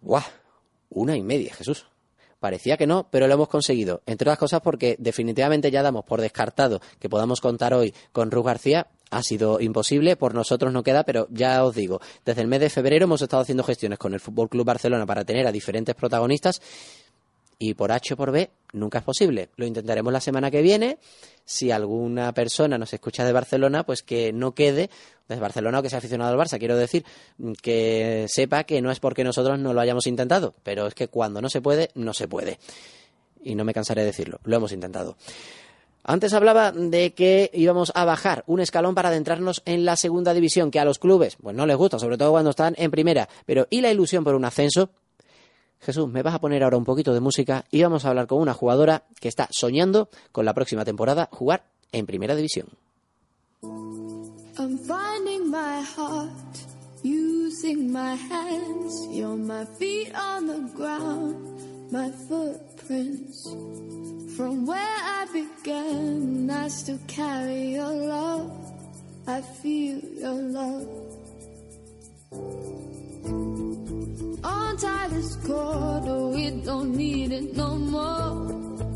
¡Guau! 0.00 0.22
Una 0.90 1.16
y 1.16 1.22
media, 1.22 1.52
Jesús. 1.54 1.87
Parecía 2.38 2.76
que 2.76 2.87
no, 2.87 3.09
pero 3.11 3.26
lo 3.26 3.35
hemos 3.35 3.48
conseguido. 3.48 4.02
Entre 4.06 4.26
otras 4.26 4.38
cosas 4.38 4.61
porque 4.61 4.96
definitivamente 4.98 5.70
ya 5.70 5.82
damos 5.82 6.04
por 6.04 6.20
descartado 6.20 6.80
que 6.98 7.09
podamos 7.09 7.40
contar 7.40 7.72
hoy 7.74 7.94
con 8.12 8.30
Ruth 8.30 8.44
García 8.44 8.87
ha 9.11 9.23
sido 9.23 9.61
imposible, 9.61 10.16
por 10.16 10.35
nosotros 10.35 10.73
no 10.73 10.83
queda, 10.83 11.05
pero 11.05 11.29
ya 11.31 11.64
os 11.64 11.75
digo, 11.75 12.01
desde 12.25 12.42
el 12.42 12.49
mes 12.49 12.61
de 12.61 12.71
febrero 12.71 13.05
hemos 13.05 13.23
estado 13.23 13.42
haciendo 13.42 13.62
gestiones 13.62 13.99
con 13.99 14.14
el 14.14 14.21
Fútbol 14.21 14.49
Club 14.49 14.66
Barcelona 14.66 15.07
para 15.07 15.25
tener 15.25 15.47
a 15.47 15.53
diferentes 15.53 15.95
protagonistas 15.95 16.61
y 17.59 17.75
por 17.75 17.90
H 17.90 18.14
o 18.14 18.16
por 18.16 18.33
B 18.33 18.51
nunca 18.73 18.99
es 18.99 19.05
posible. 19.05 19.49
Lo 19.57 19.66
intentaremos 19.66 20.12
la 20.12 20.21
semana 20.21 20.51
que 20.51 20.61
viene. 20.61 20.99
Si 21.45 21.71
alguna 21.71 22.33
persona 22.33 22.77
nos 22.77 22.92
escucha 22.92 23.25
de 23.25 23.33
Barcelona, 23.33 23.85
pues 23.85 24.03
que 24.03 24.33
no 24.33 24.53
quede 24.53 24.90
desde 25.29 25.40
Barcelona 25.40 25.79
o 25.79 25.83
que 25.83 25.88
sea 25.88 25.99
aficionado 25.99 26.33
al 26.33 26.38
Barça. 26.38 26.59
Quiero 26.59 26.77
decir 26.77 27.05
que 27.62 28.27
sepa 28.29 28.64
que 28.64 28.83
no 28.83 28.90
es 28.90 29.01
porque 29.01 29.25
nosotros 29.25 29.59
no 29.59 29.73
lo 29.73 29.81
hayamos 29.81 30.07
intentado, 30.07 30.55
pero 30.62 30.87
es 30.87 30.95
que 30.95 31.09
cuando 31.09 31.40
no 31.40 31.49
se 31.49 31.62
puede, 31.62 31.90
no 31.95 32.12
se 32.12 32.29
puede. 32.29 32.59
Y 33.42 33.55
no 33.55 33.64
me 33.64 33.73
cansaré 33.73 34.03
de 34.03 34.09
decirlo, 34.09 34.40
lo 34.45 34.57
hemos 34.57 34.73
intentado. 34.73 35.16
Antes 36.09 36.35
hablaba 36.35 36.71
de 36.71 37.14
que 37.14 37.51
íbamos 37.53 37.90
a 37.97 38.05
bajar 38.05 38.45
un 38.47 38.61
escalón 38.61 38.95
para 38.95 39.09
adentrarnos 39.09 39.61
en 39.64 39.85
la 39.85 39.97
segunda 39.97 40.35
división, 40.35 40.71
que 40.71 40.79
a 40.79 40.85
los 40.85 41.01
clubes 41.01 41.37
pues 41.42 41.57
no 41.57 41.66
les 41.66 41.77
gusta, 41.77 41.99
sobre 41.99 42.16
todo 42.16 42.31
cuando 42.31 42.51
están 42.51 42.75
en 42.79 42.92
primera. 42.92 43.29
Pero 43.45 43.66
¿y 43.71 43.81
la 43.81 43.90
ilusión 43.90 44.23
por 44.23 44.37
un 44.37 44.45
ascenso? 44.45 44.90
Jesús, 45.81 46.09
me 46.09 46.23
vas 46.23 46.35
a 46.35 46.40
poner 46.40 46.62
ahora 46.62 46.77
un 46.77 46.85
poquito 46.85 47.12
de 47.12 47.19
música 47.19 47.64
y 47.73 47.83
vamos 47.83 48.05
a 48.05 48.11
hablar 48.11 48.29
con 48.29 48.40
una 48.40 48.55
jugadora 48.55 49.03
que 49.21 49.27
está 49.27 49.49
soñando 49.51 50.09
con 50.31 50.45
la 50.45 50.55
próxima 50.55 50.85
temporada 50.85 51.29
jugar 51.33 51.64
en 51.90 52.07
primera 52.07 52.37
división. 52.37 52.69
Footprints. 62.87 63.42
From 64.37 64.66
where 64.66 64.79
I 64.79 65.27
began, 65.33 66.51
I 66.51 66.68
still 66.68 66.99
carry 67.07 67.75
your 67.75 67.92
love. 67.92 68.53
I 69.27 69.40
feel 69.40 69.99
your 69.99 70.40
love. 70.59 70.88
Untie 74.44 75.09
this 75.09 75.37
cord, 75.46 76.05
oh, 76.07 76.35
it, 76.37 76.64
don't 76.64 76.94
need 76.94 77.33
it 77.33 77.57
no 77.57 77.77
more. 77.77 78.53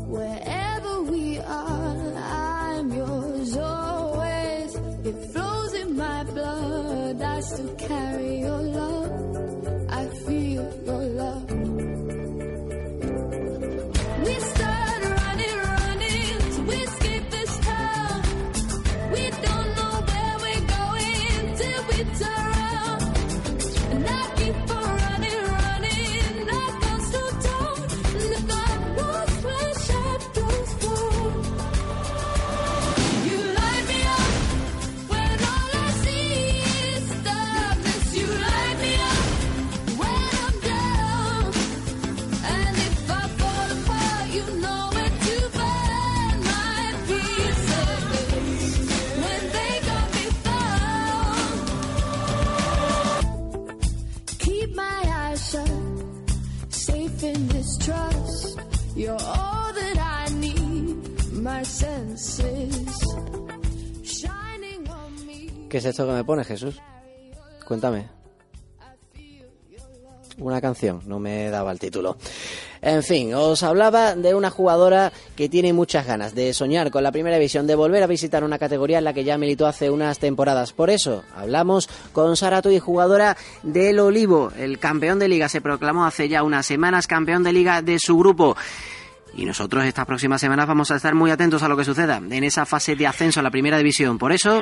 Wherever 0.07 1.01
we 1.03 1.39
are, 1.39 2.13
I'm 2.15 2.93
yours 2.93 3.57
always. 3.57 4.75
It 5.03 5.33
flows 5.33 5.73
in 5.73 5.97
my 5.97 6.23
blood, 6.23 7.21
I 7.21 7.39
still 7.41 7.75
carry 7.75 8.39
your 8.39 8.61
love. 8.61 9.00
¿Qué 65.71 65.77
es 65.77 65.85
esto 65.85 66.05
que 66.05 66.11
me 66.11 66.25
pone, 66.25 66.43
Jesús? 66.43 66.81
Cuéntame. 67.65 68.09
Una 70.37 70.59
canción, 70.59 71.01
no 71.05 71.17
me 71.17 71.49
daba 71.49 71.71
el 71.71 71.79
título. 71.79 72.17
En 72.81 73.01
fin, 73.03 73.33
os 73.33 73.63
hablaba 73.63 74.15
de 74.15 74.35
una 74.35 74.49
jugadora 74.49 75.13
que 75.33 75.47
tiene 75.47 75.71
muchas 75.71 76.05
ganas 76.05 76.35
de 76.35 76.53
soñar 76.53 76.91
con 76.91 77.03
la 77.03 77.13
primera 77.13 77.37
división, 77.37 77.67
de 77.67 77.75
volver 77.75 78.03
a 78.03 78.07
visitar 78.07 78.43
una 78.43 78.59
categoría 78.59 78.97
en 78.97 79.05
la 79.05 79.13
que 79.13 79.23
ya 79.23 79.37
militó 79.37 79.65
hace 79.65 79.89
unas 79.89 80.19
temporadas. 80.19 80.73
Por 80.73 80.89
eso 80.89 81.23
hablamos 81.33 81.87
con 82.11 82.35
Sara 82.35 82.61
Tuy, 82.61 82.79
jugadora 82.79 83.37
del 83.63 83.99
Olivo. 83.99 84.51
El 84.57 84.77
campeón 84.77 85.19
de 85.19 85.29
liga 85.29 85.47
se 85.47 85.61
proclamó 85.61 86.05
hace 86.05 86.27
ya 86.27 86.43
unas 86.43 86.65
semanas 86.65 87.07
campeón 87.07 87.43
de 87.43 87.53
liga 87.53 87.81
de 87.81 87.97
su 87.97 88.17
grupo. 88.17 88.57
Y 89.37 89.45
nosotros 89.45 89.85
estas 89.85 90.05
próximas 90.05 90.41
semanas 90.41 90.67
vamos 90.67 90.91
a 90.91 90.97
estar 90.97 91.15
muy 91.15 91.31
atentos 91.31 91.63
a 91.63 91.69
lo 91.69 91.77
que 91.77 91.85
suceda 91.85 92.17
en 92.17 92.43
esa 92.43 92.65
fase 92.65 92.97
de 92.97 93.07
ascenso 93.07 93.39
a 93.39 93.43
la 93.43 93.51
primera 93.51 93.77
división. 93.77 94.17
Por 94.17 94.33
eso 94.33 94.61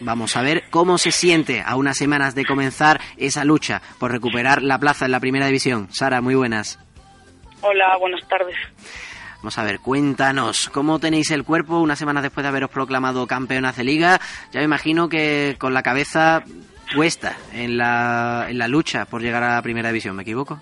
vamos 0.00 0.36
a 0.36 0.42
ver 0.42 0.64
cómo 0.70 0.98
se 0.98 1.12
siente 1.12 1.62
a 1.64 1.76
unas 1.76 1.96
semanas 1.96 2.34
de 2.34 2.44
comenzar 2.44 3.00
esa 3.16 3.44
lucha 3.44 3.82
por 3.98 4.12
recuperar 4.12 4.62
la 4.62 4.78
plaza 4.78 5.04
en 5.04 5.12
la 5.12 5.20
primera 5.20 5.46
división. 5.46 5.88
Sara, 5.90 6.20
muy 6.20 6.34
buenas. 6.34 6.78
Hola, 7.60 7.96
buenas 7.98 8.26
tardes. 8.28 8.56
Vamos 9.38 9.56
a 9.58 9.62
ver, 9.62 9.78
cuéntanos, 9.78 10.68
¿cómo 10.70 10.98
tenéis 10.98 11.30
el 11.30 11.44
cuerpo 11.44 11.78
unas 11.78 11.98
semanas 11.98 12.24
después 12.24 12.42
de 12.42 12.48
haberos 12.48 12.70
proclamado 12.70 13.26
campeonas 13.26 13.76
de 13.76 13.84
liga? 13.84 14.20
Ya 14.50 14.60
me 14.60 14.64
imagino 14.64 15.08
que 15.08 15.54
con 15.58 15.74
la 15.74 15.82
cabeza 15.82 16.42
puesta 16.94 17.36
en 17.52 17.78
la, 17.78 18.46
en 18.48 18.58
la 18.58 18.66
lucha 18.66 19.04
por 19.04 19.22
llegar 19.22 19.44
a 19.44 19.54
la 19.54 19.62
primera 19.62 19.88
división, 19.88 20.16
¿me 20.16 20.22
equivoco? 20.22 20.58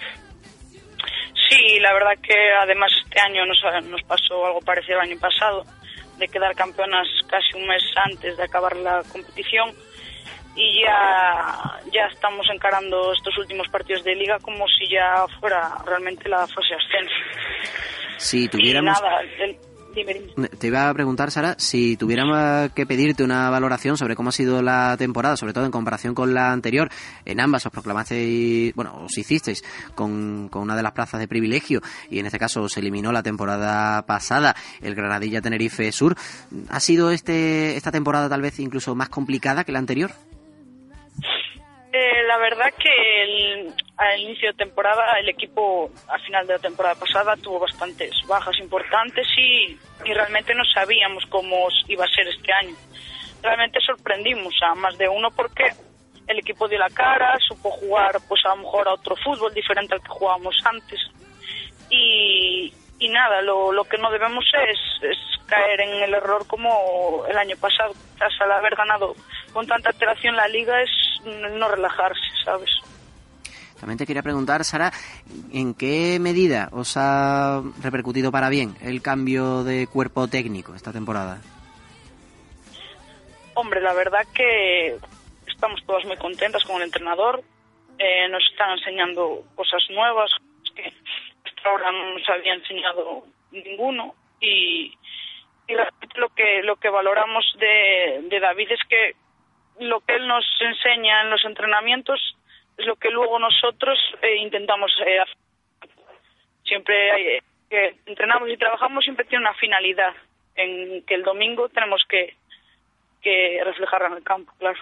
Sí, 1.48 1.78
la 1.80 1.92
verdad 1.94 2.20
que 2.22 2.34
además 2.60 2.90
este 3.04 3.20
año 3.20 3.46
nos, 3.46 3.58
nos 3.88 4.02
pasó 4.02 4.44
algo 4.44 4.60
parecido 4.60 5.00
al 5.00 5.08
año 5.08 5.18
pasado, 5.18 5.64
de 6.18 6.28
quedar 6.28 6.54
campeonas 6.54 7.06
casi 7.28 7.56
un 7.56 7.66
mes 7.66 7.82
antes 8.04 8.36
de 8.36 8.42
acabar 8.42 8.76
la 8.76 9.02
competición 9.12 9.70
y 10.54 10.80
ya, 10.82 11.80
ya 11.92 12.06
estamos 12.06 12.46
encarando 12.52 13.12
estos 13.12 13.36
últimos 13.36 13.68
partidos 13.68 14.02
de 14.04 14.14
liga 14.14 14.38
como 14.40 14.66
si 14.68 14.88
ya 14.88 15.26
fuera 15.38 15.76
realmente 15.84 16.28
la 16.28 16.46
fase 16.46 16.74
ascenso. 16.74 17.14
Si 18.16 18.44
Y 18.44 18.48
tuviéramos... 18.48 19.00
nada, 19.00 19.20
el- 19.40 19.58
dime. 19.96 20.48
Te 20.58 20.66
iba 20.66 20.88
a 20.88 20.94
preguntar, 20.94 21.30
Sara, 21.30 21.56
si 21.58 21.96
tuviéramos 21.96 22.70
que 22.72 22.86
pedirte 22.86 23.24
una 23.24 23.50
valoración 23.50 23.96
sobre 23.96 24.14
cómo 24.14 24.28
ha 24.28 24.32
sido 24.32 24.62
la 24.62 24.96
temporada, 24.98 25.36
sobre 25.36 25.52
todo 25.52 25.64
en 25.64 25.70
comparación 25.70 26.14
con 26.14 26.34
la 26.34 26.52
anterior, 26.52 26.90
en 27.24 27.40
ambas 27.40 27.66
os 27.66 27.72
proclamasteis, 27.72 28.74
bueno, 28.74 29.04
os 29.04 29.16
hicisteis 29.16 29.64
con, 29.94 30.48
con 30.50 30.62
una 30.62 30.76
de 30.76 30.82
las 30.82 30.92
plazas 30.92 31.20
de 31.20 31.28
privilegio 31.28 31.80
y 32.10 32.18
en 32.18 32.26
este 32.26 32.38
caso 32.38 32.62
os 32.62 32.76
eliminó 32.76 33.12
la 33.12 33.22
temporada 33.22 34.04
pasada 34.06 34.54
el 34.80 34.94
Granadilla 34.94 35.40
Tenerife 35.40 35.90
Sur. 35.92 36.16
¿Ha 36.68 36.80
sido 36.80 37.10
este 37.10 37.76
esta 37.76 37.90
temporada 37.90 38.28
tal 38.28 38.42
vez 38.42 38.60
incluso 38.60 38.94
más 38.94 39.08
complicada 39.08 39.64
que 39.64 39.72
la 39.72 39.78
anterior? 39.78 40.12
La 42.26 42.38
verdad 42.38 42.72
que 42.78 43.22
el- 43.22 43.74
al 43.96 44.20
inicio 44.20 44.50
de 44.52 44.58
temporada 44.58 45.18
el 45.20 45.28
equipo 45.28 45.90
al 46.08 46.20
final 46.22 46.46
de 46.46 46.54
la 46.54 46.58
temporada 46.58 46.94
pasada 46.94 47.36
tuvo 47.36 47.60
bastantes 47.60 48.10
bajas 48.26 48.58
importantes 48.58 49.26
y, 49.36 49.78
y 50.04 50.12
realmente 50.14 50.54
no 50.54 50.64
sabíamos 50.74 51.24
cómo 51.26 51.68
iba 51.88 52.04
a 52.04 52.08
ser 52.08 52.26
este 52.28 52.52
año. 52.52 52.74
Realmente 53.42 53.78
sorprendimos 53.80 54.54
a 54.62 54.74
más 54.74 54.96
de 54.98 55.08
uno 55.08 55.30
porque 55.30 55.64
el 56.26 56.38
equipo 56.38 56.66
dio 56.68 56.78
la 56.78 56.90
cara, 56.90 57.38
supo 57.46 57.70
jugar 57.70 58.16
pues 58.28 58.40
a 58.44 58.48
lo 58.50 58.56
mejor 58.62 58.88
a 58.88 58.94
otro 58.94 59.14
fútbol 59.16 59.54
diferente 59.54 59.94
al 59.94 60.02
que 60.02 60.08
jugábamos 60.08 60.56
antes 60.64 61.00
y, 61.90 62.72
y 62.98 63.08
nada, 63.08 63.42
lo, 63.42 63.72
lo 63.72 63.84
que 63.84 63.98
no 63.98 64.10
debemos 64.10 64.44
es, 64.68 65.10
es 65.10 65.18
caer 65.46 65.80
en 65.80 66.02
el 66.02 66.14
error 66.14 66.46
como 66.46 67.24
el 67.28 67.36
año 67.36 67.56
pasado, 67.56 67.92
tras 68.18 68.32
al 68.40 68.52
haber 68.52 68.74
ganado 68.74 69.14
con 69.52 69.66
tanta 69.66 69.90
alteración 69.90 70.36
la 70.36 70.48
liga 70.48 70.82
es 70.82 70.90
no 71.24 71.68
relajarse, 71.68 72.20
¿sabes? 72.44 72.70
También 73.80 73.98
te 73.98 74.06
quería 74.06 74.22
preguntar, 74.22 74.64
Sara, 74.64 74.90
¿en 75.52 75.74
qué 75.74 76.18
medida 76.20 76.68
os 76.72 76.96
ha 76.96 77.62
repercutido 77.82 78.32
para 78.32 78.48
bien 78.48 78.74
el 78.80 79.02
cambio 79.02 79.64
de 79.64 79.86
cuerpo 79.86 80.28
técnico 80.28 80.74
esta 80.74 80.92
temporada? 80.92 81.40
Hombre, 83.54 83.80
la 83.80 83.92
verdad 83.92 84.26
que 84.34 84.98
estamos 85.46 85.82
todas 85.86 86.04
muy 86.04 86.16
contentas 86.16 86.64
con 86.64 86.76
el 86.76 86.82
entrenador. 86.82 87.42
Eh, 87.98 88.28
nos 88.28 88.42
están 88.50 88.72
enseñando 88.72 89.42
cosas 89.54 89.82
nuevas 89.90 90.30
que 90.74 90.92
ahora 91.66 91.92
no 91.92 92.14
nos 92.14 92.28
había 92.28 92.54
enseñado 92.54 93.24
ninguno 93.50 94.14
y, 94.40 94.96
y 95.68 95.74
lo 96.14 96.28
que 96.30 96.62
lo 96.62 96.76
que 96.76 96.88
valoramos 96.88 97.44
de, 97.58 98.20
de 98.24 98.40
David 98.40 98.70
es 98.72 98.80
que 98.88 99.14
lo 99.78 100.00
que 100.00 100.14
él 100.14 100.26
nos 100.26 100.44
enseña 100.60 101.22
en 101.22 101.30
los 101.30 101.44
entrenamientos 101.44 102.20
es 102.76 102.86
lo 102.86 102.96
que 102.96 103.10
luego 103.10 103.38
nosotros 103.38 103.98
eh, 104.22 104.36
intentamos 104.36 104.92
eh, 105.06 105.20
hacer. 105.20 105.36
Siempre 106.64 107.38
eh, 107.70 107.96
entrenamos 108.06 108.48
y 108.50 108.56
trabajamos 108.56 109.04
siempre 109.04 109.24
tiene 109.24 109.44
una 109.44 109.54
finalidad 109.54 110.14
en 110.54 111.02
que 111.04 111.14
el 111.14 111.22
domingo 111.22 111.68
tenemos 111.68 112.02
que 112.08 112.34
que 113.22 113.60
reflejarla 113.64 114.08
en 114.08 114.12
el 114.14 114.22
campo, 114.22 114.52
claro. 114.58 114.78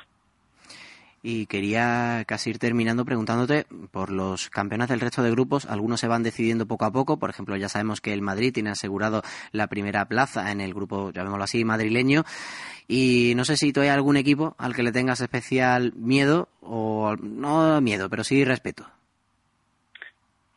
Y 1.26 1.46
quería 1.46 2.22
casi 2.28 2.50
ir 2.50 2.58
terminando 2.58 3.06
preguntándote 3.06 3.64
por 3.90 4.12
los 4.12 4.50
campeones 4.50 4.90
del 4.90 5.00
resto 5.00 5.22
de 5.22 5.30
grupos. 5.30 5.64
Algunos 5.64 6.00
se 6.00 6.06
van 6.06 6.22
decidiendo 6.22 6.66
poco 6.66 6.84
a 6.84 6.92
poco. 6.92 7.18
Por 7.18 7.30
ejemplo, 7.30 7.56
ya 7.56 7.70
sabemos 7.70 8.02
que 8.02 8.12
el 8.12 8.20
Madrid 8.20 8.52
tiene 8.52 8.68
asegurado 8.68 9.22
la 9.50 9.66
primera 9.68 10.04
plaza 10.04 10.52
en 10.52 10.60
el 10.60 10.74
grupo, 10.74 11.12
llamémoslo 11.12 11.44
así, 11.44 11.64
madrileño. 11.64 12.24
Y 12.86 13.32
no 13.36 13.46
sé 13.46 13.56
si 13.56 13.72
tú 13.72 13.80
hay 13.80 13.88
algún 13.88 14.18
equipo 14.18 14.54
al 14.58 14.74
que 14.74 14.82
le 14.82 14.92
tengas 14.92 15.22
especial 15.22 15.94
miedo 15.96 16.50
o 16.60 17.16
no 17.16 17.80
miedo, 17.80 18.10
pero 18.10 18.22
sí 18.22 18.44
respeto. 18.44 18.84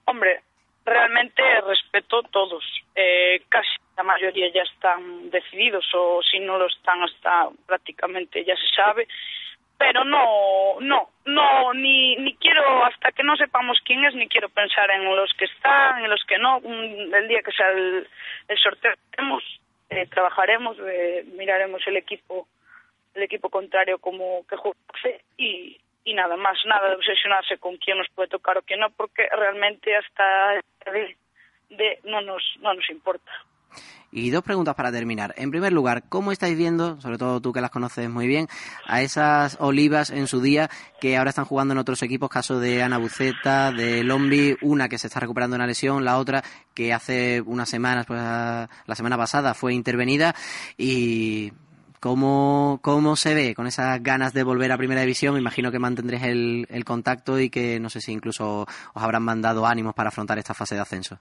Hombre, 0.04 0.42
realmente 0.84 1.44
respeto 1.66 2.24
todos. 2.24 2.66
Eh, 2.94 3.42
casi 3.48 3.70
la 3.96 4.04
mayoría 4.04 4.52
ya 4.54 4.64
están 4.64 5.30
decididos 5.30 5.86
o 5.94 6.22
si 6.30 6.40
no 6.40 6.58
lo 6.58 6.68
están 6.68 7.02
hasta 7.04 7.48
prácticamente 7.66 8.44
ya 8.44 8.56
se 8.58 8.68
sabe. 8.76 9.08
Pero 9.78 10.04
no, 10.04 10.80
no, 10.80 11.10
no, 11.26 11.74
ni, 11.74 12.16
ni 12.16 12.36
quiero, 12.38 12.84
hasta 12.86 13.12
que 13.12 13.24
no 13.24 13.36
sepamos 13.36 13.80
quién 13.86 14.04
es, 14.06 14.16
ni 14.16 14.28
quiero 14.28 14.50
pensar 14.50 14.90
en 14.92 15.06
los 15.16 15.32
que 15.34 15.46
están, 15.46 16.04
en 16.04 16.10
los 16.10 16.24
que 16.26 16.38
no. 16.40 16.58
El 16.64 17.28
día 17.28 17.42
que 17.44 17.52
sea 17.52 17.70
el, 17.72 18.08
el 18.48 18.58
sorteo, 18.58 18.94
eh, 19.90 20.08
trabajaremos, 20.08 20.78
eh, 20.86 21.24
miraremos 21.34 21.82
el 21.88 21.98
equipo 21.98 22.48
el 23.14 23.24
equipo 23.24 23.50
contrario 23.50 23.98
como 23.98 24.46
que 24.48 24.56
juega 24.58 24.78
y, 25.38 25.80
y 26.04 26.14
nada 26.14 26.38
más, 26.38 26.58
nada 26.66 26.90
de 26.90 26.96
obsesionarse 26.96 27.58
con 27.58 27.78
quién 27.78 27.98
nos 27.98 28.08
puede 28.10 28.30
tocar 28.30 28.58
o 28.60 28.62
quién 28.62 28.80
no, 28.80 28.92
porque 28.92 29.28
realmente 29.32 29.96
hasta 29.96 30.62
de, 30.92 31.16
de- 31.70 32.00
no 32.04 32.22
nos 32.22 32.44
no 32.62 32.74
nos 32.76 32.88
importa. 32.92 33.32
Y 34.18 34.32
dos 34.32 34.44
preguntas 34.44 34.74
para 34.74 34.92
terminar. 34.92 35.36
En 35.38 35.52
primer 35.52 35.72
lugar, 35.72 36.06
¿cómo 36.10 36.32
estáis 36.32 36.58
viendo, 36.58 37.00
sobre 37.02 37.20
todo 37.20 37.40
tú 37.40 37.54
que 37.54 37.62
las 37.62 37.70
conoces 37.70 38.10
muy 38.10 38.26
bien, 38.26 38.48
a 38.88 39.04
esas 39.04 39.58
olivas 39.60 40.10
en 40.10 40.26
su 40.26 40.42
día 40.42 40.72
que 41.00 41.18
ahora 41.18 41.30
están 41.30 41.46
jugando 41.46 41.74
en 41.74 41.78
otros 41.78 42.02
equipos, 42.02 42.28
caso 42.28 42.60
de 42.60 42.82
Ana 42.82 42.98
Buceta, 42.98 43.72
de 43.72 44.04
Lombi, 44.04 44.58
una 44.64 44.90
que 44.90 44.98
se 44.98 45.06
está 45.06 45.20
recuperando 45.20 45.54
de 45.54 45.58
una 45.60 45.68
lesión, 45.68 46.04
la 46.04 46.18
otra 46.18 46.44
que 46.74 46.94
hace 46.94 47.44
unas 47.46 47.70
semanas, 47.70 48.08
pues 48.08 48.20
la 48.20 48.96
semana 48.96 49.18
pasada 49.18 49.54
fue 49.54 49.76
intervenida 49.76 50.34
y 50.78 51.54
¿Cómo, 52.00 52.80
¿Cómo 52.82 53.16
se 53.16 53.36
ve 53.36 53.54
con 53.54 53.68
esas 53.68 54.02
ganas 54.02 54.34
de 54.34 54.44
volver 54.44 54.72
a 54.72 54.78
Primera 54.78 55.02
División? 55.02 55.34
Me 55.34 55.40
imagino 55.42 55.72
que 55.72 55.80
mantendréis 55.80 56.24
el, 56.24 56.68
el 56.70 56.86
contacto 56.86 57.40
y 57.40 57.50
que 57.50 57.80
no 57.80 57.90
sé 57.90 58.02
si 58.02 58.12
incluso 58.12 58.62
os 58.62 59.04
habrán 59.04 59.24
mandado 59.24 59.66
ánimos 59.66 59.94
para 59.94 60.10
afrontar 60.10 60.38
esta 60.40 60.54
fase 60.54 60.76
de 60.76 60.82
ascenso. 60.82 61.20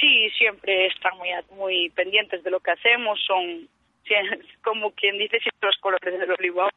Sí, 0.00 0.30
siempre 0.30 0.86
están 0.86 1.16
muy, 1.18 1.28
muy 1.50 1.90
pendientes 1.90 2.42
de 2.42 2.50
lo 2.50 2.60
que 2.60 2.70
hacemos, 2.70 3.20
son 3.26 3.68
como 4.64 4.92
quien 4.92 5.18
dice 5.18 5.38
siempre 5.38 5.68
los 5.68 5.76
colores 5.76 6.18
del 6.18 6.30
olivo. 6.30 6.68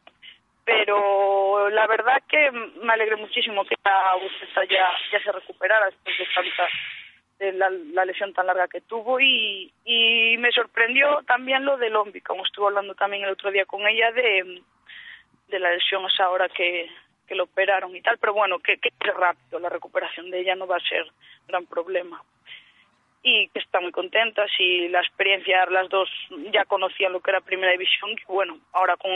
Pero 0.66 1.70
la 1.70 1.88
verdad 1.88 2.22
que 2.28 2.52
me 2.52 2.94
alegré 2.94 3.16
muchísimo 3.16 3.66
que 3.66 3.76
la 3.84 4.16
Buceta 4.22 4.64
ya, 4.66 4.88
ya 5.12 5.22
se 5.22 5.32
recuperara 5.32 5.88
después 5.88 6.18
de 6.18 6.26
tanta 6.34 6.68
de 7.40 7.52
la, 7.54 8.06
lesión 8.06 8.34
tan 8.34 8.48
larga 8.48 8.68
que 8.68 8.82
tuvo. 8.82 9.20
Y, 9.20 9.74
y 9.84 10.38
me 10.38 10.52
sorprendió 10.52 11.22
también 11.28 11.66
lo 11.66 11.78
de 11.78 11.90
Lombi, 11.90 12.22
como 12.22 12.46
estuve 12.46 12.68
hablando 12.68 12.96
también 12.96 13.24
el 13.24 13.32
otro 13.32 13.52
día 13.52 13.66
con 13.66 13.86
ella 13.88 14.12
de, 14.12 14.62
de 15.48 15.60
la 15.60 15.72
lesión 15.72 16.06
esa 16.06 16.30
hora 16.30 16.48
que, 16.48 16.90
que 17.28 17.36
lo 17.36 17.44
operaron 17.44 17.94
y 17.96 18.02
tal, 18.02 18.18
pero 18.18 18.34
bueno, 18.34 18.60
que, 18.60 18.78
que 18.78 18.92
rápido, 19.12 19.60
la 19.60 19.70
recuperación 19.70 20.30
de 20.30 20.42
ella 20.42 20.56
no 20.56 20.68
va 20.68 20.78
a 20.78 20.88
ser 20.88 21.06
gran 21.48 21.66
problema 21.66 22.24
y 23.24 23.48
que 23.48 23.60
están 23.60 23.84
muy 23.84 23.92
contentas 23.92 24.52
y 24.60 24.90
la 24.90 25.00
experiencia, 25.00 25.66
las 25.72 25.88
dos 25.90 26.10
ya 26.52 26.66
conocían 26.66 27.14
lo 27.14 27.22
que 27.22 27.32
era 27.32 27.40
Primera 27.40 27.72
División 27.72 28.12
y 28.12 28.24
bueno, 28.28 28.58
ahora 28.74 28.98
con, 28.98 29.12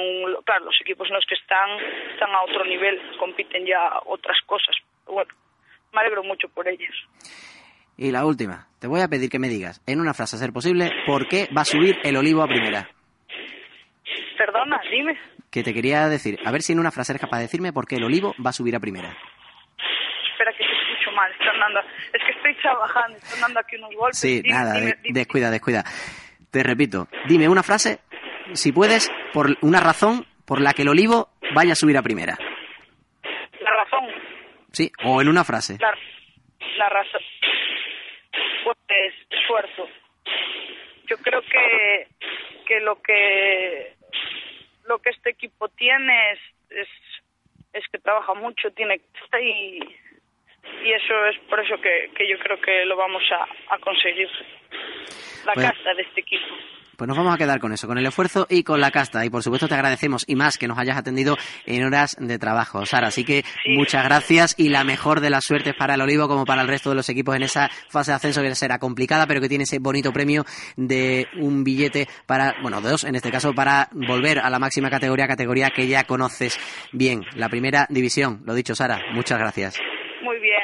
claro, 0.46 0.66
los 0.66 0.80
equipos 0.82 1.10
en 1.10 1.16
los 1.16 1.26
que 1.26 1.36
están 1.36 1.70
están 2.14 2.34
a 2.34 2.42
otro 2.44 2.64
nivel, 2.66 3.00
compiten 3.20 3.66
ya 3.66 4.00
otras 4.06 4.38
cosas. 4.46 4.76
Bueno, 5.06 5.30
me 5.94 6.02
alegro 6.02 6.24
mucho 6.24 6.48
por 6.48 6.68
ellos. 6.68 6.96
Y 7.98 8.12
la 8.12 8.26
última, 8.26 8.68
te 8.80 8.88
voy 8.88 9.02
a 9.02 9.08
pedir 9.10 9.30
que 9.30 9.40
me 9.40 9.50
digas, 9.50 9.84
en 9.86 10.00
una 10.00 10.14
frase 10.14 10.38
a 10.38 10.40
ser 10.40 10.54
posible, 10.54 10.92
¿por 11.06 11.28
qué 11.28 11.50
va 11.56 11.62
a 11.62 11.66
subir 11.66 11.98
el 12.04 12.16
olivo 12.16 12.44
a 12.44 12.48
primera? 12.48 12.88
Perdona, 14.38 14.80
dime. 14.90 15.18
Que 15.52 15.64
te 15.64 15.74
quería 15.74 16.08
decir, 16.08 16.38
a 16.46 16.52
ver 16.52 16.62
si 16.62 16.74
en 16.74 16.80
una 16.80 16.92
frase 16.92 17.12
eres 17.12 17.22
capaz 17.22 17.38
de 17.38 17.44
decirme 17.44 17.74
por 17.74 17.88
qué 17.88 17.96
el 17.96 18.04
olivo 18.04 18.36
va 18.44 18.52
a 18.52 18.54
subir 18.54 18.76
a 18.76 18.80
primera. 18.80 19.10
Espera 20.32 20.52
que 20.52 20.64
te 20.64 20.72
escucho 20.72 21.07
mal, 21.18 21.32
están 21.32 21.60
dando, 21.60 21.80
es 21.82 22.24
que 22.24 22.32
estoy 22.32 22.54
trabajando, 22.62 23.18
están 23.18 23.42
dando 23.42 23.60
aquí 23.60 23.76
unos 23.78 23.94
golpes. 23.96 24.20
Sí, 24.20 24.42
Dime, 24.42 24.54
nada, 24.56 24.74
dime, 24.76 24.86
de- 24.86 24.98
dime. 25.02 25.20
descuida, 25.20 25.50
descuida. 25.52 25.84
Te 26.52 26.62
repito, 26.64 27.08
dime 27.28 27.50
una 27.50 27.64
frase, 27.64 28.00
si 28.54 28.72
puedes, 28.72 29.12
por 29.34 29.58
una 29.62 29.80
razón 29.82 30.26
por 30.46 30.62
la 30.62 30.74
que 30.74 30.84
el 30.84 30.90
olivo 30.90 31.30
vaya 31.54 31.74
a 31.74 31.76
subir 31.76 31.98
a 31.98 32.02
primera. 32.04 32.38
La 33.62 33.72
razón, 33.72 34.06
Sí, 34.72 34.92
o 35.04 35.22
en 35.22 35.28
una 35.30 35.44
frase. 35.44 35.78
la, 35.80 35.92
la 36.78 36.90
razón, 36.90 37.22
pues 38.64 39.14
esfuerzo. 39.30 39.90
Yo 41.08 41.18
creo 41.18 41.42
que, 41.42 42.08
que 42.66 42.80
lo 42.82 43.02
que 43.02 43.94
lo 44.86 45.00
que 45.00 45.10
este 45.10 45.32
equipo 45.32 45.68
tiene 45.70 46.32
es, 46.32 46.40
es, 46.70 46.88
es 47.74 47.84
que 47.92 47.98
trabaja 48.00 48.34
mucho, 48.36 48.72
tiene 48.72 49.02
casta 49.20 49.40
y, 49.42 49.80
y 50.84 50.92
eso 50.94 51.14
es 51.32 51.38
por 51.50 51.60
eso 51.60 51.76
que, 51.82 52.12
que 52.16 52.30
yo 52.30 52.38
creo 52.40 52.60
que 52.62 52.86
lo 52.86 52.96
vamos 52.96 53.24
a, 53.32 53.74
a 53.76 53.78
conseguir. 53.80 54.28
La 55.46 55.54
casta 55.54 55.94
de 55.94 56.02
este 56.04 56.22
equipo. 56.22 56.46
Pues 56.98 57.08
nos 57.08 57.16
vamos 57.16 57.36
a 57.36 57.38
quedar 57.38 57.60
con 57.60 57.72
eso, 57.72 57.86
con 57.86 58.00
el 58.00 58.06
esfuerzo 58.08 58.48
y 58.50 58.64
con 58.64 58.82
la 58.82 58.90
casta. 58.90 59.24
Y 59.24 59.30
por 59.30 59.44
supuesto 59.44 59.68
te 59.68 59.76
agradecemos 59.76 60.24
y 60.28 60.36
más 60.36 60.58
que 60.58 60.68
nos 60.68 60.80
hayas 60.80 60.98
atendido 60.98 61.38
en 61.68 61.86
horas 61.86 62.16
de 62.20 62.40
trabajo, 62.40 62.84
Sara. 62.88 63.10
Así 63.10 63.24
que 63.24 63.44
Sí. 63.64 63.74
muchas 63.78 64.04
gracias 64.04 64.56
y 64.58 64.70
la 64.70 64.84
mejor 64.84 65.20
de 65.22 65.30
las 65.30 65.44
suertes 65.46 65.76
para 65.76 65.94
el 65.94 66.02
Olivo 66.02 66.28
como 66.28 66.44
para 66.44 66.64
el 66.64 66.68
resto 66.68 66.90
de 66.90 66.96
los 66.96 67.08
equipos 67.10 67.36
en 67.36 67.44
esa 67.44 67.70
fase 67.88 68.10
de 68.12 68.16
ascenso 68.16 68.42
que 68.42 68.56
será 68.56 68.80
complicada, 68.80 69.28
pero 69.28 69.40
que 69.40 69.48
tiene 69.48 69.66
ese 69.66 69.78
bonito 69.78 70.12
premio 70.12 70.44
de 70.76 71.28
un 71.38 71.64
billete 71.64 72.08
para, 72.26 72.56
bueno, 72.64 72.82
dos 72.82 73.04
en 73.04 73.14
este 73.16 73.30
caso, 73.30 73.54
para 73.54 73.90
volver 73.92 74.40
a 74.40 74.50
la 74.50 74.58
máxima 74.58 74.90
categoría, 74.90 75.28
categoría 75.28 75.70
que 75.70 75.86
ya 75.88 76.04
conoces 76.06 76.60
bien, 76.92 77.22
la 77.36 77.48
primera 77.50 77.86
división. 77.90 78.42
Lo 78.44 78.56
dicho, 78.56 78.74
Sara, 78.74 79.00
muchas 79.14 79.38
gracias. 79.38 79.80
Muy 80.24 80.40
bien, 80.40 80.57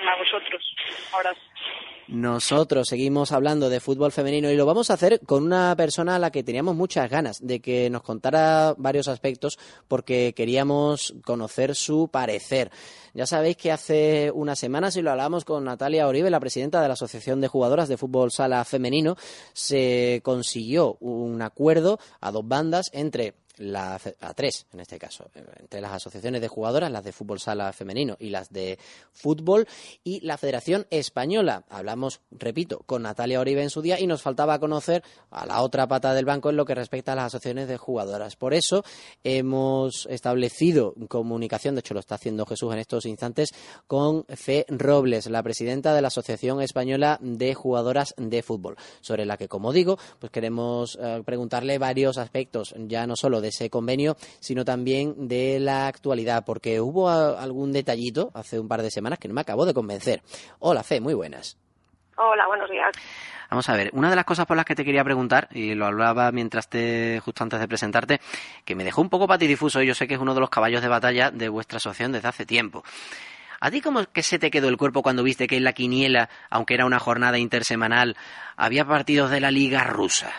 Nosotros 2.08 2.90
seguimos 2.90 3.32
hablando 3.32 3.70
de 3.70 3.80
fútbol 3.80 4.12
femenino 4.12 4.52
y 4.52 4.58
lo 4.58 4.66
vamos 4.66 4.90
a 4.90 4.96
hacer 4.96 5.22
con 5.26 5.44
una 5.44 5.74
persona 5.76 6.16
a 6.16 6.20
la 6.20 6.32
que 6.32 6.44
teníamos 6.44 6.76
muchas 6.76 7.10
ganas 7.10 7.40
de 7.42 7.62
que 7.62 7.90
nos 7.90 8.04
contara 8.04 8.76
varios 8.78 9.08
aspectos 9.08 9.58
porque 9.88 10.34
queríamos 10.36 11.16
conocer 11.26 11.76
su 11.76 12.10
parecer. 12.10 12.72
Ya 13.14 13.26
sabéis 13.26 13.58
que 13.58 13.72
hace 13.72 14.32
unas 14.34 14.60
semanas, 14.60 14.98
y 14.98 15.02
lo 15.02 15.12
hablamos 15.12 15.46
con 15.46 15.64
Natalia 15.64 16.08
Oribe, 16.08 16.30
la 16.30 16.40
presidenta 16.40 16.82
de 16.82 16.88
la 16.88 16.96
Asociación 16.96 17.42
de 17.42 17.48
Jugadoras 17.48 17.88
de 17.88 17.98
Fútbol 17.98 18.32
Sala 18.32 18.66
Femenino, 18.66 19.16
se 19.54 20.22
consiguió 20.24 20.98
un 21.00 21.42
acuerdo 21.42 22.00
a 22.20 22.32
dos 22.32 22.48
bandas 22.48 22.90
entre 22.92 23.34
la, 23.58 24.00
a 24.20 24.34
tres, 24.34 24.66
en 24.74 24.80
este 24.80 24.98
caso, 24.98 25.30
entre 25.60 25.82
las 25.82 25.94
asociaciones 25.94 26.42
de 26.42 26.48
jugadoras, 26.48 26.92
las 26.92 27.04
de 27.04 27.12
fútbol 27.12 27.40
sala 27.40 27.72
femenino 27.74 28.16
y 28.20 28.30
las 28.30 28.52
de 28.52 28.80
fútbol, 29.12 29.68
y 30.04 30.20
la 30.22 30.38
Federación 30.38 30.88
Española. 30.90 31.64
Hablamos, 31.70 32.22
repito, 32.32 32.80
con 32.86 33.04
Natalia 33.04 33.40
Oribe 33.40 33.64
en 33.64 33.70
su 33.70 33.82
día 33.82 34.00
y 34.00 34.08
nos 34.08 34.22
faltaba 34.22 34.60
conocer 34.60 35.04
a 35.30 35.46
la 35.46 35.62
otra 35.62 35.88
pata 35.88 36.14
del 36.14 36.26
banco 36.26 36.50
en 36.50 36.56
lo 36.56 36.66
que 36.66 36.76
respecta 36.76 37.14
a 37.14 37.16
las 37.16 37.26
asociaciones 37.26 37.68
de 37.68 37.78
jugadoras. 37.78 38.36
Por 38.36 38.54
eso 38.54 38.84
hemos 39.24 40.08
establecido 40.10 40.96
comunicación, 41.08 41.76
de 41.76 41.80
hecho 41.80 41.94
lo 41.94 42.00
está 42.00 42.16
haciendo 42.16 42.46
Jesús 42.46 42.74
en 42.74 42.80
estos 42.80 43.06
instantes, 43.06 43.50
con 43.88 44.26
Fe 44.26 44.66
Robles, 44.70 45.30
la 45.30 45.44
presidenta 45.44 45.94
de 45.94 46.02
la 46.02 46.08
Asociación 46.08 46.62
Española 46.62 47.20
de 47.22 47.54
Jugadoras 47.54 48.14
de 48.18 48.42
Fútbol, 48.44 48.76
sobre 49.02 49.26
la 49.26 49.38
que, 49.38 49.48
como 49.48 49.74
digo, 49.74 49.98
pues 50.20 50.32
queremos 50.32 50.98
eh, 51.02 51.22
preguntarle 51.26 51.78
varios 51.78 52.18
aspectos, 52.18 52.74
ya 52.78 53.08
no 53.08 53.16
solo 53.16 53.42
de 53.44 53.50
ese 53.50 53.70
convenio, 53.70 54.18
sino 54.40 54.66
también 54.66 55.28
de 55.28 55.60
la 55.60 55.86
actualidad, 55.86 56.44
porque 56.44 56.82
hubo 56.82 57.10
a- 57.10 57.40
algún 57.40 57.72
detallito 57.72 58.32
hace 58.34 58.60
un 58.60 58.68
par 58.68 58.82
de 58.82 58.90
semanas 58.90 59.20
que 59.20 59.28
no 59.28 59.36
me 59.36 59.42
acabó 59.42 59.68
de 59.68 59.76
convencer. 59.76 60.24
Hola, 60.58 60.82
Fe, 60.82 61.00
muy 61.00 61.14
buenas. 61.14 61.58
Hola, 62.18 62.48
buenos 62.48 62.70
días. 62.70 62.90
Vamos 63.50 63.70
a 63.70 63.76
ver, 63.76 63.92
una 63.94 64.10
de 64.10 64.16
las 64.16 64.26
cosas 64.26 64.48
por 64.48 64.58
las 64.58 64.66
que 64.66 64.74
te 64.74 64.84
quería 64.84 65.04
preguntar, 65.04 65.48
y 65.52 65.76
lo 65.76 65.86
hablaba 65.86 66.32
mientras 66.32 66.68
te, 66.70 67.20
justo 67.24 67.44
antes 67.44 67.60
de 67.60 67.68
presentarte, 67.68 68.20
que 68.66 68.74
me 68.74 68.84
dejó 68.84 69.02
un 69.02 69.10
poco 69.10 69.28
patidifuso, 69.28 69.82
y 69.82 69.86
yo 69.88 69.94
sé 69.94 70.08
que 70.08 70.16
es 70.16 70.20
uno 70.20 70.34
de 70.34 70.40
los 70.40 70.50
caballos 70.50 70.82
de 70.82 70.88
batalla 70.88 71.30
de 71.30 71.50
vuestra 71.50 71.78
asociación 71.78 72.12
desde 72.12 72.28
hace 72.30 72.46
tiempo. 72.48 72.84
¿A 73.60 73.70
ti 73.72 73.80
cómo 73.80 74.04
que 74.12 74.24
se 74.24 74.40
te 74.40 74.50
quedó 74.52 74.70
el 74.70 74.78
cuerpo 74.78 75.04
cuando 75.04 75.24
viste 75.24 75.48
que 75.48 75.56
en 75.58 75.64
la 75.64 75.74
quiniela, 75.74 76.30
aunque 76.50 76.74
era 76.74 76.86
una 76.86 77.00
jornada 77.00 77.38
intersemanal, 77.38 78.18
había 78.58 78.86
partidos 78.86 79.30
de 79.30 79.40
la 79.40 79.52
Liga 79.52 79.84
Rusa? 79.84 80.32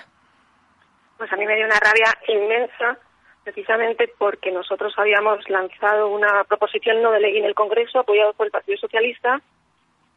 Pues 1.24 1.32
a 1.32 1.36
mí 1.36 1.46
me 1.46 1.56
dio 1.56 1.64
una 1.64 1.80
rabia 1.80 2.12
inmensa, 2.28 2.98
precisamente 3.44 4.12
porque 4.18 4.52
nosotros 4.52 4.92
habíamos 4.98 5.48
lanzado 5.48 6.08
una 6.08 6.44
proposición 6.44 7.00
no 7.00 7.12
de 7.12 7.20
ley 7.20 7.38
en 7.38 7.46
el 7.46 7.54
Congreso 7.54 8.00
apoyado 8.00 8.34
por 8.34 8.44
el 8.44 8.52
Partido 8.52 8.76
Socialista 8.76 9.40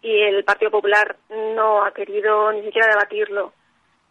y 0.01 0.23
el 0.23 0.43
Partido 0.43 0.69
Popular 0.69 1.15
no 1.29 1.85
ha 1.85 1.93
querido 1.93 2.51
ni 2.51 2.61
siquiera 2.63 2.89
debatirlo. 2.89 3.53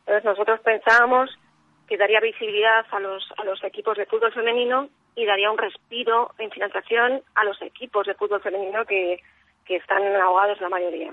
Entonces 0.06 0.24
nosotros 0.24 0.58
pensábamos 0.60 1.38
que 1.86 1.98
daría 1.98 2.18
visibilidad 2.20 2.86
a 2.90 2.98
los, 2.98 3.30
a 3.36 3.44
los 3.44 3.62
equipos 3.62 3.98
de 3.98 4.06
fútbol 4.06 4.32
femenino 4.32 4.88
y 5.14 5.26
daría 5.26 5.50
un 5.50 5.58
respiro 5.58 6.30
en 6.38 6.50
financiación 6.50 7.20
a 7.34 7.44
los 7.44 7.60
equipos 7.60 8.06
de 8.06 8.14
fútbol 8.14 8.40
femenino 8.40 8.86
que, 8.86 9.20
que 9.66 9.76
están 9.76 10.02
ahogados 10.16 10.62
la 10.62 10.70
mayoría. 10.70 11.12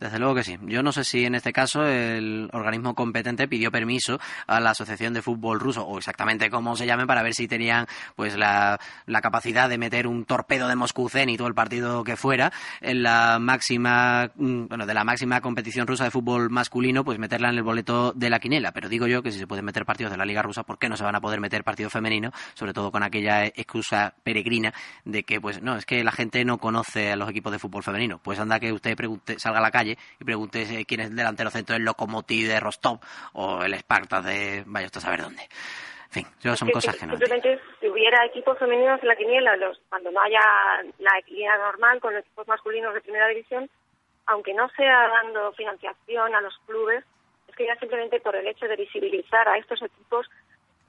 Desde 0.00 0.20
luego 0.20 0.36
que 0.36 0.44
sí. 0.44 0.56
Yo 0.62 0.82
no 0.84 0.92
sé 0.92 1.02
si 1.02 1.24
en 1.24 1.34
este 1.34 1.52
caso 1.52 1.84
el 1.84 2.48
organismo 2.52 2.94
competente 2.94 3.48
pidió 3.48 3.72
permiso 3.72 4.20
a 4.46 4.60
la 4.60 4.70
Asociación 4.70 5.12
de 5.12 5.22
Fútbol 5.22 5.58
Ruso, 5.58 5.84
o 5.84 5.98
exactamente 5.98 6.50
cómo 6.50 6.76
se 6.76 6.86
llame, 6.86 7.04
para 7.04 7.24
ver 7.24 7.34
si 7.34 7.48
tenían 7.48 7.86
pues 8.14 8.36
la, 8.36 8.78
la 9.06 9.20
capacidad 9.20 9.68
de 9.68 9.76
meter 9.76 10.06
un 10.06 10.24
torpedo 10.24 10.68
de 10.68 10.76
Moscú 10.76 11.08
Zenit 11.08 11.40
o 11.40 11.48
el 11.48 11.54
partido 11.54 12.04
que 12.04 12.16
fuera 12.16 12.52
en 12.80 13.02
la 13.02 13.38
máxima, 13.40 14.30
mm, 14.36 14.66
bueno, 14.68 14.86
de 14.86 14.94
la 14.94 15.02
máxima 15.02 15.40
competición 15.40 15.88
rusa 15.88 16.04
de 16.04 16.12
fútbol 16.12 16.48
masculino, 16.48 17.04
pues 17.04 17.18
meterla 17.18 17.48
en 17.48 17.56
el 17.56 17.64
boleto 17.64 18.12
de 18.12 18.30
la 18.30 18.38
quinela. 18.38 18.70
Pero 18.70 18.88
digo 18.88 19.08
yo 19.08 19.22
que 19.24 19.32
si 19.32 19.40
se 19.40 19.48
pueden 19.48 19.64
meter 19.64 19.84
partidos 19.84 20.12
de 20.12 20.18
la 20.18 20.24
Liga 20.24 20.42
Rusa, 20.42 20.62
¿por 20.62 20.78
qué 20.78 20.88
no 20.88 20.96
se 20.96 21.02
van 21.02 21.16
a 21.16 21.20
poder 21.20 21.40
meter 21.40 21.64
partidos 21.64 21.92
femeninos? 21.92 22.32
Sobre 22.54 22.72
todo 22.72 22.92
con 22.92 23.02
aquella 23.02 23.46
excusa 23.46 24.14
peregrina 24.22 24.72
de 25.04 25.24
que, 25.24 25.40
pues, 25.40 25.60
no, 25.60 25.76
es 25.76 25.86
que 25.86 26.04
la 26.04 26.12
gente 26.12 26.44
no 26.44 26.58
conoce 26.58 27.10
a 27.10 27.16
los 27.16 27.28
equipos 27.28 27.50
de 27.50 27.58
fútbol 27.58 27.82
femenino. 27.82 28.20
Pues 28.22 28.38
anda 28.38 28.60
que 28.60 28.72
usted 28.72 28.96
salga 29.38 29.58
a 29.58 29.62
la 29.62 29.72
calle 29.72 29.87
y 29.92 30.24
pregunte 30.24 30.62
eh, 30.62 30.84
quién 30.84 31.00
es 31.00 31.10
el 31.10 31.16
delantero 31.16 31.50
centro 31.50 31.74
del 31.74 31.84
Lokomotiv 31.84 32.48
de 32.48 32.60
Rostov 32.60 32.98
o 33.34 33.62
el 33.62 33.74
Spartak 33.78 34.24
de 34.24 34.64
vaya 34.66 34.86
usted 34.86 34.98
a 34.98 35.02
saber 35.02 35.22
dónde. 35.22 35.42
En 35.42 36.10
fin, 36.10 36.26
yo 36.40 36.56
son 36.56 36.68
que 36.68 36.72
cosas 36.74 36.96
que 36.96 37.06
no. 37.06 37.16
Simplemente 37.18 37.60
si 37.80 37.88
hubiera 37.88 38.24
equipos 38.24 38.58
femeninos 38.58 39.00
en 39.02 39.08
la 39.08 39.16
quiniela, 39.16 39.56
los, 39.56 39.78
cuando 39.90 40.10
no 40.10 40.20
haya 40.20 40.40
la 40.98 41.22
quiniela 41.26 41.58
normal 41.58 42.00
con 42.00 42.14
los 42.14 42.24
equipos 42.24 42.48
masculinos 42.48 42.94
de 42.94 43.02
primera 43.02 43.28
división, 43.28 43.68
aunque 44.26 44.54
no 44.54 44.68
sea 44.70 45.08
dando 45.08 45.52
financiación 45.52 46.34
a 46.34 46.40
los 46.40 46.56
clubes, 46.66 47.04
es 47.46 47.54
que 47.56 47.66
ya 47.66 47.76
simplemente 47.76 48.20
por 48.20 48.36
el 48.36 48.46
hecho 48.46 48.66
de 48.66 48.76
visibilizar 48.76 49.48
a 49.48 49.58
estos 49.58 49.82
equipos 49.82 50.26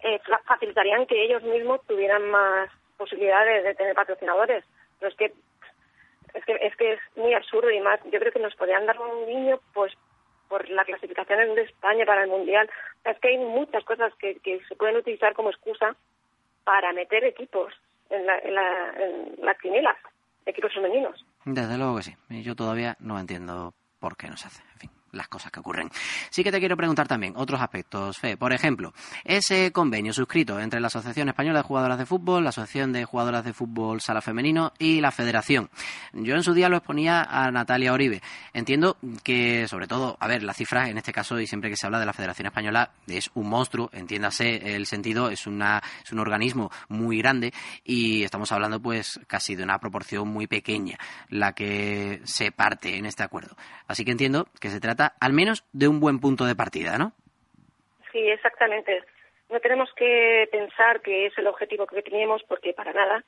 eh, 0.02 0.20
fa- 0.26 0.42
facilitarían 0.46 1.06
que 1.06 1.22
ellos 1.24 1.44
mismos 1.44 1.86
tuvieran 1.86 2.30
más 2.32 2.70
posibilidades 2.98 3.64
de 3.66 3.76
tener 3.76 3.96
patrocinadores. 3.96 4.64
Pero 5.00 5.12
es 5.12 5.18
que 5.18 5.34
es 6.34 6.46
que 6.46 6.54
es 6.62 6.76
que 6.76 6.94
es 6.94 7.00
muy 7.16 7.34
absurdo 7.34 7.70
y 7.72 7.80
más 7.80 8.00
yo 8.12 8.20
creo 8.20 8.32
que 8.32 8.40
nos 8.40 8.56
podrían 8.56 8.86
dar 8.86 9.00
un 9.00 9.26
guiño 9.26 9.60
pues 9.74 9.94
por 10.48 10.68
la 10.70 10.84
clasificación 10.84 11.56
de 11.56 11.62
España 11.62 12.06
para 12.06 12.24
el 12.24 12.30
mundial 12.30 12.70
es 13.06 13.20
que 13.20 13.30
hay 13.30 13.38
muchas 13.38 13.84
cosas 13.84 14.14
que, 14.16 14.40
que 14.40 14.60
se 14.68 14.76
pueden 14.76 14.98
utilizar 14.98 15.34
como 15.34 15.50
excusa 15.50 15.96
para 16.64 16.92
meter 16.94 17.24
equipos 17.24 17.74
en, 18.10 18.26
la, 18.26 18.40
en, 18.40 18.56
la, 18.56 18.94
en 18.98 19.46
las 19.46 19.58
quinielas 19.60 19.98
equipos 20.46 20.74
femeninos 20.74 21.26
Desde 21.46 21.78
luego 21.78 21.98
que 21.98 22.04
sí. 22.04 22.16
Yo 22.44 22.56
todavía 22.56 22.96
no 23.00 23.20
entiendo 23.20 23.74
por 24.00 24.18
qué 24.18 24.28
no 24.28 24.38
se 24.38 24.48
hace. 24.48 24.64
En 24.74 24.80
fin, 24.80 24.90
las 25.12 25.28
cosas 25.28 25.52
que 25.52 25.60
ocurren. 25.60 25.90
Sí 26.30 26.44
que 26.44 26.52
te 26.52 26.60
quiero 26.60 26.78
preguntar 26.78 27.08
también 27.08 27.34
otros 27.36 27.62
aspectos, 27.62 28.18
Fe. 28.18 28.38
Por 28.38 28.54
ejemplo, 28.54 28.94
ese 29.24 29.72
convenio 29.72 30.14
suscrito 30.14 30.60
entre 30.60 30.80
la 30.80 30.88
Asociación 30.88 31.30
Española 31.30 31.60
de 31.60 31.64
Jugadoras 31.64 31.98
de 31.98 32.06
Fútbol, 32.06 32.44
la 32.44 32.50
Asociación 32.50 32.94
de 32.94 33.06
Jugadoras 33.06 33.44
de 33.44 33.54
Fútbol 33.54 34.02
Sala 34.02 34.22
Femenino 34.22 34.74
y 34.80 35.02
la 35.02 35.12
Federación. 35.12 35.70
Yo 36.14 36.36
en 36.36 36.44
su 36.44 36.54
día 36.54 36.70
lo 36.70 36.78
exponía 36.78 37.24
a 37.24 37.52
Natalia 37.52 37.94
Oribe. 37.94 38.22
Entiendo 38.54 38.98
que, 39.24 39.68
sobre 39.68 39.88
todo, 39.88 40.18
a 40.20 40.28
ver, 40.28 40.44
la 40.44 40.54
cifra 40.54 40.90
en 40.90 40.98
este 40.98 41.14
caso 41.14 41.40
y 41.40 41.48
siempre 41.48 41.70
que 41.70 41.78
se 41.78 41.86
habla 41.86 42.00
de 42.00 42.06
la 42.06 42.14
Federación 42.14 42.48
Española 42.48 42.92
es 43.08 43.30
un 43.34 43.50
monstruo, 43.50 43.90
entiéndase 43.94 44.76
el 44.76 44.86
sentido, 44.86 45.30
es, 45.30 45.48
una, 45.48 45.82
es 46.04 46.12
un 46.12 46.20
organismo 46.20 46.72
muy 46.88 47.20
grande 47.20 47.54
y 47.84 48.24
estamos 48.24 48.52
hablando 48.52 48.82
pues 48.82 49.20
casi 49.28 49.56
de 49.56 49.64
una 49.64 49.80
proporción 49.80 50.28
muy 50.28 50.48
pequeña 50.48 50.98
la 51.30 51.54
que 51.54 52.22
se 52.24 52.52
parte 52.52 52.98
en 52.98 53.06
este 53.06 53.24
acuerdo. 53.24 53.56
Así 53.88 54.06
que 54.06 54.12
entiendo 54.12 54.48
que 54.60 54.70
se 54.70 54.80
trata 54.80 54.99
al 55.08 55.34
menos 55.34 55.64
de 55.74 55.88
un 55.88 56.00
buen 56.00 56.20
punto 56.20 56.46
de 56.46 56.56
partida, 56.56 56.98
¿no? 56.98 57.14
Sí, 58.12 58.20
exactamente. 58.30 59.04
No 59.50 59.60
tenemos 59.60 59.92
que 59.94 60.48
pensar 60.52 61.02
que 61.02 61.28
es 61.28 61.38
el 61.38 61.48
objetivo 61.48 61.88
que 61.88 62.02
tenemos, 62.02 62.44
porque 62.44 62.74
para 62.74 62.94
nada. 62.94 63.24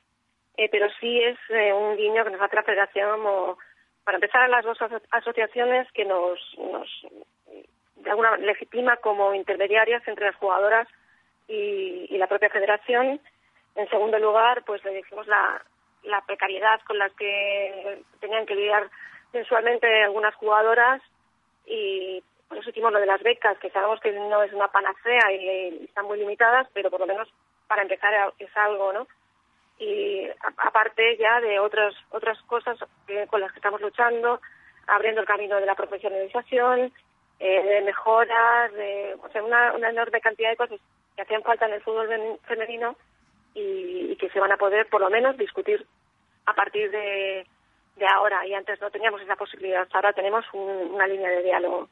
Eh, 0.56 0.68
pero 0.70 0.88
sí 1.00 1.20
es 1.20 1.38
eh, 1.48 1.72
un 1.72 1.96
guiño 1.96 2.24
que 2.24 2.30
nos 2.30 2.40
hace 2.40 2.56
la 2.56 2.62
Federación, 2.62 3.20
o, 3.24 3.58
para 4.04 4.16
empezar, 4.16 4.42
a 4.42 4.48
las 4.48 4.64
dos 4.64 4.80
aso- 4.80 5.00
asociaciones 5.10 5.90
que 5.92 6.04
nos, 6.04 6.38
nos 6.58 6.88
de 7.96 8.10
alguna 8.10 8.36
legitima 8.36 8.96
como 8.96 9.34
intermediarias 9.34 10.06
entre 10.06 10.26
las 10.26 10.36
jugadoras 10.36 10.88
y, 11.48 12.16
la 12.18 12.26
propia 12.26 12.50
Federación. 12.50 13.20
En 13.74 13.88
segundo 13.88 14.18
lugar, 14.18 14.62
pues 14.64 14.84
le 14.84 14.92
decimos 14.92 15.26
la, 15.26 15.62
la 16.02 16.20
precariedad 16.22 16.80
con 16.86 16.98
la 16.98 17.08
que 17.10 18.02
tenían 18.20 18.44
que 18.46 18.54
lidiar 18.54 18.90
mensualmente 19.32 20.02
algunas 20.02 20.34
jugadoras 20.34 21.00
y 21.66 22.22
por 22.48 22.58
eso 22.58 22.70
hicimos 22.70 22.92
lo 22.92 23.00
de 23.00 23.06
las 23.06 23.22
becas, 23.22 23.58
que 23.58 23.70
sabemos 23.70 24.00
que 24.00 24.12
no 24.12 24.42
es 24.42 24.52
una 24.52 24.68
panacea 24.68 25.32
y, 25.32 25.36
y 25.80 25.84
están 25.84 26.06
muy 26.06 26.18
limitadas, 26.18 26.68
pero 26.74 26.90
por 26.90 27.00
lo 27.00 27.06
menos 27.06 27.28
para 27.66 27.82
empezar 27.82 28.12
es 28.38 28.56
algo, 28.56 28.92
¿no? 28.92 29.06
Y 29.78 30.28
aparte 30.58 31.16
ya 31.16 31.40
de 31.40 31.58
otras 31.58 31.94
otras 32.10 32.40
cosas 32.42 32.78
que- 33.06 33.26
con 33.26 33.40
las 33.40 33.50
que 33.52 33.58
estamos 33.58 33.80
luchando, 33.80 34.40
abriendo 34.86 35.20
el 35.22 35.26
camino 35.26 35.56
de 35.56 35.66
la 35.66 35.74
profesionalización, 35.74 36.92
eh, 37.40 37.62
de 37.62 37.80
mejoras, 37.82 38.72
de 38.74 39.16
o 39.22 39.28
sea, 39.30 39.42
una, 39.42 39.72
una 39.72 39.90
enorme 39.90 40.20
cantidad 40.20 40.50
de 40.50 40.56
cosas 40.56 40.78
que 41.16 41.22
hacían 41.22 41.42
falta 41.42 41.66
en 41.66 41.72
el 41.74 41.82
fútbol 41.82 42.08
femenino 42.44 42.96
y, 43.54 44.12
y 44.12 44.16
que 44.16 44.28
se 44.30 44.40
van 44.40 44.52
a 44.52 44.56
poder 44.56 44.86
por 44.88 45.00
lo 45.00 45.10
menos 45.10 45.36
discutir 45.36 45.84
a 46.46 46.54
partir 46.54 46.90
de, 46.90 47.46
de 47.96 48.06
ahora. 48.06 48.46
Y 48.46 48.54
antes 48.54 48.80
no 48.80 48.90
teníamos 48.90 49.20
esa 49.22 49.36
posibilidad, 49.36 49.86
ahora 49.92 50.12
tenemos 50.12 50.44
un- 50.52 50.94
una 50.94 51.06
línea 51.06 51.28
de 51.30 51.42
diálogo. 51.42 51.88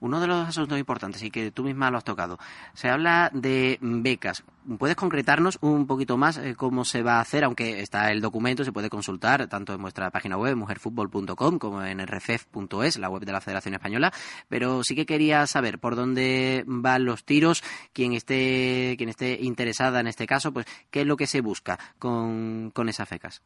Uno 0.00 0.20
de 0.20 0.28
los 0.28 0.46
asuntos 0.46 0.78
importantes 0.78 1.20
y 1.24 1.30
que 1.32 1.50
tú 1.50 1.64
misma 1.64 1.90
lo 1.90 1.96
has 1.98 2.04
tocado, 2.04 2.38
se 2.74 2.88
habla 2.88 3.30
de 3.32 3.78
becas. 3.80 4.44
¿Puedes 4.78 4.94
concretarnos 4.94 5.58
un 5.60 5.88
poquito 5.88 6.16
más 6.16 6.38
eh, 6.38 6.54
cómo 6.56 6.84
se 6.84 7.02
va 7.02 7.14
a 7.16 7.20
hacer? 7.20 7.42
Aunque 7.42 7.80
está 7.80 8.12
el 8.12 8.20
documento, 8.20 8.62
se 8.62 8.70
puede 8.70 8.90
consultar 8.90 9.48
tanto 9.48 9.74
en 9.74 9.80
nuestra 9.80 10.10
página 10.10 10.36
web, 10.36 10.54
mujerfutbol.com, 10.54 11.58
como 11.58 11.82
en 11.82 11.98
rfef.es, 12.06 12.98
la 12.98 13.08
web 13.08 13.24
de 13.24 13.32
la 13.32 13.40
Federación 13.40 13.74
Española. 13.74 14.12
Pero 14.48 14.84
sí 14.84 14.94
que 14.94 15.06
quería 15.06 15.44
saber 15.48 15.80
por 15.80 15.96
dónde 15.96 16.62
van 16.66 17.04
los 17.04 17.24
tiros, 17.24 17.64
quien 17.92 18.12
esté, 18.12 18.94
quien 18.98 19.08
esté 19.08 19.38
interesada 19.40 19.98
en 19.98 20.06
este 20.06 20.28
caso, 20.28 20.52
pues 20.52 20.66
qué 20.92 21.00
es 21.00 21.06
lo 21.08 21.16
que 21.16 21.26
se 21.26 21.40
busca 21.40 21.76
con, 21.98 22.70
con 22.72 22.88
esas 22.88 23.10
becas. 23.10 23.42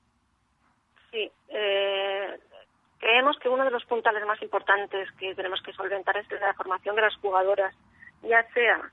Creemos 3.13 3.39
que 3.41 3.51
uno 3.51 3.63
de 3.67 3.71
los 3.71 3.85
puntales 3.85 4.25
más 4.25 4.41
importantes 4.41 5.07
que 5.19 5.35
tenemos 5.35 5.61
que 5.61 5.75
solventar 5.75 6.17
es 6.17 6.31
la 6.31 6.55
formación 6.55 6.97
de 6.97 7.03
las 7.03 7.15
jugadoras, 7.17 7.75
ya 8.23 8.43
sea 8.55 8.91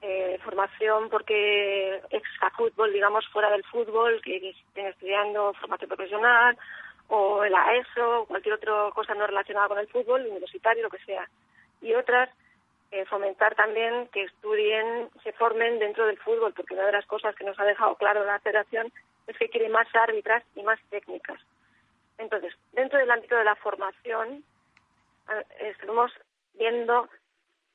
eh, 0.00 0.36
formación 0.42 1.08
porque 1.08 2.02
extra 2.10 2.50
fútbol, 2.50 2.92
digamos, 2.92 3.24
fuera 3.28 3.50
del 3.50 3.62
fútbol, 3.62 4.20
que 4.20 4.50
estén 4.50 4.86
estudiando 4.86 5.54
formación 5.60 5.90
profesional, 5.90 6.58
o 7.06 7.44
el 7.44 7.54
AESO, 7.54 8.24
cualquier 8.26 8.56
otra 8.56 8.90
cosa 8.92 9.14
no 9.14 9.28
relacionada 9.28 9.68
con 9.68 9.78
el 9.78 9.86
fútbol, 9.86 10.26
universitario, 10.26 10.82
lo 10.82 10.90
que 10.90 11.04
sea. 11.04 11.28
Y 11.80 11.94
otras, 11.94 12.30
eh, 12.90 13.04
fomentar 13.04 13.54
también 13.54 14.08
que 14.08 14.24
estudien, 14.24 15.08
se 15.22 15.30
formen 15.34 15.78
dentro 15.78 16.04
del 16.06 16.18
fútbol, 16.18 16.52
porque 16.52 16.74
una 16.74 16.86
de 16.86 16.98
las 16.98 17.06
cosas 17.06 17.36
que 17.36 17.44
nos 17.44 17.60
ha 17.60 17.64
dejado 17.64 17.94
claro 17.94 18.24
la 18.24 18.40
federación 18.40 18.92
es 19.28 19.38
que 19.38 19.48
quiere 19.48 19.68
más 19.68 19.86
árbitras 19.94 20.42
y 20.56 20.64
más 20.64 20.80
técnicas. 20.90 21.38
Entonces, 22.22 22.54
dentro 22.72 22.98
del 22.98 23.10
ámbito 23.10 23.36
de 23.36 23.44
la 23.44 23.56
formación, 23.56 24.44
estamos 25.60 26.12
viendo 26.54 27.08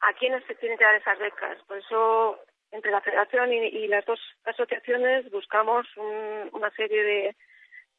a 0.02 0.14
quiénes 0.14 0.44
se 0.46 0.56
tienen 0.56 0.78
que 0.78 0.84
dar 0.86 0.96
esas 0.96 1.20
becas. 1.20 1.58
Por 1.68 1.78
eso, 1.78 2.40
entre 2.72 2.92
la 2.92 3.02
federación 3.02 3.52
y, 3.54 3.88
las 3.88 4.06
dos 4.06 4.20
asociaciones 4.46 5.30
buscamos 5.32 5.86
un- 5.98 6.50
una 6.54 6.70
serie 6.72 7.36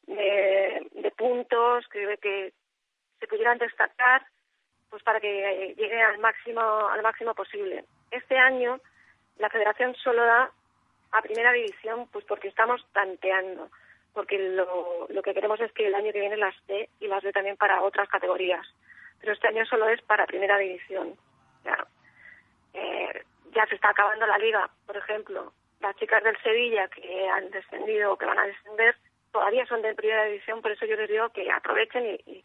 de 0.05 1.11
puntos 1.17 1.87
que, 1.89 2.17
que 2.21 2.53
se 3.19 3.27
pudieran 3.27 3.57
destacar 3.57 4.25
pues 4.89 5.03
para 5.03 5.19
que 5.19 5.75
llegue 5.77 6.01
al 6.01 6.17
máximo 6.19 6.61
al 6.61 7.01
máximo 7.03 7.35
posible. 7.35 7.83
Este 8.09 8.37
año 8.37 8.79
la 9.37 9.49
federación 9.49 9.93
solo 9.95 10.23
da 10.23 10.49
a 11.11 11.21
primera 11.21 11.51
división 11.51 12.07
pues 12.11 12.25
porque 12.25 12.47
estamos 12.47 12.83
tanteando 12.93 13.69
porque 14.13 14.37
lo, 14.37 15.07
lo 15.09 15.21
que 15.21 15.33
queremos 15.33 15.59
es 15.61 15.71
que 15.73 15.87
el 15.87 15.95
año 15.95 16.11
que 16.11 16.19
viene 16.19 16.37
las 16.37 16.55
dé 16.67 16.89
y 16.99 17.07
las 17.07 17.23
dé 17.23 17.31
también 17.31 17.57
para 17.57 17.81
otras 17.81 18.09
categorías. 18.09 18.65
Pero 19.19 19.33
este 19.33 19.47
año 19.47 19.65
solo 19.65 19.87
es 19.89 20.01
para 20.01 20.25
primera 20.25 20.57
división. 20.57 21.15
Ya, 21.63 21.87
eh, 22.73 23.23
ya 23.51 23.65
se 23.67 23.75
está 23.75 23.89
acabando 23.89 24.25
la 24.25 24.37
liga, 24.37 24.69
por 24.85 24.97
ejemplo. 24.97 25.53
Las 25.79 25.95
chicas 25.95 26.23
del 26.23 26.37
Sevilla 26.41 26.87
que 26.89 27.29
han 27.29 27.49
descendido 27.51 28.13
o 28.13 28.17
que 28.17 28.25
van 28.25 28.39
a 28.39 28.45
descender 28.45 28.95
todavía 29.31 29.65
son 29.65 29.81
de 29.81 29.95
primera 29.95 30.25
división, 30.25 30.61
por 30.61 30.71
eso 30.71 30.85
yo 30.85 30.95
les 30.95 31.09
digo 31.09 31.29
que 31.29 31.51
aprovechen 31.51 32.19
y, 32.25 32.43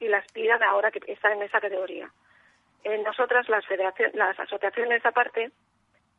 y, 0.00 0.08
las 0.08 0.26
pidan 0.32 0.62
ahora 0.62 0.90
que 0.90 1.00
están 1.12 1.32
en 1.32 1.42
esa 1.42 1.60
categoría. 1.60 2.10
Eh, 2.84 2.98
nosotras, 2.98 3.48
las, 3.48 3.66
federación, 3.66 4.10
las 4.14 4.38
asociaciones 4.38 5.04
aparte, 5.04 5.50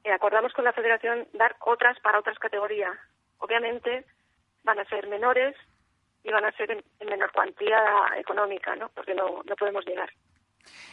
eh, 0.04 0.12
acordamos 0.12 0.54
con 0.54 0.66
la 0.66 0.74
federación 0.74 1.28
dar 1.34 1.56
otras 1.60 2.00
para 2.00 2.20
otras 2.20 2.38
categorías. 2.40 2.96
Obviamente 3.40 4.06
van 4.68 4.80
a 4.80 4.86
ser 4.86 5.08
menores 5.08 5.56
y 6.24 6.32
van 6.32 6.46
a 6.46 6.52
ser 6.52 6.70
en, 6.72 6.84
en 7.00 7.10
menor 7.10 7.32
cuantía 7.32 7.80
económica, 8.20 8.76
¿no? 8.76 8.90
Porque 8.94 9.16
no, 9.16 9.42
no 9.44 9.56
podemos 9.56 9.84
llegar. 9.88 10.10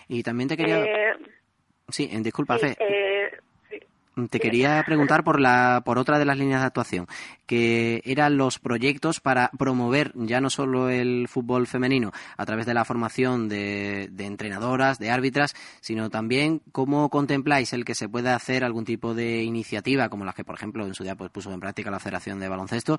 Y 0.08 0.22
también 0.22 0.48
te 0.48 0.56
quería... 0.56 0.82
Eh, 0.84 1.16
Sí, 1.88 2.08
eh, 2.10 2.18
disculpa, 2.22 2.56
sí, 2.56 2.68
Fe. 2.68 2.76
eh. 2.80 3.38
Te 4.30 4.38
quería 4.38 4.80
preguntar 4.86 5.24
por 5.24 5.40
la 5.40 5.82
por 5.84 5.98
otra 5.98 6.20
de 6.20 6.24
las 6.24 6.38
líneas 6.38 6.60
de 6.60 6.66
actuación, 6.66 7.08
que 7.46 8.00
eran 8.04 8.36
los 8.36 8.60
proyectos 8.60 9.18
para 9.18 9.50
promover 9.58 10.12
ya 10.14 10.40
no 10.40 10.50
solo 10.50 10.88
el 10.88 11.26
fútbol 11.26 11.66
femenino 11.66 12.12
a 12.36 12.46
través 12.46 12.64
de 12.64 12.74
la 12.74 12.84
formación 12.84 13.48
de, 13.48 14.08
de 14.12 14.26
entrenadoras, 14.26 15.00
de 15.00 15.10
árbitras, 15.10 15.54
sino 15.80 16.10
también 16.10 16.62
cómo 16.70 17.10
contempláis 17.10 17.72
el 17.72 17.84
que 17.84 17.96
se 17.96 18.08
pueda 18.08 18.36
hacer 18.36 18.62
algún 18.62 18.84
tipo 18.84 19.14
de 19.14 19.42
iniciativa, 19.42 20.08
como 20.08 20.24
las 20.24 20.36
que, 20.36 20.44
por 20.44 20.54
ejemplo, 20.54 20.86
en 20.86 20.94
su 20.94 21.02
día 21.02 21.16
pues, 21.16 21.30
puso 21.30 21.52
en 21.52 21.58
práctica 21.58 21.90
la 21.90 21.98
Federación 21.98 22.38
de 22.38 22.48
Baloncesto, 22.48 22.98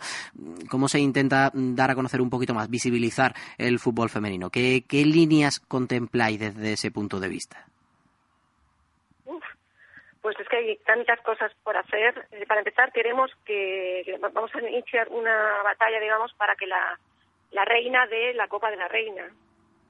cómo 0.69 0.89
se 0.89 0.99
intenta 0.99 1.49
dar 1.53 1.91
a 1.91 1.95
conocer 1.95 2.19
un 2.21 2.29
poquito 2.29 2.53
más, 2.53 2.69
visibilizar 2.69 3.33
el 3.57 3.79
fútbol 3.79 4.09
femenino. 4.09 4.49
¿Qué, 4.49 4.83
qué 4.85 5.05
líneas 5.05 5.61
contempláis 5.61 6.39
desde 6.39 6.73
ese 6.73 6.91
punto 6.91 7.21
de 7.21 7.29
vista? 7.29 7.67
Pues 10.25 10.39
es 10.39 10.49
que 10.49 10.57
hay 10.57 10.77
tantas 10.77 11.21
cosas 11.21 11.51
por 11.63 11.77
hacer. 11.77 12.25
Eh, 12.31 12.47
Para 12.47 12.61
empezar, 12.61 12.91
queremos 12.91 13.29
que, 13.45 14.17
vamos 14.33 14.49
a 14.55 14.59
iniciar 14.59 15.07
una 15.09 15.61
batalla, 15.61 15.99
digamos, 15.99 16.33
para 16.33 16.55
que 16.55 16.65
la, 16.65 16.99
la 17.51 17.63
reina 17.63 18.07
dé 18.07 18.33
la 18.33 18.47
Copa 18.47 18.71
de 18.71 18.77
la 18.77 18.87
Reina, 18.87 19.29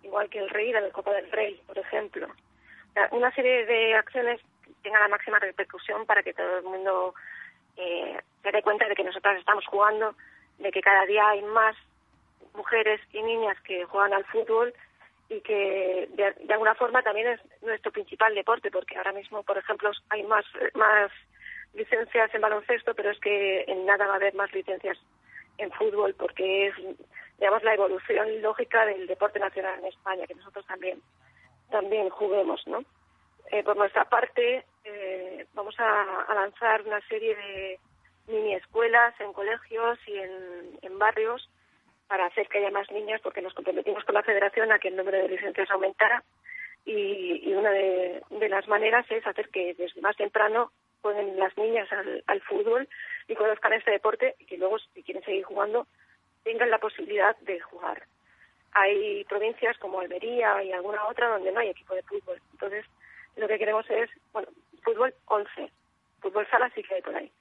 igual 0.04 0.30
que 0.30 0.40
el 0.40 0.50
rey 0.50 0.74
de 0.74 0.82
la 0.82 0.90
Copa 0.90 1.14
del 1.14 1.32
Rey, 1.32 1.62
por 1.66 1.78
ejemplo. 1.78 2.28
Una 3.12 3.34
serie 3.34 3.66
de 3.66 3.96
acciones 3.96 4.42
que 4.66 4.74
tengan 4.84 5.04
la 5.04 5.08
máxima 5.08 5.40
repercusión 5.40 6.06
para 6.06 6.22
que 6.22 6.34
todo 6.34 6.58
el 6.58 6.66
mundo 6.66 7.16
eh, 7.78 8.20
se 8.44 8.52
dé 8.52 8.62
cuenta 8.62 8.90
de 8.90 8.96
que 8.96 9.06
nosotras 9.06 9.40
estamos 9.40 9.66
jugando, 9.68 10.18
de 10.58 10.70
que 10.70 10.82
cada 10.82 11.06
día 11.06 11.30
hay 11.30 11.44
más 11.44 11.78
mujeres 12.56 13.00
y 13.14 13.22
niñas 13.22 13.58
que 13.62 13.86
juegan 13.86 14.12
al 14.12 14.26
fútbol 14.26 14.74
y 15.30 15.42
que 15.42 16.08
de, 16.12 16.34
de 16.34 16.54
alguna 16.54 16.76
forma 16.76 17.02
también 17.02 17.28
es 17.28 17.40
nuestro 17.62 17.92
principal 17.92 18.34
deporte, 18.36 18.70
porque 18.72 18.98
ahora 18.98 19.12
mismo, 19.12 19.44
por 19.44 19.58
ejemplo, 19.58 19.92
hay 20.10 20.24
más, 20.24 20.46
más 20.74 21.12
licencias 21.74 22.34
en 22.34 22.42
baloncesto, 22.42 22.94
pero 22.94 23.12
es 23.12 23.20
que 23.20 23.64
en 23.68 23.86
nada 23.86 24.06
va 24.08 24.14
a 24.14 24.18
haber 24.18 24.34
más 24.36 24.52
licencias 24.54 24.98
en 25.58 25.72
fútbol, 25.72 26.14
porque 26.16 26.68
es, 26.68 26.76
digamos, 27.40 27.64
la 27.64 27.74
evolución 27.74 28.42
lógica 28.42 28.86
del 28.86 29.08
deporte 29.08 29.40
nacional 29.40 29.80
en 29.80 29.86
España, 29.86 30.28
que 30.28 30.36
nosotros 30.36 30.66
también, 30.68 31.02
también 31.72 32.10
juguemos, 32.10 32.66
¿no? 32.68 32.84
Eh, 33.52 33.64
por 33.64 33.78
nuestra 33.78 34.06
parte, 34.06 34.66
eh, 34.84 35.46
vamos 35.54 35.76
a, 35.80 36.22
a 36.24 36.36
lanzar 36.36 36.82
una 36.84 37.00
serie 37.08 37.36
de 37.36 37.80
mini 38.28 38.56
escuelas 38.56 39.14
en 39.20 39.34
colegios 39.34 40.00
y 40.08 40.18
en, 40.18 40.80
en 40.82 41.00
barrios 41.00 41.50
para 42.08 42.26
hacer 42.26 42.48
que 42.48 42.60
haya 42.60 42.72
más 42.72 42.90
niñas, 42.92 43.22
porque 43.22 43.42
nos 43.42 43.54
comprometimos 43.54 44.04
con 44.04 44.16
la 44.16 44.24
federación 44.24 44.72
a 44.72 44.80
que 44.80 44.90
el 44.90 44.96
número 44.96 45.18
de 45.18 45.30
licencias 45.30 45.70
aumentara 45.72 46.24
y, 46.86 47.54
una 47.54 47.72
de, 47.72 48.22
de 48.30 48.50
las 48.50 48.68
maneras 48.68 49.06
es 49.10 49.26
hacer 49.26 49.50
que 49.50 49.74
desde 49.74 50.02
más 50.02 50.16
temprano 50.16 50.72
jueguen 51.02 51.38
las 51.38 51.56
niñas 51.58 51.92
al, 51.92 52.24
al 52.28 52.42
fútbol 52.42 52.88
y 53.28 53.36
conozcan 53.36 53.74
este 53.74 53.92
deporte 53.92 54.36
y 54.40 54.46
que 54.46 54.58
luego, 54.58 54.78
si 54.80 55.04
quieren 55.04 55.24
seguir 55.24 55.44
jugando, 55.44 55.88
tengan 56.44 56.70
la 56.70 56.78
posibilidad 56.78 57.36
de 57.38 57.60
jugar. 57.60 58.04
Hay 58.74 59.24
provincias 59.26 59.78
como 59.78 60.00
Almería 60.00 60.64
y 60.64 60.72
alguna 60.72 61.06
otra 61.08 61.30
donde 61.30 61.52
no 61.52 61.60
hay 61.60 61.70
equipo 61.70 61.96
de 61.96 62.04
fútbol. 62.04 62.40
Entonces, 62.52 62.86
lo 63.36 63.48
que 63.48 63.58
queremos 63.58 63.90
es, 63.90 64.10
bueno, 64.32 64.48
fútbol 64.84 65.14
11, 65.26 65.72
fútbol 66.22 66.48
sala 66.50 66.70
sí 66.76 66.84
que 66.84 66.96
hay 66.96 67.02
por 67.02 67.16
ahí. 67.16 67.32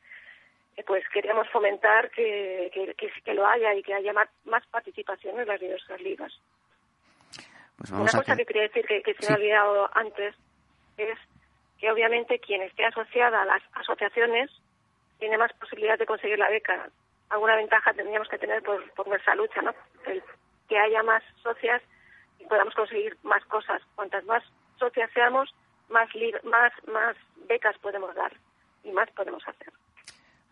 Eh, 0.76 0.84
Pues 0.86 1.04
queríamos 1.12 1.48
fomentar 1.50 2.10
que, 2.10 2.70
que, 2.72 2.94
que, 2.94 3.10
que 3.24 3.34
lo 3.34 3.46
haya 3.46 3.74
y 3.74 3.82
que 3.82 3.94
haya 3.94 4.12
más, 4.12 4.28
más 4.44 4.66
participación 4.66 5.38
en 5.40 5.48
las 5.48 5.60
diversas 5.60 6.00
ligas. 6.00 6.32
Pues 7.78 7.90
Una 7.90 8.10
a 8.10 8.18
cosa 8.18 8.36
que 8.36 8.46
quería 8.46 8.62
decir 8.62 8.86
que, 8.86 9.02
que 9.02 9.14
se 9.14 9.26
me 9.26 9.34
ha 9.34 9.36
olvidado 9.36 9.90
antes 9.94 10.34
es 10.96 11.18
que 11.78 11.90
obviamente 11.90 12.38
quien 12.38 12.62
esté 12.62 12.84
asociada 12.84 13.42
a 13.42 13.44
las 13.44 13.62
asociaciones 13.74 14.50
tiene 15.18 15.38
más 15.38 15.52
posibilidad 15.54 15.98
de 15.98 16.06
conseguir 16.06 16.38
la 16.38 16.48
beca. 16.48 16.88
Alguna 17.30 17.56
ventaja 17.56 17.92
tendríamos 17.92 18.28
que 18.28 18.38
tener 18.38 18.62
por, 18.62 18.88
por 18.92 19.08
nuestra 19.08 19.34
lucha, 19.34 19.60
¿no? 19.62 19.74
El 20.06 20.22
que 20.68 20.78
haya 20.78 21.02
más 21.02 21.22
socias 21.42 21.82
y 22.38 22.44
podamos 22.46 22.74
conseguir 22.74 23.16
más 23.22 23.44
cosas. 23.46 23.82
Cuantas 23.94 24.24
más 24.24 24.42
socias 24.78 25.10
seamos, 25.12 25.54
más, 25.88 26.08
más, 26.44 26.72
más 26.86 27.16
becas 27.48 27.76
podemos 27.78 28.14
dar 28.14 28.32
y 28.82 28.92
más 28.92 29.10
podemos 29.10 29.46
hacer. 29.46 29.72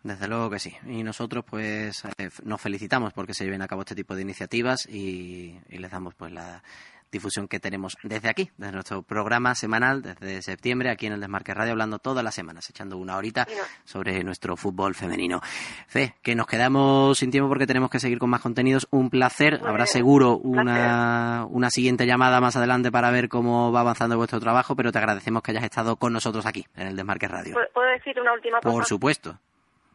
Desde 0.03 0.27
luego 0.27 0.49
que 0.49 0.59
sí. 0.59 0.75
Y 0.85 1.01
nosotros 1.03 1.45
pues 1.49 2.03
eh, 2.17 2.29
nos 2.43 2.59
felicitamos 2.59 3.13
porque 3.13 3.33
se 3.33 3.45
lleven 3.45 3.61
a 3.61 3.67
cabo 3.67 3.81
este 3.81 3.95
tipo 3.95 4.15
de 4.15 4.21
iniciativas 4.21 4.85
y, 4.89 5.57
y 5.69 5.77
les 5.77 5.89
damos 5.91 6.13
pues 6.15 6.31
la 6.31 6.61
difusión 7.09 7.47
que 7.47 7.59
tenemos 7.59 7.95
desde 8.01 8.27
aquí, 8.27 8.49
desde 8.57 8.73
nuestro 8.73 9.03
programa 9.03 9.53
semanal, 9.53 10.01
desde 10.01 10.41
septiembre, 10.41 10.89
aquí 10.89 11.05
en 11.05 11.13
el 11.13 11.19
Desmarque 11.21 11.53
Radio, 11.53 11.71
hablando 11.73 11.99
todas 11.99 12.23
las 12.23 12.33
semanas, 12.33 12.67
echando 12.71 12.97
una 12.97 13.15
horita 13.15 13.47
sobre 13.85 14.23
nuestro 14.23 14.57
fútbol 14.57 14.95
femenino. 14.95 15.39
Fe, 15.87 16.15
que 16.23 16.33
nos 16.33 16.47
quedamos 16.47 17.19
sin 17.19 17.29
tiempo 17.29 17.47
porque 17.49 17.67
tenemos 17.67 17.91
que 17.91 17.99
seguir 17.99 18.17
con 18.17 18.31
más 18.31 18.41
contenidos. 18.41 18.87
Un 18.89 19.11
placer. 19.11 19.59
Muy 19.59 19.69
Habrá 19.69 19.83
bien. 19.83 19.93
seguro 19.93 20.37
una, 20.39 21.45
una 21.47 21.69
siguiente 21.69 22.07
llamada 22.07 22.41
más 22.41 22.55
adelante 22.55 22.91
para 22.91 23.11
ver 23.11 23.29
cómo 23.29 23.71
va 23.71 23.81
avanzando 23.81 24.17
vuestro 24.17 24.39
trabajo, 24.39 24.75
pero 24.75 24.91
te 24.91 24.97
agradecemos 24.97 25.43
que 25.43 25.51
hayas 25.51 25.65
estado 25.65 25.97
con 25.97 26.13
nosotros 26.13 26.47
aquí, 26.47 26.65
en 26.75 26.87
el 26.87 26.95
Desmarque 26.95 27.27
Radio. 27.27 27.53
¿Puedo- 27.53 27.67
¿Puedo 27.75 27.89
decir 27.91 28.19
una 28.19 28.33
última 28.33 28.59
cosa? 28.59 28.73
Por 28.73 28.85
supuesto. 28.85 29.37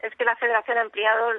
Es 0.00 0.14
que 0.16 0.24
la 0.24 0.36
federación 0.36 0.78
ha 0.78 0.82
ampliado, 0.82 1.32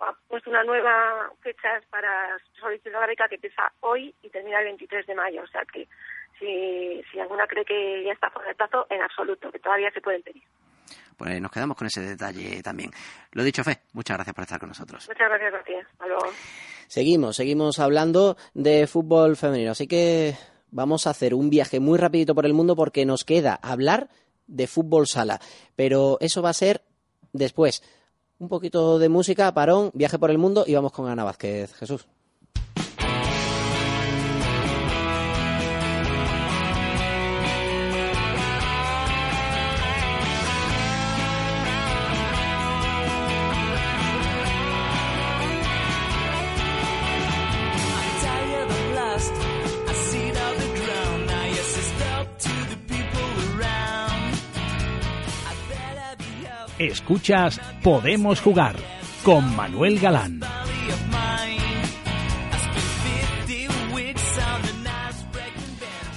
ha 0.00 0.14
puesto 0.28 0.50
una 0.50 0.64
nueva 0.64 1.30
fecha 1.40 1.80
para 1.90 2.38
solicitar 2.60 3.00
la 3.00 3.06
beca 3.06 3.28
que 3.28 3.36
empieza 3.36 3.72
hoy 3.80 4.14
y 4.22 4.30
termina 4.30 4.58
el 4.60 4.66
23 4.66 5.06
de 5.06 5.14
mayo. 5.14 5.42
O 5.42 5.46
sea 5.46 5.62
que 5.72 5.86
si, 6.38 7.02
si 7.10 7.20
alguna 7.20 7.46
cree 7.46 7.64
que 7.64 8.04
ya 8.04 8.12
está 8.12 8.30
fuera 8.30 8.48
de 8.48 8.54
plazo, 8.54 8.86
en 8.90 9.02
absoluto, 9.02 9.50
que 9.50 9.58
todavía 9.58 9.90
se 9.90 10.00
pueden 10.00 10.22
pedir. 10.22 10.42
Pues 11.18 11.40
nos 11.40 11.50
quedamos 11.50 11.76
con 11.76 11.88
ese 11.88 12.00
detalle 12.00 12.62
también. 12.62 12.92
Lo 13.32 13.42
dicho, 13.42 13.64
Fe, 13.64 13.78
muchas 13.92 14.16
gracias 14.16 14.34
por 14.34 14.42
estar 14.44 14.60
con 14.60 14.68
nosotros. 14.68 15.08
Muchas 15.08 15.28
gracias 15.28 15.54
a 15.54 15.64
ti. 15.64 15.74
Hasta 15.74 16.06
luego. 16.06 16.26
Seguimos, 16.86 17.36
seguimos 17.36 17.80
hablando 17.80 18.36
de 18.54 18.86
fútbol 18.86 19.36
femenino. 19.36 19.72
Así 19.72 19.88
que 19.88 20.34
vamos 20.70 21.06
a 21.06 21.10
hacer 21.10 21.34
un 21.34 21.50
viaje 21.50 21.80
muy 21.80 21.98
rapidito 21.98 22.36
por 22.36 22.46
el 22.46 22.54
mundo 22.54 22.76
porque 22.76 23.04
nos 23.04 23.24
queda 23.24 23.58
hablar 23.60 24.08
de 24.46 24.68
fútbol 24.68 25.08
sala. 25.08 25.40
Pero 25.74 26.18
eso 26.20 26.40
va 26.40 26.50
a 26.50 26.54
ser 26.54 26.82
después. 27.32 27.82
Un 28.40 28.48
poquito 28.48 28.98
de 28.98 29.08
música, 29.08 29.52
parón, 29.52 29.90
viaje 29.94 30.18
por 30.18 30.30
el 30.30 30.38
mundo 30.38 30.64
y 30.66 30.74
vamos 30.74 30.92
con 30.92 31.08
Ana 31.08 31.24
Vázquez. 31.24 31.74
Jesús. 31.74 32.06
Escuchas 57.08 57.58
Podemos 57.82 58.38
Jugar 58.38 58.76
con 59.24 59.56
Manuel 59.56 59.98
Galán. 59.98 60.40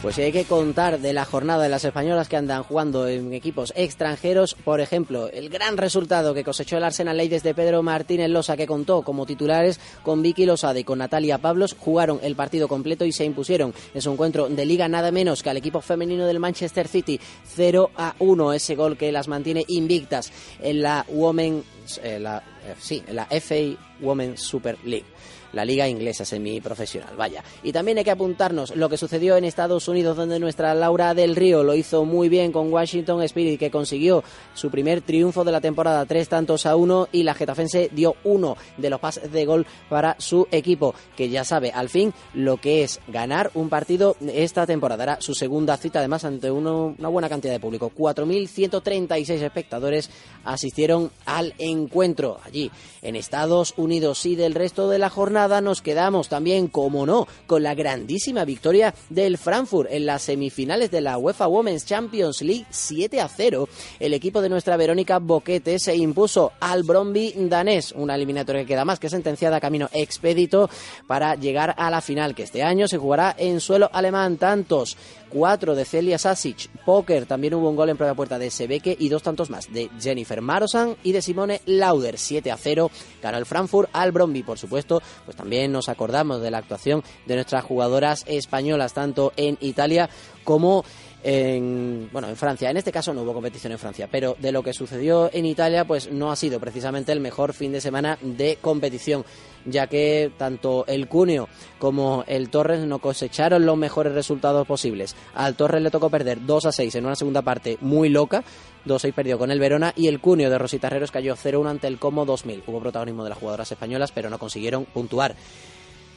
Pues 0.01 0.15
si 0.15 0.23
hay 0.23 0.31
que 0.31 0.45
contar 0.45 0.99
de 0.99 1.13
la 1.13 1.25
jornada 1.25 1.61
de 1.61 1.69
las 1.69 1.85
españolas 1.85 2.27
que 2.27 2.35
andan 2.35 2.63
jugando 2.63 3.07
en 3.07 3.33
equipos 3.33 3.71
extranjeros, 3.75 4.55
por 4.55 4.81
ejemplo, 4.81 5.29
el 5.29 5.49
gran 5.49 5.77
resultado 5.77 6.33
que 6.33 6.43
cosechó 6.43 6.77
el 6.77 6.85
Arsenal 6.85 7.17
Ladies 7.17 7.43
de 7.43 7.53
Pedro 7.53 7.83
Martínez 7.83 8.31
Losa, 8.31 8.57
que 8.57 8.65
contó 8.65 9.03
como 9.03 9.27
titulares 9.27 9.79
con 10.01 10.23
Vicky 10.23 10.47
Losada 10.47 10.79
y 10.79 10.83
con 10.83 10.97
Natalia 10.97 11.37
Pablos, 11.37 11.75
jugaron 11.77 12.19
el 12.23 12.35
partido 12.35 12.67
completo 12.67 13.05
y 13.05 13.11
se 13.11 13.25
impusieron 13.25 13.75
en 13.93 14.01
su 14.01 14.11
encuentro 14.11 14.49
de 14.49 14.65
liga 14.65 14.87
nada 14.87 15.11
menos 15.11 15.43
que 15.43 15.51
al 15.51 15.57
equipo 15.57 15.81
femenino 15.81 16.25
del 16.25 16.39
Manchester 16.39 16.87
City 16.87 17.19
0 17.55 17.91
a 17.95 18.15
1, 18.17 18.53
ese 18.53 18.73
gol 18.73 18.97
que 18.97 19.11
las 19.11 19.27
mantiene 19.27 19.65
invictas 19.67 20.31
en 20.61 20.81
la 20.81 21.05
Women, 21.09 21.63
eh, 22.01 22.25
eh, 22.25 22.39
sí, 22.79 23.03
la 23.11 23.25
FA 23.25 23.77
Women's 24.01 24.41
Super 24.41 24.79
League 24.83 25.05
la 25.53 25.65
liga 25.65 25.87
inglesa 25.87 26.25
semiprofesional, 26.25 27.15
vaya. 27.15 27.43
Y 27.63 27.71
también 27.71 27.97
hay 27.97 28.03
que 28.03 28.11
apuntarnos 28.11 28.75
lo 28.75 28.89
que 28.89 28.97
sucedió 28.97 29.37
en 29.37 29.45
Estados 29.45 29.87
Unidos, 29.87 30.17
donde 30.17 30.39
nuestra 30.39 30.73
Laura 30.73 31.13
del 31.13 31.35
Río 31.35 31.63
lo 31.63 31.75
hizo 31.75 32.05
muy 32.05 32.29
bien 32.29 32.51
con 32.51 32.71
Washington 32.71 33.21
Spirit, 33.23 33.59
que 33.59 33.71
consiguió 33.71 34.23
su 34.53 34.69
primer 34.69 35.01
triunfo 35.01 35.43
de 35.43 35.51
la 35.51 35.61
temporada, 35.61 36.05
tres 36.05 36.29
tantos 36.29 36.65
a 36.65 36.75
uno, 36.75 37.07
y 37.11 37.23
la 37.23 37.33
Getafense 37.33 37.89
dio 37.91 38.15
uno 38.23 38.57
de 38.77 38.89
los 38.89 38.99
pases 38.99 39.31
de 39.31 39.45
gol 39.45 39.65
para 39.89 40.15
su 40.19 40.47
equipo, 40.51 40.95
que 41.15 41.29
ya 41.29 41.43
sabe 41.43 41.71
al 41.71 41.89
fin 41.89 42.13
lo 42.33 42.57
que 42.57 42.83
es 42.83 42.99
ganar 43.07 43.51
un 43.53 43.69
partido 43.69 44.15
esta 44.33 44.65
temporada. 44.65 45.03
Era 45.03 45.21
su 45.21 45.33
segunda 45.33 45.77
cita, 45.77 45.99
además, 45.99 46.25
ante 46.25 46.51
una 46.51 47.09
buena 47.09 47.29
cantidad 47.29 47.53
de 47.53 47.59
público. 47.59 47.91
4.136 47.95 49.29
espectadores 49.41 50.09
asistieron 50.43 51.11
al 51.25 51.53
encuentro 51.57 52.39
allí 52.45 52.71
en 53.01 53.15
Estados 53.15 53.73
Unidos 53.77 54.25
y 54.25 54.35
del 54.35 54.55
resto 54.55 54.89
de 54.89 54.99
la 54.99 55.09
jornada 55.09 55.40
nos 55.47 55.81
quedamos 55.81 56.29
también, 56.29 56.67
como 56.67 57.05
no, 57.05 57.27
con 57.47 57.63
la 57.63 57.73
grandísima 57.73 58.45
victoria 58.45 58.93
del 59.09 59.37
Frankfurt 59.37 59.91
en 59.91 60.05
las 60.05 60.21
semifinales 60.21 60.91
de 60.91 61.01
la 61.01 61.17
UEFA 61.17 61.47
Women's 61.47 61.85
Champions 61.85 62.41
League 62.41 62.65
7 62.69 63.19
a 63.19 63.27
0. 63.27 63.67
El 63.99 64.13
equipo 64.13 64.41
de 64.41 64.49
nuestra 64.49 64.77
Verónica 64.77 65.17
Boquete 65.17 65.79
se 65.79 65.95
impuso 65.95 66.51
al 66.59 66.83
Bromby 66.83 67.33
danés, 67.49 67.91
una 67.93 68.15
eliminatoria 68.15 68.61
que 68.61 68.67
queda 68.67 68.85
más 68.85 68.99
que 68.99 69.09
sentenciada 69.09 69.59
camino 69.59 69.89
expedito 69.93 70.69
para 71.07 71.35
llegar 71.35 71.73
a 71.77 71.89
la 71.89 72.01
final 72.01 72.35
que 72.35 72.43
este 72.43 72.61
año 72.61 72.87
se 72.87 72.99
jugará 72.99 73.35
en 73.37 73.59
suelo 73.59 73.89
alemán 73.91 74.37
tantos 74.37 74.95
4 75.31 75.75
de 75.75 75.85
Celia 75.85 76.17
Sasic, 76.17 76.69
Poker, 76.85 77.25
también 77.25 77.53
hubo 77.53 77.69
un 77.69 77.75
gol 77.75 77.89
en 77.89 77.97
propia 77.97 78.13
puerta 78.13 78.37
de 78.37 78.51
Sebeke 78.51 78.95
y 78.99 79.09
dos 79.09 79.23
tantos 79.23 79.49
más 79.49 79.71
de 79.71 79.89
Jennifer 79.99 80.41
Marosan 80.41 80.95
y 81.03 81.13
de 81.13 81.21
Simone 81.21 81.61
Lauder, 81.65 82.17
7 82.17 82.51
a 82.51 82.57
0, 82.57 82.91
ganó 83.21 83.37
el 83.37 83.45
Frankfurt 83.45 83.89
al 83.93 84.11
Bromby, 84.11 84.43
por 84.43 84.59
supuesto, 84.59 85.01
pues 85.25 85.37
también 85.37 85.71
nos 85.71 85.89
acordamos 85.89 86.41
de 86.41 86.51
la 86.51 86.57
actuación 86.57 87.03
de 87.25 87.35
nuestras 87.35 87.63
jugadoras 87.63 88.23
españolas, 88.27 88.93
tanto 88.93 89.31
en 89.37 89.57
Italia 89.61 90.09
como 90.43 90.83
en, 90.83 91.10
bueno, 91.23 92.29
en 92.29 92.35
Francia. 92.35 92.69
En 92.69 92.77
este 92.77 92.91
caso 92.91 93.13
no 93.13 93.21
hubo 93.21 93.33
competición 93.33 93.71
en 93.71 93.79
Francia, 93.79 94.07
pero 94.11 94.35
de 94.39 94.51
lo 94.51 94.63
que 94.63 94.73
sucedió 94.73 95.29
en 95.31 95.45
Italia, 95.45 95.85
pues 95.85 96.11
no 96.11 96.31
ha 96.31 96.35
sido 96.35 96.59
precisamente 96.59 97.11
el 97.11 97.19
mejor 97.19 97.53
fin 97.53 97.71
de 97.71 97.81
semana 97.81 98.17
de 98.21 98.57
competición, 98.59 99.23
ya 99.65 99.87
que 99.87 100.31
tanto 100.37 100.85
el 100.87 101.07
Cuneo 101.07 101.47
como 101.77 102.23
el 102.27 102.49
Torres 102.49 102.81
no 102.81 102.99
cosecharon 102.99 103.65
los 103.65 103.77
mejores 103.77 104.13
resultados 104.13 104.65
posibles. 104.65 105.15
Al 105.35 105.55
Torres 105.55 105.81
le 105.81 105.91
tocó 105.91 106.09
perder 106.09 106.45
2 106.45 106.65
a 106.65 106.71
6 106.71 106.95
en 106.95 107.05
una 107.05 107.15
segunda 107.15 107.41
parte 107.41 107.77
muy 107.81 108.09
loca. 108.09 108.43
2-6 108.85 109.13
perdió 109.13 109.37
con 109.37 109.51
el 109.51 109.59
Verona 109.59 109.93
y 109.95 110.07
el 110.07 110.19
Cuneo 110.19 110.49
de 110.49 110.57
Rosita 110.57 110.87
Herreros 110.87 111.11
cayó 111.11 111.35
0-1 111.35 111.69
ante 111.69 111.85
el 111.87 111.99
Como 111.99 112.25
2000. 112.25 112.63
Hubo 112.65 112.79
protagonismo 112.79 113.23
de 113.23 113.29
las 113.29 113.37
jugadoras 113.37 113.71
españolas, 113.71 114.11
pero 114.11 114.31
no 114.31 114.39
consiguieron 114.39 114.85
puntuar. 114.85 115.35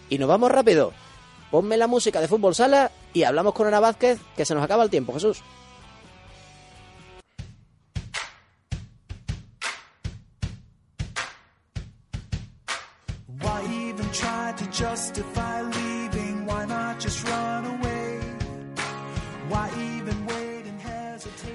Y 0.08 0.16
nos 0.16 0.28
vamos 0.28 0.50
rápido 0.50 0.94
ponme 1.54 1.76
la 1.76 1.86
música 1.86 2.20
de 2.20 2.26
fútbol 2.26 2.52
sala 2.52 2.90
y 3.12 3.22
hablamos 3.22 3.54
con 3.54 3.68
Ana 3.68 3.78
Vázquez, 3.78 4.18
que 4.36 4.44
se 4.44 4.56
nos 4.56 4.64
acaba 4.64 4.82
el 4.82 4.90
tiempo, 4.90 5.12
Jesús. 5.12 5.40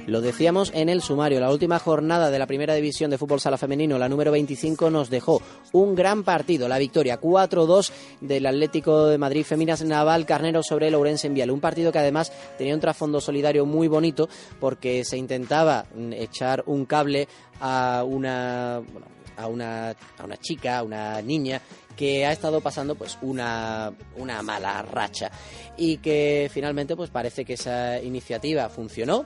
Lo 0.09 0.21
decíamos 0.21 0.71
en 0.73 0.89
el 0.89 1.01
sumario, 1.01 1.39
la 1.39 1.51
última 1.51 1.77
jornada 1.77 2.31
de 2.31 2.39
la 2.39 2.47
primera 2.47 2.73
división 2.73 3.11
de 3.11 3.17
fútbol 3.17 3.39
sala 3.39 3.57
femenino, 3.57 3.99
la 3.99 4.09
número 4.09 4.31
25, 4.31 4.89
nos 4.89 5.09
dejó 5.09 5.41
un 5.71 5.93
gran 5.93 6.23
partido, 6.23 6.67
la 6.67 6.79
victoria 6.79 7.21
4-2 7.21 7.91
del 8.21 8.47
Atlético 8.47 9.05
de 9.05 9.17
Madrid. 9.19 9.45
Feminas 9.45 9.83
Naval 9.83 10.25
Carnero 10.25 10.63
sobre 10.63 10.87
el 10.87 10.95
Ourense. 10.95 11.29
Un 11.29 11.59
partido 11.59 11.91
que 11.91 11.99
además 11.99 12.31
tenía 12.57 12.73
un 12.73 12.79
trasfondo 12.79 13.21
solidario 13.21 13.65
muy 13.65 13.87
bonito 13.87 14.27
porque 14.59 15.05
se 15.05 15.17
intentaba 15.17 15.85
mm, 15.93 16.13
echar 16.13 16.63
un 16.65 16.85
cable 16.85 17.27
a 17.61 18.03
una, 18.05 18.81
bueno, 18.91 19.07
a 19.37 19.47
una, 19.47 19.89
a 19.89 20.23
una 20.23 20.37
chica, 20.37 20.79
a 20.79 20.83
una 20.83 21.21
niña 21.21 21.61
que 21.95 22.25
ha 22.25 22.31
estado 22.31 22.61
pasando 22.61 22.95
pues 22.95 23.17
una, 23.21 23.91
una 24.17 24.41
mala 24.41 24.81
racha. 24.81 25.29
Y 25.77 25.97
que 25.97 26.49
finalmente 26.51 26.95
pues 26.95 27.09
parece 27.09 27.45
que 27.45 27.53
esa 27.53 28.01
iniciativa 28.01 28.69
funcionó 28.69 29.25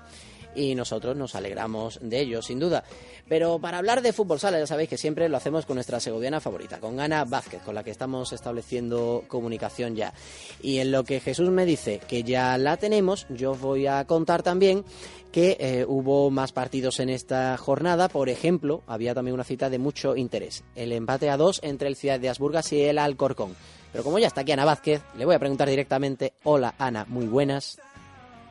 y 0.56 0.76
nosotros 0.76 1.16
nos 1.16 1.36
alegramos 1.36 2.00
de 2.02 2.20
ello, 2.20 2.42
sin 2.42 2.60
duda. 2.60 2.84
Pero 3.28 3.60
para 3.60 3.78
hablar 3.78 4.02
de 4.02 4.14
fútbol 4.14 4.40
sala, 4.40 4.60
ya 4.60 4.68
sabéis 4.68 4.90
que 4.90 4.98
siempre 4.98 5.30
lo 5.30 5.38
hacemos 5.38 5.66
con 5.66 5.76
nuestra 5.76 6.00
segoviana 6.00 6.40
favorita, 6.40 6.80
con 6.80 7.00
Ana 7.00 7.24
Vázquez, 7.26 7.62
con 7.62 7.76
la 7.76 7.84
que 7.84 7.92
estamos 7.92 8.34
estableciendo 8.34 9.24
comunicación 9.28 9.96
ya. 9.96 10.14
Y 10.62 10.80
en 10.80 10.92
lo 10.92 11.04
que 11.04 11.20
Jesús 11.20 11.50
me 11.50 11.66
dice 11.66 12.02
que 12.08 12.24
ya 12.24 12.58
la 12.58 12.78
tenemos, 12.78 13.26
yo 13.30 13.52
os 13.52 13.62
voy 13.62 13.88
a 13.88 14.06
contar 14.06 14.44
también 14.44 14.84
que 15.32 15.58
eh, 15.60 15.86
hubo 15.88 16.30
más 16.30 16.52
partidos 16.52 17.00
en 17.00 17.10
esta 17.10 17.58
jornada. 17.58 18.08
Por 18.10 18.30
ejemplo, 18.30 18.84
había 18.88 19.16
también 19.16 19.34
una 19.34 19.44
cita 19.44 19.70
de 19.70 19.80
mucho 19.80 20.16
interés. 20.16 20.64
El 20.76 20.92
empate 20.92 21.30
a 21.30 21.38
dos 21.38 21.60
entre 21.64 21.88
el 21.88 21.96
Ciudad 21.96 22.20
de 22.20 22.30
Asburgas 22.30 22.72
y 22.74 22.84
el 22.84 23.00
Alcorcón. 23.00 23.56
Pero 23.92 24.04
como 24.04 24.20
ya 24.20 24.28
está 24.28 24.42
aquí 24.42 24.52
Ana 24.52 24.66
Vázquez, 24.66 25.02
le 25.18 25.26
voy 25.26 25.36
a 25.36 25.40
preguntar 25.40 25.70
directamente. 25.70 26.34
Hola 26.44 26.76
Ana, 26.78 27.06
muy 27.08 27.26
buenas. 27.26 27.80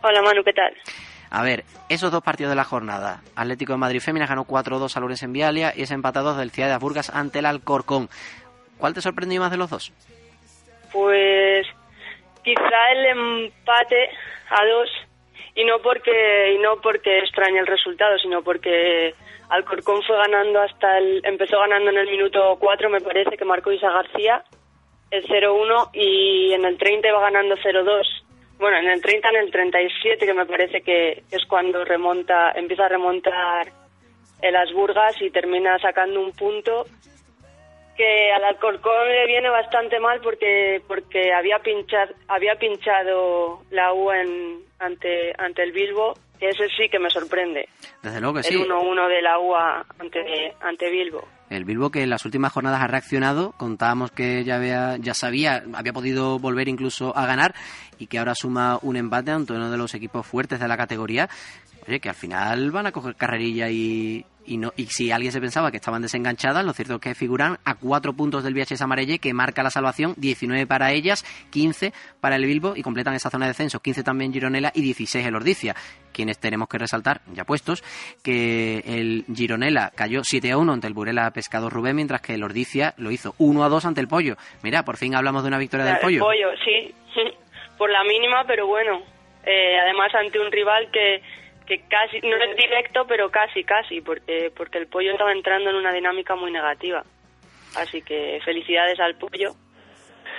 Hola 0.03 0.23
Manu, 0.23 0.43
¿qué 0.45 0.53
tal? 0.53 0.73
A 1.35 1.43
ver, 1.43 1.65
esos 1.89 2.13
dos 2.13 2.23
partidos 2.23 2.51
de 2.51 2.57
la 2.57 2.65
jornada. 2.65 3.23
Atlético 3.35 3.73
de 3.73 3.79
Madrid 3.79 4.01
Féminas 4.01 4.29
ganó 4.29 4.45
4-2 4.45 4.95
a 4.95 5.01
Lorenz 5.01 5.23
en 5.23 5.33
Vialia 5.33 5.73
y 5.75 5.81
es 5.81 5.91
empatado 5.91 6.37
del 6.37 6.51
Ciudad 6.51 6.69
de 6.69 6.77
Burgas 6.77 7.09
ante 7.09 7.39
el 7.39 7.47
Alcorcón. 7.47 8.11
¿Cuál 8.77 8.93
te 8.93 9.01
sorprendió 9.01 9.41
más 9.41 9.51
de 9.51 9.57
los 9.57 9.71
dos? 9.71 9.95
Pues 10.93 11.67
quizá 12.45 12.93
el 12.93 13.07
empate 13.07 14.11
a 14.51 14.63
dos 14.67 14.91
y 15.55 15.65
no 15.65 15.79
porque 15.79 16.53
y 16.55 16.59
no 16.59 16.77
porque 16.83 17.21
extraña 17.21 17.61
el 17.61 17.67
resultado, 17.67 18.19
sino 18.19 18.43
porque 18.43 19.15
Alcorcón 19.49 20.03
fue 20.03 20.19
ganando 20.19 20.61
hasta 20.61 20.99
el 20.99 21.23
empezó 21.25 21.59
ganando 21.61 21.93
en 21.93 21.97
el 21.97 22.11
minuto 22.11 22.59
4, 22.61 22.91
me 22.91 23.01
parece 23.01 23.39
que 23.39 23.45
marcó 23.47 23.73
Isa 23.73 23.91
García 23.91 24.45
el 25.11 25.27
0-1 25.27 25.91
y 25.95 26.53
en 26.53 26.67
el 26.67 26.77
30 26.77 27.09
iba 27.09 27.21
ganando 27.21 27.57
0-2. 27.57 28.03
Bueno, 28.63 28.77
en 28.77 28.91
el 28.91 29.03
30 29.03 29.29
en 29.31 29.37
el 29.39 29.51
37 29.51 30.25
que 30.25 30.35
me 30.35 30.47
parece 30.47 30.83
que 30.83 31.25
es 31.33 31.45
cuando 31.49 31.85
remonta 31.85 32.53
empieza 32.53 32.85
a 32.85 32.91
remontar 32.91 33.73
el 34.41 34.55
Asburgas 34.55 35.21
y 35.21 35.31
termina 35.31 35.77
sacando 35.81 36.21
un 36.21 36.31
punto 36.31 36.87
que 37.97 38.31
al 38.31 38.45
Alcorcón 38.45 39.09
le 39.09 39.27
viene 39.27 39.51
bastante 39.51 39.99
mal 39.99 40.21
porque 40.21 40.81
porque 40.87 41.33
había 41.33 41.59
pinchado 41.59 42.15
había 42.29 42.55
pinchado 42.55 43.65
la 43.73 43.93
U 43.95 44.13
en, 44.13 44.61
ante 44.79 45.33
ante 45.39 45.65
el 45.65 45.73
Bilbo 45.73 46.15
ese 46.49 46.69
sí 46.77 46.89
que 46.91 46.99
me 46.99 47.11
sorprende 47.11 47.69
Desde 48.03 48.21
luego 48.21 48.35
que 48.35 48.41
el 48.41 48.45
sí. 48.47 48.55
1-1 48.57 49.09
de 49.09 49.23
la 49.23 49.39
U 49.39 49.55
a- 49.55 49.85
ante 49.99 50.55
ante 50.61 50.91
Bilbo 50.91 51.27
El 51.51 51.65
Bilbo 51.65 51.91
que 51.91 52.03
en 52.03 52.11
las 52.11 52.25
últimas 52.25 52.53
jornadas 52.53 52.81
ha 52.81 52.87
reaccionado, 52.87 53.53
contábamos 53.59 54.11
que 54.11 54.43
ya 54.45 54.57
había, 54.57 54.97
ya 54.99 55.13
sabía, 55.15 55.63
había 55.75 55.93
podido 55.93 56.39
volver 56.39 56.69
incluso 56.69 57.17
a 57.17 57.27
ganar 57.27 57.55
y 57.99 58.07
que 58.07 58.19
ahora 58.19 58.35
suma 58.35 58.79
un 58.83 58.97
empate 58.97 59.31
ante 59.33 59.53
uno 59.53 59.71
de 59.71 59.77
los 59.77 59.95
equipos 59.95 60.27
fuertes 60.27 60.59
de 60.61 60.67
la 60.69 60.77
categoría. 60.77 61.29
Oye, 61.87 62.01
que 62.01 62.09
al 62.09 62.15
final 62.15 62.71
van 62.71 62.87
a 62.87 62.93
coger 62.93 63.17
carrerilla 63.17 63.69
y, 63.69 64.25
y 64.47 64.57
no 64.57 64.73
y 64.77 64.87
si 64.87 65.11
alguien 65.11 65.33
se 65.33 65.41
pensaba 65.41 65.71
que 65.71 65.79
estaban 65.79 66.01
desenganchadas, 66.03 66.65
lo 66.65 66.73
cierto 66.73 66.95
es 66.95 67.01
que 67.01 67.15
figuran 67.15 67.59
a 67.65 67.75
cuatro 67.75 68.13
puntos 68.13 68.45
del 68.45 68.55
VHS 68.55 68.83
Amarelle 68.83 69.19
que 69.19 69.35
marca 69.35 69.63
la 69.63 69.71
salvación, 69.71 70.15
19 70.17 70.67
para 70.67 70.93
ellas, 70.93 71.25
15 71.51 71.93
para 72.21 72.37
el 72.37 72.47
Bilbo 72.47 72.75
y 72.77 72.83
completan 72.83 73.15
esa 73.15 73.31
zona 73.31 73.47
de 73.47 73.51
descenso, 73.51 73.81
15 73.81 74.05
también 74.05 74.33
Gironela 74.33 74.71
y 74.75 74.83
16 74.83 75.27
el 75.27 75.35
Ordicia. 75.35 75.75
Quienes 76.13 76.39
tenemos 76.39 76.69
que 76.69 76.79
resaltar, 76.79 77.21
ya 77.33 77.45
puestos, 77.45 77.83
que 78.23 78.79
el 78.87 79.25
Gironela 79.35 79.91
cayó 79.97 80.23
7 80.23 80.53
a 80.53 80.59
1 80.59 80.73
ante 80.73 80.87
el 80.87 80.95
Burela 80.95 81.31
Pescado 81.33 81.69
Rubén, 81.71 81.97
mientras 81.97 82.21
que 82.21 82.35
el 82.35 82.45
Ordicia 82.45 82.95
lo 82.97 83.11
hizo 83.11 83.35
1 83.39 83.65
a 83.65 83.69
2 83.69 83.87
ante 83.87 84.01
el 84.01 84.09
Pollo. 84.09 84.37
Mira, 84.63 84.85
por 84.85 84.97
fin 84.99 85.15
hablamos 85.17 85.43
de 85.43 85.49
una 85.49 85.59
victoria 85.59 85.87
del 85.87 85.95
el 85.97 86.01
Pollo. 86.01 86.21
pollo 86.25 86.49
sí 86.65 86.95
por 87.79 87.91
la 87.91 88.05
mínima 88.05 88.45
pero 88.47 88.67
bueno 88.69 89.01
Eh, 89.45 89.77
además 89.81 90.15
ante 90.15 90.39
un 90.39 90.53
rival 90.53 90.89
que 90.93 91.21
que 91.67 91.81
casi 91.89 92.21
no 92.21 92.37
es 92.37 92.57
directo 92.57 93.07
pero 93.07 93.31
casi 93.31 93.65
casi 93.65 94.01
porque 94.01 94.53
porque 94.57 94.79
el 94.79 94.87
pollo 94.87 95.13
estaba 95.13 95.33
entrando 95.33 95.71
en 95.71 95.77
una 95.77 95.93
dinámica 95.93 96.35
muy 96.37 96.51
negativa. 96.51 97.05
Así 97.77 98.03
que 98.03 98.41
felicidades 98.45 99.01
al 99.01 99.17
pollo 99.17 99.55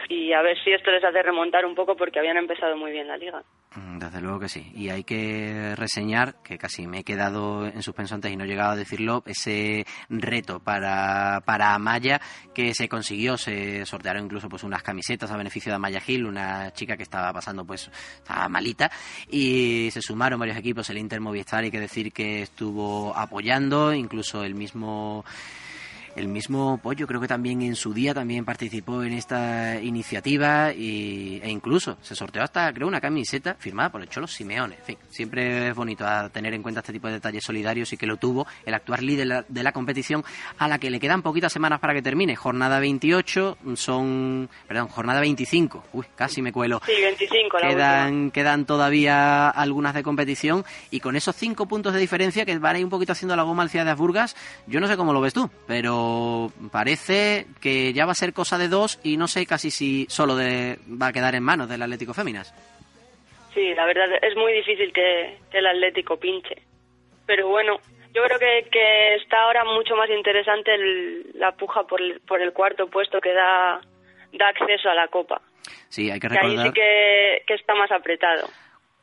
y 0.10 0.34
a 0.34 0.42
ver 0.42 0.58
si 0.64 0.72
esto 0.72 0.92
les 0.92 1.04
hace 1.04 1.22
remontar 1.22 1.66
un 1.66 1.76
poco 1.76 1.96
porque 1.96 2.20
habían 2.20 2.38
empezado 2.38 2.78
muy 2.78 2.92
bien 2.92 3.08
la 3.08 3.18
liga 3.18 3.44
Mm, 3.76 3.98
Desde 3.98 4.22
luego 4.22 4.40
que 4.40 4.50
sí. 4.50 4.72
Y 4.76 4.90
hay 4.90 5.04
que 5.04 5.74
reseñar, 5.76 6.36
que 6.44 6.58
casi 6.58 6.86
me 6.86 7.00
he 7.00 7.04
quedado 7.04 7.66
en 7.66 7.82
suspenso 7.82 8.16
antes 8.16 8.32
y 8.32 8.36
no 8.38 8.44
he 8.44 8.48
llegado 8.48 8.72
a 8.72 8.76
decirlo, 8.76 9.24
ese 9.26 9.86
reto 10.10 10.60
para, 10.60 11.42
para 11.46 11.74
Amaya 11.74 12.22
que 12.54 12.74
se 12.74 12.88
consiguió. 12.88 13.38
Se 13.38 13.86
sortearon 13.86 14.26
incluso 14.26 14.50
pues 14.50 14.64
unas 14.64 14.84
camisetas 14.84 15.32
a 15.32 15.38
beneficio 15.38 15.72
de 15.72 15.78
Amaya 15.78 16.02
Gil, 16.02 16.26
una 16.26 16.72
chica 16.74 16.98
que 16.98 17.04
estaba 17.04 17.34
pasando 17.34 17.66
pues, 17.66 17.90
estaba 18.18 18.48
malita. 18.48 18.92
Y 19.30 19.90
se 19.92 20.02
sumaron 20.02 20.40
varios 20.40 20.58
equipos, 20.58 20.90
el 20.90 20.98
Inter 21.00 21.20
Movistar, 21.20 21.64
hay 21.64 21.72
que 21.72 21.80
decir 21.80 22.12
que 22.12 22.44
estuvo 22.44 23.16
apoyando, 23.16 23.94
incluso 23.94 24.44
el 24.44 24.54
mismo 24.56 25.26
el 26.16 26.28
mismo 26.28 26.80
Pollo 26.82 27.08
creo 27.08 27.20
que 27.20 27.28
también 27.28 27.62
en 27.62 27.76
su 27.76 27.94
día 27.94 28.14
también 28.14 28.46
participó 28.46 29.04
en 29.04 29.14
esta 29.14 29.80
iniciativa 29.82 30.74
y, 30.74 31.40
e 31.44 31.50
incluso 31.50 31.98
se 32.02 32.16
sorteó 32.16 32.44
hasta 32.44 32.72
creo 32.74 32.88
una 32.88 33.02
camiseta 33.02 33.56
firmada 33.58 33.92
por 33.92 34.02
el 34.02 34.10
Cholo 34.10 34.28
Simeone. 34.28 34.76
En 34.76 34.84
fin, 34.84 34.98
siempre 35.10 35.70
es 35.70 35.76
bonito 35.76 36.06
a 36.06 36.30
tener 36.30 36.54
en 36.54 36.62
cuenta 36.62 36.82
este 36.82 36.94
tipo 36.94 37.08
de 37.08 37.14
detalles 37.14 37.44
solidarios 37.44 37.92
y 37.94 37.98
que 37.98 38.06
lo 38.06 38.18
tuvo 38.18 38.46
el 38.66 38.74
actual 38.74 39.06
líder 39.06 39.14
de 39.14 39.26
la, 39.26 39.46
de 39.48 39.64
la 39.64 39.72
competición 39.72 40.24
a 40.58 40.68
la 40.68 40.80
que 40.80 40.90
le 40.90 41.00
quedan 41.00 41.22
poquitas 41.22 41.52
semanas 41.52 41.80
para 41.80 41.94
que 41.94 42.02
termine. 42.02 42.36
Jornada 42.36 42.80
28 42.80 43.58
son, 43.76 44.50
perdón, 44.68 44.88
jornada 44.90 45.22
25. 45.22 45.86
Uy, 45.94 46.06
casi 46.16 46.42
me 46.42 46.52
cuelo. 46.52 46.82
sí 46.86 46.94
25 47.02 47.58
la 47.58 47.68
última. 47.68 47.70
Quedan, 47.70 48.32
quedan 48.32 48.66
todavía 48.66 49.50
algunas 49.50 49.94
de 49.94 50.04
competición 50.04 50.66
y 50.92 51.00
con 51.00 51.16
esos 51.16 51.36
cinco 51.36 51.68
puntos 51.68 51.94
de 51.94 52.00
diferencia 52.00 52.46
que 52.46 52.58
van 52.58 52.76
a 52.76 52.80
ir 52.80 52.86
un 52.86 52.92
poquito 52.92 53.14
haciendo 53.14 53.36
la 53.36 53.44
goma 53.44 53.64
al 53.64 53.70
Ciudad 53.70 53.86
de 53.86 53.92
Asburgas, 53.92 54.36
yo 54.68 54.80
no 54.80 54.88
sé 54.88 54.98
cómo 54.98 55.14
lo 55.14 55.22
ves 55.22 55.34
tú, 55.34 55.50
pero 55.68 56.03
parece 56.72 57.46
que 57.62 57.94
ya 57.94 58.06
va 58.06 58.12
a 58.14 58.16
ser 58.16 58.34
cosa 58.34 58.58
de 58.58 58.68
dos 58.68 59.00
y 59.04 59.18
no 59.18 59.28
sé 59.28 59.46
casi 59.46 59.72
si 59.72 60.06
solo 60.10 60.36
de, 60.36 60.78
va 61.02 61.08
a 61.08 61.14
quedar 61.14 61.36
en 61.36 61.44
manos 61.44 61.70
del 61.70 61.82
Atlético 61.82 62.14
Féminas. 62.14 62.54
Sí, 63.54 63.74
la 63.76 63.86
verdad 63.86 64.06
es 64.22 64.36
muy 64.36 64.52
difícil 64.54 64.92
que, 64.94 65.38
que 65.52 65.58
el 65.60 65.68
Atlético 65.68 66.18
pinche. 66.18 66.56
Pero 67.26 67.48
bueno, 67.50 67.80
yo 68.14 68.24
creo 68.24 68.40
que, 68.40 68.68
que 68.72 69.16
está 69.16 69.42
ahora 69.44 69.64
mucho 69.64 69.96
más 69.96 70.10
interesante 70.10 70.74
el- 70.74 71.32
la 71.36 71.52
puja 71.52 71.84
por 71.84 72.02
el, 72.02 72.20
por 72.22 72.42
el 72.42 72.52
cuarto 72.54 72.88
puesto 72.88 73.22
que 73.22 73.34
da, 73.34 73.80
da 74.34 74.48
acceso 74.50 74.90
a 74.90 74.96
la 74.96 75.08
Copa. 75.08 75.42
Sí, 75.90 76.10
hay 76.10 76.20
que 76.20 76.28
Que 76.28 76.38
ahí 76.38 76.42
recordar 76.50 76.68
sí 76.68 76.74
que, 76.74 77.44
que 77.48 77.54
está 77.54 77.76
más 77.76 77.92
apretado. 77.92 78.50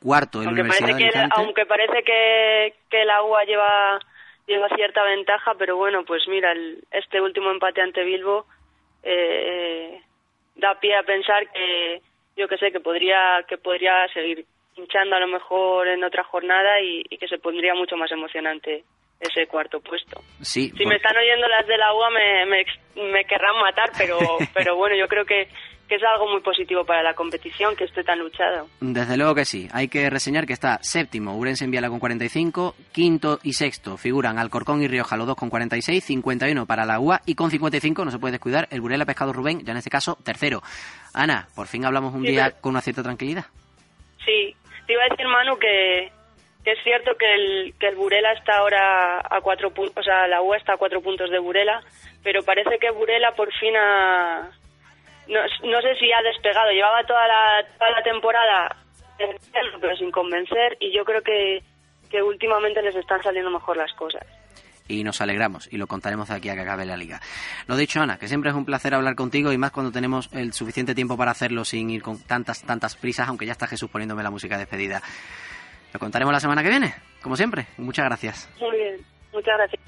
cuarto 0.03 0.41
en 0.41 0.47
Aunque 0.49 0.61
Universidad 0.61 0.89
parece, 0.91 1.05
de 1.05 1.11
que, 1.11 1.27
aunque 1.35 1.65
parece 1.65 2.03
que, 2.03 2.73
que 2.89 3.05
la 3.05 3.23
UA 3.23 3.43
lleva, 3.45 3.99
lleva 4.47 4.67
cierta 4.75 5.03
ventaja, 5.03 5.53
pero 5.57 5.77
bueno, 5.77 6.03
pues 6.05 6.27
mira, 6.27 6.51
el- 6.51 6.83
este 6.91 7.21
último 7.21 7.51
empate 7.51 7.81
ante 7.81 8.03
Bilbo 8.03 8.45
eh, 9.03 10.01
da 10.55 10.79
pie 10.79 10.95
a 10.95 11.03
pensar 11.03 11.49
que 11.51 12.01
yo 12.35 12.47
que 12.47 12.57
sé 12.57 12.71
que 12.71 12.79
podría 12.79 13.43
que 13.47 13.57
podría 13.57 14.07
seguir 14.13 14.45
hinchando 14.75 15.15
a 15.15 15.19
lo 15.19 15.27
mejor 15.27 15.87
en 15.87 16.03
otra 16.03 16.23
jornada 16.23 16.79
y, 16.81 17.03
y 17.09 17.17
que 17.17 17.27
se 17.27 17.39
pondría 17.39 17.73
mucho 17.75 17.97
más 17.97 18.11
emocionante 18.11 18.83
ese 19.19 19.45
cuarto 19.47 19.79
puesto. 19.81 20.19
Sí, 20.41 20.69
Si 20.75 20.85
me 20.85 20.95
están 20.95 21.15
oyendo 21.15 21.47
las 21.47 21.67
de 21.67 21.77
la 21.77 21.93
UA 21.93 22.09
me, 22.09 22.45
me, 22.47 22.65
me 23.11 23.25
querrán 23.25 23.55
matar, 23.59 23.91
pero 23.97 24.17
pero 24.53 24.75
bueno, 24.75 24.95
yo 24.95 25.07
creo 25.07 25.25
que, 25.25 25.47
que 25.91 25.97
es 25.97 26.03
algo 26.03 26.25
muy 26.31 26.39
positivo 26.39 26.85
para 26.85 27.03
la 27.03 27.13
competición 27.15 27.75
que 27.75 27.83
esté 27.83 28.01
tan 28.01 28.17
luchado. 28.17 28.65
Desde 28.79 29.17
luego 29.17 29.35
que 29.35 29.43
sí. 29.43 29.67
Hay 29.73 29.89
que 29.89 30.09
reseñar 30.09 30.45
que 30.45 30.53
está 30.53 30.79
séptimo 30.81 31.35
Urense 31.35 31.65
en 31.65 31.71
Viala 31.71 31.89
con 31.89 31.99
45, 31.99 32.75
quinto 32.93 33.39
y 33.43 33.51
sexto 33.51 33.97
figuran 33.97 34.39
Alcorcón 34.39 34.81
y 34.81 34.87
Rioja 34.87 35.17
los 35.17 35.27
dos 35.27 35.35
con 35.35 35.49
46, 35.49 36.01
51 36.01 36.65
para 36.65 36.85
la 36.85 36.97
UA 37.01 37.23
y 37.25 37.35
con 37.35 37.51
55, 37.51 38.05
no 38.05 38.11
se 38.11 38.19
puede 38.19 38.31
descuidar, 38.31 38.69
el 38.71 38.79
Burela 38.79 39.05
Pescado 39.05 39.33
Rubén, 39.33 39.65
ya 39.65 39.73
en 39.73 39.79
este 39.79 39.89
caso 39.89 40.17
tercero. 40.23 40.61
Ana, 41.13 41.49
por 41.57 41.67
fin 41.67 41.83
hablamos 41.83 42.13
un 42.13 42.21
Sí, 42.21 42.31
día 42.31 42.51
con 42.61 42.69
una 42.69 42.79
cierta 42.79 43.03
tranquilidad. 43.03 43.43
Sí, 44.23 44.55
te 44.87 44.93
iba 44.93 45.03
a 45.03 45.09
decir, 45.09 45.27
Manu, 45.27 45.57
que, 45.59 46.09
que 46.63 46.71
es 46.71 46.79
cierto 46.85 47.11
que 47.19 47.33
el, 47.33 47.73
que 47.77 47.87
el 47.89 47.97
Burela 47.97 48.31
está 48.31 48.59
ahora 48.59 49.19
a 49.29 49.41
cuatro 49.41 49.71
puntos, 49.73 49.97
o 49.97 50.03
sea, 50.03 50.25
la 50.29 50.41
UA 50.41 50.55
está 50.55 50.75
a 50.75 50.77
cuatro 50.77 51.01
puntos 51.01 51.29
de 51.29 51.39
Burela, 51.39 51.81
pero 52.23 52.43
parece 52.43 52.79
que 52.79 52.91
Burela 52.91 53.33
por 53.35 53.51
fin 53.59 53.75
ha... 53.75 54.51
No, 55.31 55.39
no 55.39 55.81
sé 55.81 55.95
si 55.95 56.11
ha 56.11 56.21
despegado, 56.21 56.69
llevaba 56.71 57.03
toda 57.05 57.25
la, 57.27 57.65
toda 57.77 57.89
la 57.91 58.03
temporada 58.03 58.75
pero 59.79 59.95
sin 59.95 60.11
convencer 60.11 60.77
y 60.79 60.95
yo 60.95 61.03
creo 61.03 61.21
que, 61.21 61.63
que 62.09 62.21
últimamente 62.21 62.81
les 62.81 62.95
están 62.95 63.21
saliendo 63.21 63.51
mejor 63.51 63.77
las 63.77 63.93
cosas. 63.93 64.25
y 64.87 65.03
nos 65.03 65.21
alegramos 65.21 65.71
y 65.71 65.77
lo 65.77 65.87
contaremos 65.87 66.27
de 66.29 66.35
aquí 66.35 66.49
a 66.49 66.55
que 66.55 66.61
acabe 66.61 66.85
la 66.85 66.97
liga. 66.97 67.19
Lo 67.67 67.75
dicho, 67.75 68.01
Ana, 68.01 68.17
que 68.17 68.27
siempre 68.27 68.49
es 68.49 68.55
un 68.55 68.65
placer 68.65 68.93
hablar 68.93 69.15
contigo 69.15 69.51
y 69.51 69.57
más 69.57 69.71
cuando 69.71 69.91
tenemos 69.91 70.29
el 70.33 70.53
suficiente 70.53 70.95
tiempo 70.95 71.15
para 71.17 71.31
hacerlo 71.31 71.63
sin 71.63 71.89
ir 71.89 72.01
con 72.01 72.21
tantas, 72.23 72.63
tantas 72.63 72.95
prisas, 72.97 73.29
aunque 73.29 73.45
ya 73.45 73.53
está 73.53 73.67
Jesús 73.67 73.89
poniéndome 73.89 74.23
la 74.23 74.31
música 74.31 74.55
de 74.55 74.65
despedida. 74.65 75.01
Lo 75.93 75.99
contaremos 75.99 76.33
la 76.33 76.39
semana 76.39 76.63
que 76.63 76.69
viene, 76.69 76.93
como 77.21 77.35
siempre. 77.35 77.67
Muchas 77.77 78.05
gracias. 78.05 78.49
Muy 78.59 78.77
bien, 78.77 78.97
muchas 79.33 79.57
gracias. 79.57 79.81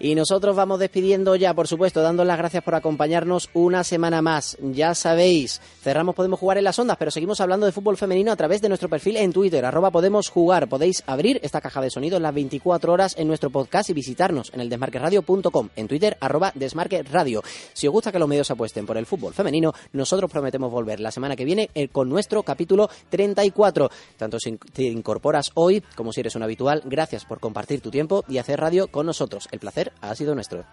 Y 0.00 0.14
nosotros 0.14 0.54
vamos 0.54 0.78
despidiendo 0.78 1.34
ya, 1.34 1.54
por 1.54 1.66
supuesto, 1.66 2.02
dando 2.02 2.24
las 2.24 2.38
gracias 2.38 2.62
por 2.62 2.76
acompañarnos 2.76 3.50
una 3.52 3.82
semana 3.82 4.22
más. 4.22 4.56
Ya 4.60 4.94
sabéis, 4.94 5.60
cerramos 5.82 6.14
Podemos 6.14 6.38
Jugar 6.38 6.56
en 6.58 6.64
las 6.64 6.78
ondas, 6.78 6.96
pero 6.98 7.10
seguimos 7.10 7.40
hablando 7.40 7.66
de 7.66 7.72
fútbol 7.72 7.96
femenino 7.96 8.30
a 8.30 8.36
través 8.36 8.62
de 8.62 8.68
nuestro 8.68 8.88
perfil 8.88 9.16
en 9.16 9.32
Twitter, 9.32 9.64
arroba 9.64 9.90
Podemos 9.90 10.28
Jugar. 10.28 10.68
Podéis 10.68 11.02
abrir 11.06 11.40
esta 11.42 11.60
caja 11.60 11.80
de 11.80 11.90
sonido 11.90 12.16
en 12.16 12.22
las 12.22 12.32
24 12.32 12.92
horas 12.92 13.16
en 13.18 13.26
nuestro 13.26 13.50
podcast 13.50 13.90
y 13.90 13.92
visitarnos 13.92 14.52
en 14.54 14.60
el 14.60 14.68
desmarqueradio.com, 14.68 15.70
en 15.74 15.88
Twitter, 15.88 16.16
arroba 16.20 16.52
Desmarque 16.54 17.02
Radio. 17.02 17.42
Si 17.72 17.88
os 17.88 17.92
gusta 17.92 18.12
que 18.12 18.20
los 18.20 18.28
medios 18.28 18.52
apuesten 18.52 18.86
por 18.86 18.98
el 18.98 19.06
fútbol 19.06 19.34
femenino, 19.34 19.72
nosotros 19.92 20.30
prometemos 20.30 20.70
volver 20.70 21.00
la 21.00 21.10
semana 21.10 21.34
que 21.34 21.44
viene 21.44 21.70
eh, 21.74 21.88
con 21.88 22.08
nuestro 22.08 22.44
capítulo 22.44 22.88
34. 23.10 23.90
Tanto 24.16 24.38
si 24.38 24.56
te 24.72 24.84
incorporas 24.84 25.50
hoy 25.54 25.82
como 25.96 26.12
si 26.12 26.20
eres 26.20 26.36
un 26.36 26.44
habitual, 26.44 26.82
gracias 26.84 27.24
por 27.24 27.40
compartir 27.40 27.80
tu 27.80 27.90
tiempo 27.90 28.24
y 28.28 28.38
hacer 28.38 28.60
radio 28.60 28.86
con 28.86 29.04
nosotros. 29.04 29.48
El 29.50 29.58
placer 29.58 29.87
ha 30.00 30.14
sido 30.14 30.34
nuestro. 30.34 30.64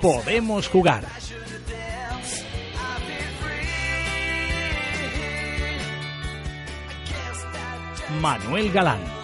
Podemos 0.00 0.68
jugar. 0.68 1.04
Manuel 8.20 8.72
Galán. 8.72 9.17